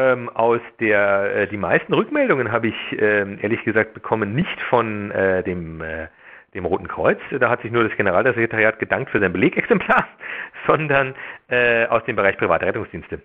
Ähm, 0.00 0.30
aus 0.30 0.60
der, 0.78 1.36
äh, 1.36 1.46
die 1.48 1.58
meisten 1.58 1.92
Rückmeldungen 1.92 2.50
habe 2.50 2.68
ich 2.68 2.92
äh, 2.92 3.36
ehrlich 3.42 3.62
gesagt 3.64 3.92
bekommen, 3.92 4.34
nicht 4.34 4.60
von 4.70 5.10
äh, 5.10 5.42
dem, 5.42 5.82
äh, 5.82 6.08
dem 6.54 6.64
Roten 6.64 6.88
Kreuz, 6.88 7.18
da 7.38 7.50
hat 7.50 7.60
sich 7.60 7.70
nur 7.70 7.84
das 7.84 7.94
Generalsekretariat 7.96 8.78
gedankt 8.78 9.10
für 9.10 9.20
sein 9.20 9.32
Belegexemplar, 9.32 10.08
sondern 10.66 11.14
äh, 11.48 11.84
aus 11.86 12.02
dem 12.04 12.16
Bereich 12.16 12.38
private 12.38 12.64
Rettungsdienste, 12.64 13.20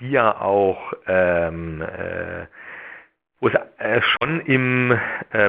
die 0.00 0.10
ja 0.10 0.40
auch 0.40 0.94
ähm, 1.06 1.82
äh, 1.82 2.46
wo 3.38 3.48
es 3.48 3.54
schon 4.02 4.40
im, 4.40 4.98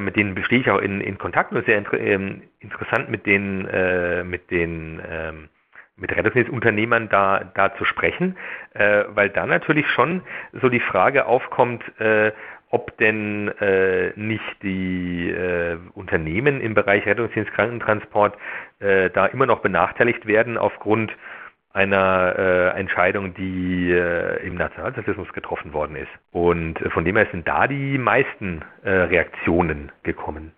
mit 0.02 0.18
denen 0.18 0.36
bestehe 0.36 0.60
ich 0.60 0.70
auch 0.70 0.82
in, 0.82 1.00
in 1.00 1.18
Kontakt 1.18 1.54
und 1.54 1.66
sehr 1.66 1.78
inter, 1.78 1.98
ähm, 1.98 2.42
interessant 2.60 3.10
mit 3.10 3.26
den, 3.26 3.62
mit 4.30 4.52
den 4.52 5.02
ähm, 5.10 5.48
mit 5.98 6.16
Rettungsdienstunternehmern 6.16 7.10
da, 7.10 7.52
da 7.54 7.76
zu 7.76 7.86
sprechen, 7.86 8.38
äh, 8.74 9.04
weil 9.10 9.30
da 9.30 9.46
natürlich 9.46 9.88
schon 9.88 10.22
so 10.54 10.70
die 10.70 10.80
Frage 10.80 11.26
aufkommt, 11.26 11.84
äh, 12.00 12.32
ob 12.70 12.98
denn 12.98 13.48
äh, 13.60 14.12
nicht 14.16 14.62
die 14.62 15.30
äh, 15.30 15.78
Unternehmen 15.94 16.62
im 16.62 16.74
Bereich 16.74 17.06
Rettungsdienst 17.06 17.52
Krankentransport 17.54 18.38
äh, 18.80 19.10
da 19.10 19.26
immer 19.28 19.46
noch 19.46 19.60
benachteiligt 19.60 20.26
werden 20.28 20.58
aufgrund 20.58 21.16
einer 21.74 22.36
äh, 22.38 22.80
Entscheidung, 22.80 23.34
die 23.36 23.92
äh, 23.92 24.46
im 24.46 24.56
Nationalsozialismus 24.56 25.32
getroffen 25.34 25.74
worden 25.74 25.96
ist. 25.96 26.10
Und 26.32 26.82
äh, 26.82 26.90
von 26.90 27.06
dem 27.06 27.16
her 27.16 27.28
sind 27.32 27.48
da 27.48 27.68
die 27.68 27.98
meisten 27.98 28.64
äh, 28.84 28.90
Reaktionen 28.90 29.92
gekommen. 30.04 30.54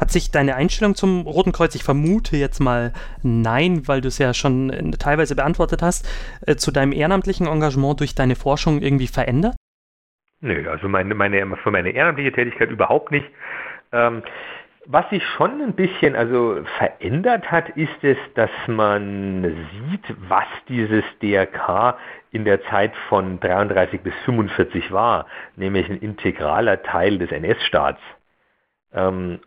Hat 0.00 0.10
sich 0.10 0.30
deine 0.30 0.56
Einstellung 0.56 0.94
zum 0.94 1.22
Roten 1.22 1.52
Kreuz, 1.52 1.74
ich 1.74 1.84
vermute 1.84 2.36
jetzt 2.36 2.60
mal 2.60 2.92
nein, 3.22 3.86
weil 3.86 4.00
du 4.00 4.08
es 4.08 4.18
ja 4.18 4.34
schon 4.34 4.70
äh, 4.70 4.90
teilweise 4.92 5.36
beantwortet 5.36 5.82
hast, 5.82 6.08
äh, 6.46 6.56
zu 6.56 6.70
deinem 6.70 6.92
ehrenamtlichen 6.92 7.46
Engagement 7.46 8.00
durch 8.00 8.14
deine 8.14 8.36
Forschung 8.36 8.80
irgendwie 8.80 9.06
verändert? 9.06 9.54
Nö, 10.40 10.68
also 10.68 10.88
meine, 10.88 11.14
meine, 11.14 11.56
für 11.56 11.70
meine 11.70 11.90
ehrenamtliche 11.90 12.32
Tätigkeit 12.32 12.70
überhaupt 12.70 13.10
nicht. 13.10 13.26
Ähm, 13.92 14.22
was 14.86 15.08
sich 15.08 15.22
schon 15.38 15.62
ein 15.62 15.72
bisschen 15.72 16.14
also 16.14 16.62
verändert 16.76 17.50
hat, 17.50 17.70
ist 17.70 18.02
es, 18.02 18.18
dass 18.34 18.50
man 18.66 19.66
sieht, 19.90 20.14
was 20.28 20.44
dieses 20.68 21.04
DRK 21.22 21.96
in 22.32 22.44
der 22.44 22.62
Zeit 22.64 22.92
von 23.08 23.40
33 23.40 24.02
bis 24.02 24.12
45 24.26 24.92
war, 24.92 25.26
nämlich 25.56 25.88
ein 25.88 25.96
integraler 25.96 26.82
Teil 26.82 27.16
des 27.16 27.32
NS-Staats. 27.32 28.00
Ähm, 28.92 29.40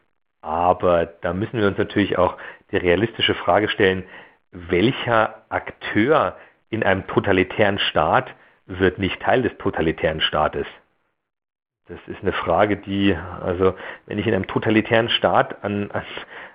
aber 0.48 1.06
da 1.06 1.34
müssen 1.34 1.60
wir 1.60 1.68
uns 1.68 1.78
natürlich 1.78 2.18
auch 2.18 2.38
die 2.72 2.78
realistische 2.78 3.36
Frage 3.36 3.68
stellen, 3.68 4.06
welcher 4.52 5.44
Akteur 5.50 6.38
in 6.70 6.84
einem 6.84 7.06
totalitären 7.08 7.80
Staat 7.80 8.34
wird 8.66 8.98
nicht 8.98 9.22
Teil 9.22 9.42
des 9.42 9.58
totalitären 9.58 10.22
Staates? 10.22 10.66
Das 11.90 12.00
ist 12.08 12.22
eine 12.22 12.32
Frage, 12.32 12.78
die, 12.78 13.14
also 13.42 13.76
wenn 14.06 14.20
ich 14.20 14.28
in 14.28 14.34
einem 14.34 14.48
totalitären 14.48 15.10
Staat 15.10 15.66
an, 15.66 15.92
an, 15.92 16.06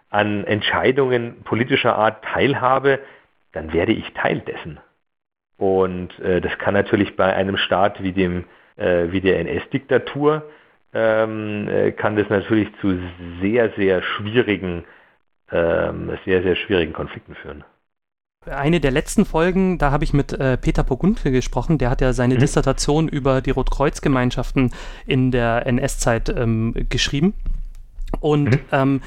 an 0.09 0.45
Entscheidungen 0.45 1.43
politischer 1.43 1.95
Art 1.95 2.25
teilhabe, 2.25 2.99
dann 3.53 3.75
werde 3.75 3.93
ich 3.93 4.11
Teil 4.15 4.41
dessen. 4.41 4.81
Und 5.59 6.19
äh, 6.21 6.41
das 6.41 6.57
kann 6.59 6.73
natürlich 6.73 7.15
bei 7.17 7.35
einem 7.35 7.59
Staat 7.59 8.03
wie 8.03 8.13
dem 8.13 8.47
äh, 8.77 9.13
wie 9.13 9.21
der 9.21 9.39
NS-Diktatur 9.41 10.49
ähm, 10.93 11.69
äh, 11.69 11.93
kann 11.93 12.17
das 12.17 12.29
natürlich 12.29 12.69
zu 12.81 12.99
sehr 13.41 13.71
sehr 13.77 14.03
schwierigen 14.03 14.85
ähm, 15.51 16.19
sehr 16.25 16.43
sehr 16.43 16.57
schwierigen 16.57 16.93
Konflikten 16.93 17.35
führen. 17.35 17.65
Eine 18.45 18.81
der 18.81 18.91
letzten 18.91 19.25
Folgen, 19.25 19.79
da 19.79 19.93
habe 19.93 20.03
ich 20.03 20.13
mit 20.13 20.33
äh, 20.33 20.57
Peter 20.57 20.83
Pogunke 20.83 21.31
gesprochen, 21.31 21.79
der 21.79 21.91
hat 21.91 22.01
ja 22.01 22.13
seine 22.13 22.35
mhm. 22.35 22.41
Dissertation 22.41 23.09
über 23.09 23.41
die 23.41 23.51
Rotkreuzgemeinschaften 23.51 24.73
in 25.07 25.31
der 25.31 25.65
NS-Zeit 25.67 26.29
ähm, 26.29 26.75
geschrieben. 26.89 27.35
Und 28.21 28.51
mhm. 28.51 28.61
ähm, 28.71 29.01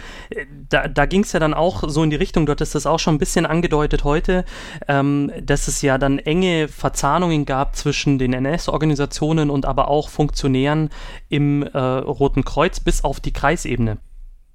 da, 0.69 0.87
da 0.87 1.05
ging 1.05 1.21
es 1.21 1.31
ja 1.31 1.39
dann 1.39 1.53
auch 1.53 1.83
so 1.87 2.03
in 2.03 2.09
die 2.09 2.15
Richtung, 2.15 2.45
du 2.45 2.51
hattest 2.51 2.75
das 2.75 2.85
auch 2.85 2.99
schon 2.99 3.15
ein 3.15 3.19
bisschen 3.19 3.45
angedeutet 3.45 4.03
heute, 4.03 4.45
ähm, 4.87 5.31
dass 5.41 5.67
es 5.67 5.81
ja 5.81 5.97
dann 5.97 6.19
enge 6.19 6.67
Verzahnungen 6.67 7.45
gab 7.45 7.75
zwischen 7.75 8.17
den 8.17 8.33
NS-Organisationen 8.33 9.49
und 9.49 9.65
aber 9.65 9.87
auch 9.87 10.09
Funktionären 10.09 10.89
im 11.29 11.63
äh, 11.63 11.77
Roten 11.77 12.43
Kreuz 12.43 12.79
bis 12.79 13.03
auf 13.03 13.19
die 13.19 13.33
Kreisebene. 13.33 13.97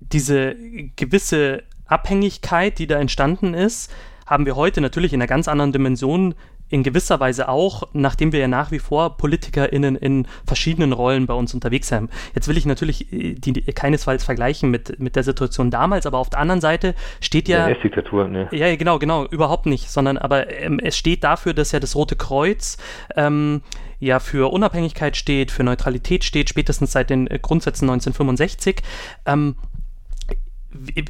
Diese 0.01 0.55
gewisse 0.97 1.63
Abhängigkeit, 1.87 2.79
die 2.79 2.87
da 2.87 2.99
entstanden 2.99 3.55
ist, 3.55 3.93
haben 4.27 4.47
wir 4.47 4.57
heute 4.57 4.81
natürlich 4.81 5.13
in 5.13 5.21
einer 5.21 5.27
ganz 5.27 5.49
anderen 5.49 5.73
Dimension 5.73 6.35
in 6.71 6.83
gewisser 6.83 7.21
Weise 7.21 7.49
auch, 7.49 7.89
nachdem 7.93 8.33
wir 8.33 8.41
ja 8.41 8.49
nach 8.49 8.71
wie 8.71 8.79
vor 8.79 9.17
PolitikerInnen 9.17 9.97
in 9.97 10.27
verschiedenen 10.47 10.93
Rollen 10.93 11.27
bei 11.27 11.35
uns 11.35 11.53
unterwegs 11.53 11.89
sind. 11.89 12.11
Jetzt 12.35 12.49
will 12.49 12.57
ich 12.57 12.65
natürlich 12.65 13.13
äh, 13.13 13.35
die, 13.35 13.53
die 13.53 13.63
keinesfalls 13.73 14.25
vergleichen 14.25 14.71
mit, 14.71 14.99
mit 15.01 15.17
der 15.17 15.25
Situation 15.25 15.71
damals, 15.71 16.07
aber 16.07 16.19
auf 16.19 16.31
der 16.31 16.39
anderen 16.39 16.61
Seite 16.61 16.95
steht 17.21 17.49
ja. 17.49 17.69
ja 17.69 17.75
Diktatur, 17.75 18.29
ne? 18.29 18.49
Ja, 18.53 18.75
genau, 18.77 18.99
genau, 18.99 19.27
überhaupt 19.27 19.67
nicht, 19.67 19.91
sondern 19.91 20.17
aber 20.17 20.51
ähm, 20.51 20.81
es 20.83 20.97
steht 20.97 21.25
dafür, 21.25 21.55
dass 21.55 21.73
ja 21.73 21.81
das 21.81 21.97
Rote 21.97 22.17
Kreuz 22.17 22.79
ähm, 23.17 23.63
ja 23.99 24.19
für 24.19 24.53
Unabhängigkeit 24.53 25.17
steht, 25.17 25.51
für 25.51 25.65
Neutralität 25.65 26.25
steht, 26.25 26.49
spätestens 26.49 26.93
seit 26.93 27.11
den 27.11 27.27
Grundsätzen 27.27 27.85
1965. 27.85 28.83
Ähm, 29.27 29.57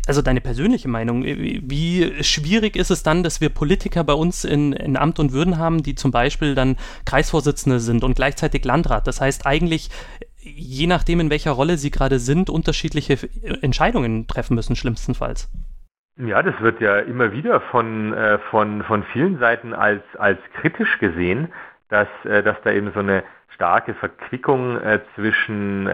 also 0.07 0.23
deine 0.23 0.41
persönliche 0.41 0.89
Meinung, 0.89 1.23
wie 1.25 2.23
schwierig 2.23 2.77
ist 2.77 2.91
es 2.91 3.03
dann, 3.03 3.23
dass 3.23 3.41
wir 3.41 3.51
Politiker 3.51 4.05
bei 4.05 4.15
uns 4.15 4.45
in, 4.45 4.73
in, 4.73 4.97
Amt 4.97 5.19
und 5.19 5.33
Würden 5.33 5.59
haben, 5.59 5.83
die 5.83 5.95
zum 5.95 6.11
Beispiel 6.11 6.55
dann 6.55 6.77
Kreisvorsitzende 7.05 7.81
sind 7.81 8.05
und 8.05 8.15
gleichzeitig 8.15 8.65
Landrat? 8.65 9.07
Das 9.07 9.21
heißt 9.21 9.47
eigentlich, 9.47 9.91
je 10.43 10.87
nachdem, 10.87 11.21
in 11.21 11.31
welcher 11.31 11.53
Rolle 11.53 11.77
sie 11.77 11.91
gerade 11.91 12.19
sind, 12.19 12.49
unterschiedliche 12.49 13.19
Entscheidungen 13.61 14.27
treffen 14.27 14.55
müssen, 14.55 14.77
schlimmstenfalls. 14.77 15.51
Ja, 16.17 16.43
das 16.43 16.61
wird 16.61 16.81
ja 16.81 16.99
immer 16.99 17.33
wieder 17.33 17.61
von, 17.61 18.13
äh, 18.13 18.39
von, 18.51 18.83
von 18.83 19.05
vielen 19.05 19.39
Seiten 19.39 19.73
als, 19.73 20.03
als 20.19 20.39
kritisch 20.61 20.99
gesehen, 20.99 21.53
dass, 21.89 22.09
äh, 22.25 22.43
dass 22.43 22.57
da 22.63 22.73
eben 22.73 22.93
so 22.93 23.01
eine 23.01 23.25
starke 23.55 23.95
Verquickung 23.95 24.79
äh, 24.81 25.01
zwischen, 25.15 25.89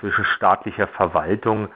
zwischen 0.00 0.24
staatlicher 0.36 0.88
Verwaltung 0.88 1.68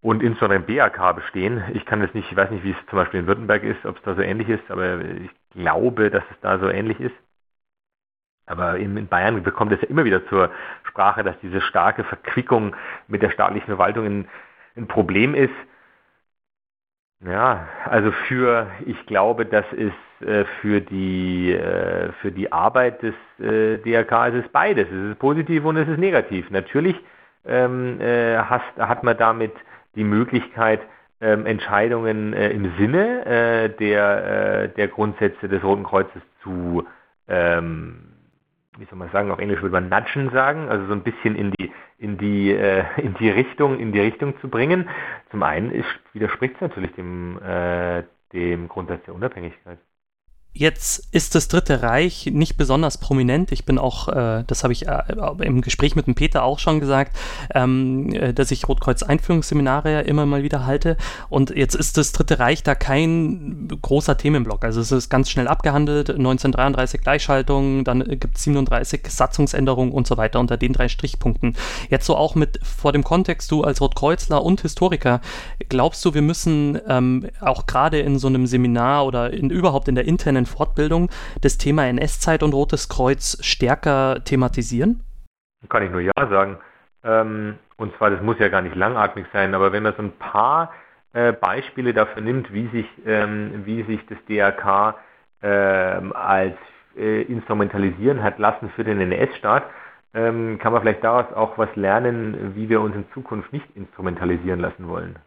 und 0.00 0.22
insbesondere 0.22 0.60
im 0.60 0.66
BAK 0.66 1.16
bestehen. 1.16 1.62
Ich 1.74 1.84
kann 1.84 2.00
jetzt 2.02 2.14
nicht, 2.14 2.30
ich 2.30 2.36
weiß 2.36 2.50
nicht, 2.50 2.64
wie 2.64 2.70
es 2.70 2.86
zum 2.88 2.98
Beispiel 2.98 3.20
in 3.20 3.26
Württemberg 3.26 3.62
ist, 3.64 3.84
ob 3.84 3.96
es 3.96 4.02
da 4.02 4.14
so 4.14 4.22
ähnlich 4.22 4.48
ist, 4.48 4.70
aber 4.70 5.00
ich 5.00 5.30
glaube, 5.50 6.10
dass 6.10 6.24
es 6.30 6.40
da 6.40 6.58
so 6.58 6.68
ähnlich 6.68 7.00
ist. 7.00 7.14
Aber 8.46 8.78
in 8.78 9.08
Bayern 9.08 9.42
bekommt 9.42 9.72
es 9.72 9.80
ja 9.82 9.88
immer 9.88 10.04
wieder 10.04 10.26
zur 10.28 10.50
Sprache, 10.84 11.22
dass 11.22 11.38
diese 11.40 11.60
starke 11.60 12.04
Verquickung 12.04 12.74
mit 13.06 13.22
der 13.22 13.30
staatlichen 13.30 13.66
Verwaltung 13.66 14.06
ein, 14.06 14.28
ein 14.76 14.88
Problem 14.88 15.34
ist. 15.34 15.52
Ja, 17.20 17.68
also 17.84 18.12
für, 18.12 18.68
ich 18.86 19.06
glaube, 19.06 19.44
das 19.44 19.66
ist 19.72 19.92
äh, 20.26 20.44
für 20.60 20.80
die 20.80 21.52
äh, 21.52 22.12
für 22.22 22.30
die 22.30 22.52
Arbeit 22.52 23.02
des 23.02 23.14
äh, 23.40 23.78
DRK 23.78 24.28
ist 24.28 24.44
es 24.46 24.48
beides. 24.52 24.86
Es 24.88 25.10
ist 25.10 25.18
positiv 25.18 25.64
und 25.64 25.76
es 25.76 25.88
ist 25.88 25.98
negativ. 25.98 26.48
Natürlich 26.50 26.96
ähm, 27.44 28.00
äh, 28.00 28.38
hast, 28.38 28.76
hat 28.78 29.02
man 29.02 29.18
damit 29.18 29.52
die 29.94 30.04
Möglichkeit, 30.04 30.80
ähm, 31.20 31.46
Entscheidungen 31.46 32.32
äh, 32.32 32.50
im 32.50 32.72
Sinne 32.78 33.26
äh, 33.26 33.68
der, 33.70 34.62
äh, 34.62 34.68
der 34.68 34.88
Grundsätze 34.88 35.48
des 35.48 35.62
Roten 35.64 35.84
Kreuzes 35.84 36.22
zu, 36.42 36.86
ähm, 37.26 38.12
wie 38.78 38.84
soll 38.84 38.98
man 38.98 39.10
sagen, 39.10 39.30
auf 39.30 39.40
Englisch 39.40 39.60
würde 39.60 39.80
man 39.80 39.88
nudgen 39.88 40.30
sagen, 40.30 40.68
also 40.68 40.86
so 40.86 40.92
ein 40.92 41.02
bisschen 41.02 41.34
in 41.34 41.50
die, 41.52 41.72
in 41.98 42.18
die, 42.18 42.52
äh, 42.52 42.84
in 42.98 43.14
die 43.14 43.30
Richtung, 43.30 43.80
in 43.80 43.92
die 43.92 44.00
Richtung 44.00 44.38
zu 44.40 44.48
bringen. 44.48 44.88
Zum 45.30 45.42
einen 45.42 45.72
widerspricht 46.12 46.54
es 46.56 46.60
natürlich 46.60 46.92
dem, 46.92 47.40
äh, 47.42 48.04
dem 48.32 48.68
Grundsatz 48.68 49.04
der 49.04 49.14
Unabhängigkeit. 49.14 49.78
Jetzt 50.58 51.06
ist 51.12 51.36
das 51.36 51.46
Dritte 51.46 51.82
Reich 51.82 52.26
nicht 52.32 52.56
besonders 52.56 52.98
prominent. 52.98 53.52
Ich 53.52 53.64
bin 53.64 53.78
auch, 53.78 54.08
äh, 54.08 54.42
das 54.44 54.64
habe 54.64 54.72
ich 54.72 54.88
äh, 54.88 55.02
im 55.38 55.60
Gespräch 55.60 55.94
mit 55.94 56.08
dem 56.08 56.16
Peter 56.16 56.42
auch 56.42 56.58
schon 56.58 56.80
gesagt, 56.80 57.16
ähm, 57.54 58.12
äh, 58.12 58.34
dass 58.34 58.50
ich 58.50 58.66
Rotkreuz-Einführungsseminare 58.66 59.92
ja 59.92 60.00
immer 60.00 60.26
mal 60.26 60.42
wieder 60.42 60.66
halte. 60.66 60.96
Und 61.28 61.50
jetzt 61.50 61.76
ist 61.76 61.96
das 61.96 62.10
Dritte 62.10 62.40
Reich 62.40 62.64
da 62.64 62.74
kein 62.74 63.68
großer 63.80 64.18
Themenblock. 64.18 64.64
Also 64.64 64.80
es 64.80 64.90
ist 64.90 65.08
ganz 65.08 65.30
schnell 65.30 65.46
abgehandelt. 65.46 66.10
1933 66.10 67.02
Gleichschaltung, 67.02 67.84
dann 67.84 68.02
gibt 68.18 68.36
es 68.36 68.42
37 68.42 69.02
Satzungsänderungen 69.06 69.92
und 69.92 70.08
so 70.08 70.16
weiter 70.16 70.40
unter 70.40 70.56
den 70.56 70.72
drei 70.72 70.88
Strichpunkten. 70.88 71.54
Jetzt 71.88 72.06
so 72.06 72.16
auch 72.16 72.34
mit 72.34 72.58
vor 72.64 72.90
dem 72.90 73.04
Kontext, 73.04 73.52
du 73.52 73.62
als 73.62 73.80
Rotkreuzler 73.80 74.42
und 74.42 74.62
Historiker, 74.62 75.20
glaubst 75.68 76.04
du, 76.04 76.14
wir 76.14 76.22
müssen 76.22 76.80
ähm, 76.88 77.28
auch 77.40 77.66
gerade 77.66 78.00
in 78.00 78.18
so 78.18 78.26
einem 78.26 78.48
Seminar 78.48 79.06
oder 79.06 79.32
in, 79.32 79.50
überhaupt 79.50 79.86
in 79.86 79.94
der 79.94 80.08
internen 80.08 80.47
Fortbildung 80.48 81.10
das 81.40 81.58
Thema 81.58 81.86
NS-Zeit 81.86 82.42
und 82.42 82.54
Rotes 82.54 82.88
Kreuz 82.88 83.38
stärker 83.44 84.24
thematisieren? 84.24 85.02
Kann 85.68 85.82
ich 85.84 85.90
nur 85.90 86.00
ja 86.00 86.12
sagen. 86.16 86.58
Ähm, 87.04 87.58
und 87.76 87.96
zwar, 87.96 88.10
das 88.10 88.22
muss 88.22 88.38
ja 88.38 88.48
gar 88.48 88.62
nicht 88.62 88.74
langatmig 88.74 89.26
sein, 89.32 89.54
aber 89.54 89.72
wenn 89.72 89.82
man 89.82 89.94
so 89.96 90.02
ein 90.02 90.12
paar 90.12 90.72
äh, 91.12 91.32
Beispiele 91.32 91.94
dafür 91.94 92.22
nimmt, 92.22 92.52
wie 92.52 92.68
sich, 92.68 92.86
ähm, 93.06 93.62
wie 93.64 93.82
sich 93.84 94.00
das 94.06 94.18
DRK 94.28 94.96
ähm, 95.42 96.12
als 96.12 96.56
äh, 96.96 97.22
instrumentalisieren 97.22 98.22
hat 98.22 98.38
lassen 98.38 98.70
für 98.70 98.84
den 98.84 99.00
NS-Staat, 99.00 99.64
kann 100.10 100.58
man 100.72 100.80
vielleicht 100.80 101.04
daraus 101.04 101.30
auch 101.34 101.58
was 101.58 101.68
lernen, 101.76 102.56
wie 102.56 102.70
wir 102.70 102.80
uns 102.80 102.96
in 102.96 103.04
Zukunft 103.12 103.52
nicht 103.52 103.66
instrumentalisieren 103.76 104.58
lassen 104.58 104.88
wollen. 104.88 105.18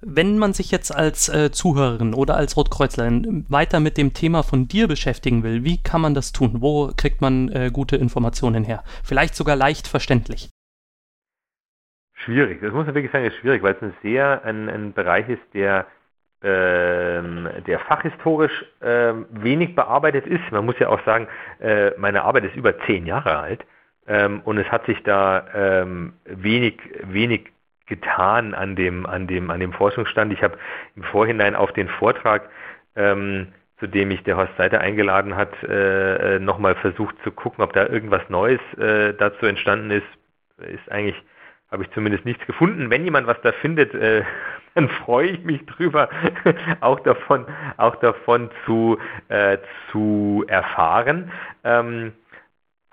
Wenn 0.00 0.38
man 0.38 0.52
sich 0.52 0.70
jetzt 0.70 0.94
als 0.94 1.28
äh, 1.28 1.50
Zuhörerin 1.50 2.14
oder 2.14 2.36
als 2.36 2.56
Rotkreuzlerin 2.56 3.46
weiter 3.48 3.80
mit 3.80 3.96
dem 3.96 4.12
Thema 4.12 4.42
von 4.42 4.68
dir 4.68 4.86
beschäftigen 4.88 5.42
will, 5.42 5.64
wie 5.64 5.82
kann 5.82 6.00
man 6.00 6.14
das 6.14 6.32
tun? 6.32 6.56
Wo 6.60 6.92
kriegt 6.96 7.20
man 7.20 7.48
äh, 7.50 7.70
gute 7.72 7.96
Informationen 7.96 8.64
her? 8.64 8.82
Vielleicht 9.02 9.34
sogar 9.34 9.56
leicht 9.56 9.86
verständlich. 9.86 10.50
Schwierig, 12.14 12.60
das 12.60 12.72
muss 12.72 12.86
man 12.86 12.94
wirklich 12.94 13.12
sagen, 13.12 13.24
ist 13.24 13.36
schwierig, 13.36 13.62
weil 13.62 13.74
es 13.74 13.82
ein 13.82 13.94
sehr 14.02 14.44
ein, 14.44 14.68
ein 14.68 14.92
Bereich 14.92 15.28
ist, 15.28 15.42
der 15.52 15.86
ähm, 16.44 17.48
der 17.66 17.78
fachhistorisch 17.80 18.66
ähm, 18.82 19.24
wenig 19.30 19.74
bearbeitet 19.74 20.26
ist. 20.26 20.42
Man 20.50 20.66
muss 20.66 20.78
ja 20.78 20.90
auch 20.90 21.02
sagen, 21.06 21.26
äh, 21.58 21.92
meine 21.96 22.22
Arbeit 22.22 22.44
ist 22.44 22.54
über 22.54 22.78
zehn 22.80 23.06
Jahre 23.06 23.38
alt 23.38 23.64
ähm, 24.06 24.42
und 24.44 24.58
es 24.58 24.70
hat 24.70 24.84
sich 24.84 25.02
da 25.04 25.46
ähm, 25.54 26.12
wenig, 26.26 26.78
wenig 27.04 27.53
getan 27.86 28.54
an 28.54 28.76
dem, 28.76 29.06
an 29.06 29.26
dem, 29.26 29.50
an 29.50 29.60
dem 29.60 29.72
Forschungsstand. 29.72 30.32
Ich 30.32 30.42
habe 30.42 30.58
im 30.96 31.02
Vorhinein 31.02 31.54
auf 31.54 31.72
den 31.72 31.88
Vortrag, 31.88 32.48
ähm, 32.96 33.48
zu 33.78 33.86
dem 33.86 34.08
mich 34.08 34.22
der 34.22 34.36
Horst 34.36 34.56
Seiter 34.56 34.80
eingeladen 34.80 35.36
hat, 35.36 35.50
äh, 35.64 36.36
äh 36.36 36.38
nochmal 36.38 36.74
versucht 36.76 37.16
zu 37.22 37.30
gucken, 37.32 37.62
ob 37.62 37.72
da 37.72 37.86
irgendwas 37.86 38.22
Neues 38.28 38.60
äh, 38.78 39.14
dazu 39.14 39.46
entstanden 39.46 39.90
ist. 39.90 40.06
Ist 40.58 40.90
eigentlich, 40.90 41.16
habe 41.70 41.82
ich 41.82 41.90
zumindest 41.90 42.24
nichts 42.24 42.46
gefunden. 42.46 42.90
Wenn 42.90 43.04
jemand 43.04 43.26
was 43.26 43.40
da 43.42 43.52
findet, 43.52 43.94
äh, 43.94 44.22
dann 44.74 44.88
freue 44.88 45.28
ich 45.28 45.44
mich 45.44 45.64
drüber, 45.66 46.08
auch 46.80 47.00
davon, 47.00 47.46
auch 47.76 47.96
davon 47.96 48.50
zu, 48.64 48.98
äh, 49.28 49.58
zu 49.90 50.44
erfahren. 50.48 51.30
Ähm, 51.64 52.12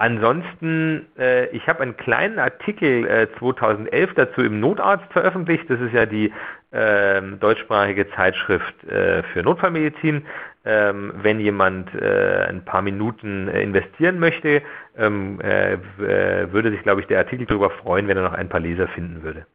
Ansonsten, 0.01 1.05
äh, 1.19 1.45
ich 1.55 1.67
habe 1.67 1.81
einen 1.81 1.95
kleinen 1.95 2.39
Artikel 2.39 3.05
äh, 3.05 3.27
2011 3.37 4.15
dazu 4.15 4.41
im 4.41 4.59
Notarzt 4.59 5.13
veröffentlicht. 5.13 5.69
Das 5.69 5.79
ist 5.79 5.93
ja 5.93 6.07
die 6.07 6.33
äh, 6.71 7.21
deutschsprachige 7.39 8.09
Zeitschrift 8.15 8.83
äh, 8.85 9.21
für 9.31 9.43
Notfallmedizin. 9.43 10.25
Ähm, 10.65 11.13
wenn 11.17 11.39
jemand 11.39 11.93
äh, 11.93 12.47
ein 12.49 12.65
paar 12.65 12.81
Minuten 12.81 13.47
äh, 13.47 13.61
investieren 13.61 14.17
möchte, 14.17 14.63
ähm, 14.97 15.37
würde 15.37 16.71
sich, 16.71 16.81
glaube 16.81 17.01
ich, 17.01 17.07
der 17.07 17.19
Artikel 17.19 17.45
darüber 17.45 17.69
freuen, 17.69 18.07
wenn 18.07 18.17
er 18.17 18.23
noch 18.23 18.33
ein 18.33 18.49
paar 18.49 18.59
Leser 18.59 18.87
finden 18.87 19.21
würde. 19.21 19.45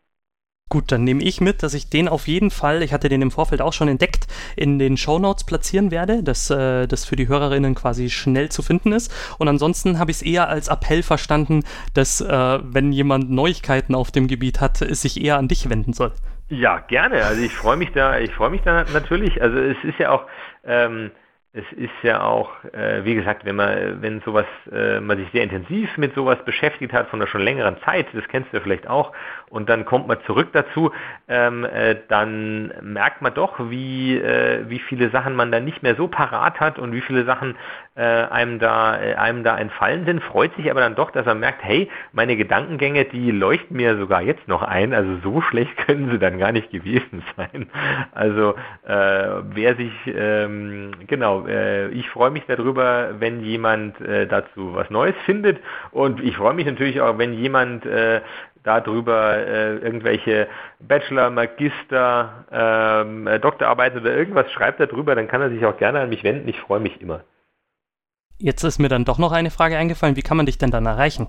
Gut, 0.69 0.91
dann 0.91 1.05
nehme 1.05 1.23
ich 1.23 1.41
mit, 1.41 1.63
dass 1.63 1.75
ich 1.75 1.91
den 1.91 2.09
auf 2.09 2.27
jeden 2.27 2.51
Fall, 2.51 2.83
ich 2.83 2.93
hatte 2.93 3.09
den 3.09 3.23
im 3.23 3.31
Vorfeld 3.31 3.63
auch 3.63 3.73
schon 3.73 3.87
entdeckt, 3.87 4.27
in 4.57 4.81
den 4.81 4.97
Shownotes 4.97 5.47
platzieren 5.47 5.93
werde, 5.93 6.25
dass 6.25 6.51
äh, 6.51 6.89
das 6.89 7.05
für 7.05 7.15
die 7.15 7.29
Hörerinnen 7.29 7.77
quasi 7.77 8.11
schnell 8.11 8.49
zu 8.49 8.63
finden 8.63 8.91
ist. 8.91 9.15
Und 9.39 9.47
ansonsten 9.47 10.01
habe 10.01 10.11
ich 10.11 10.17
es 10.17 10.23
eher 10.23 10.49
als 10.49 10.67
Appell 10.67 11.05
verstanden, 11.05 11.63
dass 11.95 12.21
äh, 12.21 12.59
wenn 12.65 12.91
jemand 12.91 13.31
Neuigkeiten 13.31 13.95
auf 13.95 14.11
dem 14.11 14.27
Gebiet 14.27 14.61
hat, 14.61 14.83
es 14.83 15.03
sich 15.03 15.23
eher 15.23 15.37
an 15.37 15.47
dich 15.47 15.71
wenden 15.71 15.93
soll. 15.93 16.11
Ja, 16.49 16.79
gerne. 16.79 17.25
Also 17.25 17.43
ich 17.43 17.55
freue 17.55 17.77
mich 17.77 17.93
da, 17.93 18.19
ich 18.19 18.33
freue 18.33 18.51
mich 18.51 18.63
da 18.63 18.87
natürlich. 18.93 19.41
Also 19.41 19.59
es 19.59 19.77
ist 19.85 20.01
ja 20.01 20.11
auch 20.11 20.27
ähm, 20.65 21.13
es 21.57 21.65
ist 21.73 22.03
ja 22.03 22.23
auch, 22.23 22.51
äh, 22.75 23.03
wie 23.05 23.15
gesagt, 23.15 23.47
wenn 23.47 23.57
man, 23.57 24.03
wenn 24.03 24.21
sowas, 24.21 24.45
äh, 24.71 25.01
man 25.01 25.17
sich 25.17 25.27
sehr 25.33 25.43
intensiv 25.43 25.97
mit 25.97 26.15
sowas 26.15 26.37
beschäftigt 26.45 26.93
hat 26.93 27.09
von 27.09 27.19
einer 27.19 27.27
schon 27.27 27.41
längeren 27.41 27.79
Zeit, 27.83 28.09
das 28.13 28.29
kennst 28.29 28.53
du 28.53 28.59
ja 28.59 28.63
vielleicht 28.63 28.87
auch, 28.87 29.13
und 29.51 29.69
dann 29.69 29.85
kommt 29.85 30.09
man 30.09 30.19
zurück 30.27 30.49
dazu, 30.53 30.91
ähm, 31.29 31.65
äh, 31.65 31.97
dann 32.09 32.73
merkt 32.83 33.23
man 33.23 33.35
doch, 33.35 33.71
wie, 33.71 34.17
äh, 34.17 34.65
wie 34.69 34.79
viele 34.79 35.11
Sachen 35.11 35.37
man 35.37 35.53
da 35.53 35.61
nicht 35.61 35.83
mehr 35.83 35.95
so 35.95 36.09
parat 36.09 36.61
hat 36.61 36.79
und 36.79 36.93
wie 36.93 37.01
viele 37.01 37.25
Sachen 37.25 37.57
äh, 37.95 38.03
einem 38.03 38.59
da, 38.59 39.01
äh, 39.01 39.15
einem 39.15 39.45
da 39.45 39.59
entfallen 39.59 40.05
sind, 40.05 40.23
freut 40.23 40.55
sich 40.57 40.71
aber 40.71 40.81
dann 40.81 40.95
doch, 40.95 41.11
dass 41.11 41.27
er 41.27 41.35
merkt, 41.35 41.63
hey, 41.63 41.89
meine 42.13 42.37
Gedankengänge, 42.37 43.05
die 43.07 43.31
leuchten 43.31 43.77
mir 43.77 43.97
sogar 43.97 44.23
jetzt 44.23 44.47
noch 44.49 44.63
ein, 44.63 44.93
also 44.93 45.17
so 45.23 45.41
schlecht 45.51 45.77
können 45.87 46.11
sie 46.11 46.19
dann 46.19 46.39
gar 46.39 46.53
nicht 46.53 46.71
gewesen 46.71 47.23
sein. 47.37 47.69
Also 48.13 48.55
wer 48.85 49.77
sich, 49.77 49.93
ähm, 50.07 50.93
genau, 51.07 51.47
äh, 51.47 51.89
ich 51.89 52.09
freue 52.11 52.31
mich 52.31 52.45
darüber, 52.47 53.15
wenn 53.19 53.41
jemand 53.41 54.01
äh, 54.01 54.27
dazu 54.27 54.75
was 54.75 54.91
Neues 54.91 55.15
findet. 55.25 55.59
Und 55.91 56.23
ich 56.23 56.37
freue 56.37 56.55
mich 56.55 56.67
natürlich 56.67 57.01
auch, 57.01 57.19
wenn 57.19 57.33
jemand 57.33 57.85
äh, 57.87 58.21
darüber 58.67 59.37
äh, 59.37 59.77
irgendwelche 59.77 60.49
Bachelor, 60.81 61.31
Magister, 61.31 62.45
ähm, 62.51 63.27
äh, 63.27 63.39
Doktorarbeiten 63.39 64.01
oder 64.01 64.15
irgendwas 64.15 64.51
schreibt 64.51 64.81
darüber, 64.81 65.15
dann 65.15 65.29
kann 65.29 65.41
er 65.41 65.51
sich 65.51 65.65
auch 65.65 65.77
gerne 65.77 66.01
an 66.01 66.09
mich 66.09 66.25
wenden. 66.25 66.49
Ich 66.49 66.61
freue 66.61 66.81
mich 66.81 67.01
immer. 67.01 67.21
Jetzt 68.39 68.65
ist 68.65 68.79
mir 68.79 68.89
dann 68.89 69.05
doch 69.05 69.19
noch 69.19 69.33
eine 69.33 69.51
Frage 69.51 69.79
eingefallen. 69.79 70.17
Wie 70.17 70.23
kann 70.23 70.37
man 70.37 70.47
dich 70.47 70.59
denn 70.59 70.71
dann 70.71 70.85
erreichen? 70.85 71.29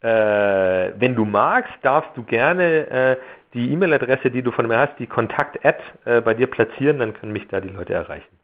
Äh, 0.00 0.92
wenn 0.98 1.14
du 1.14 1.24
magst, 1.24 1.72
darfst 1.82 2.10
du 2.16 2.24
gerne 2.24 2.86
äh, 2.88 3.16
die 3.52 3.70
E-Mail-Adresse, 3.72 4.30
die 4.30 4.42
du 4.42 4.50
von 4.50 4.66
mir 4.66 4.78
hast, 4.78 4.98
die 4.98 5.06
Kontakt-Ad 5.06 5.78
äh, 6.04 6.20
bei 6.20 6.34
dir 6.34 6.46
platzieren, 6.46 6.98
dann 6.98 7.14
können 7.14 7.32
mich 7.32 7.46
da 7.48 7.60
die 7.60 7.68
Leute 7.68 7.92
erreichen. 7.92 8.34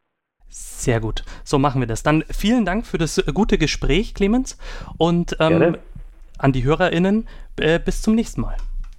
Sehr 0.48 1.00
gut. 1.00 1.24
So 1.44 1.58
machen 1.58 1.80
wir 1.80 1.86
das. 1.86 2.02
Dann 2.02 2.24
vielen 2.30 2.64
Dank 2.64 2.84
für 2.84 2.98
das 2.98 3.22
gute 3.34 3.56
Gespräch, 3.56 4.14
Clemens. 4.14 4.58
Und 4.98 5.36
ähm, 5.38 5.76
an 6.40 6.52
die 6.52 6.64
HörerInnen, 6.64 7.28
äh, 7.58 7.78
bis 7.78 8.02
zum 8.02 8.14
nächsten 8.14 8.40
Mal. 8.40 8.56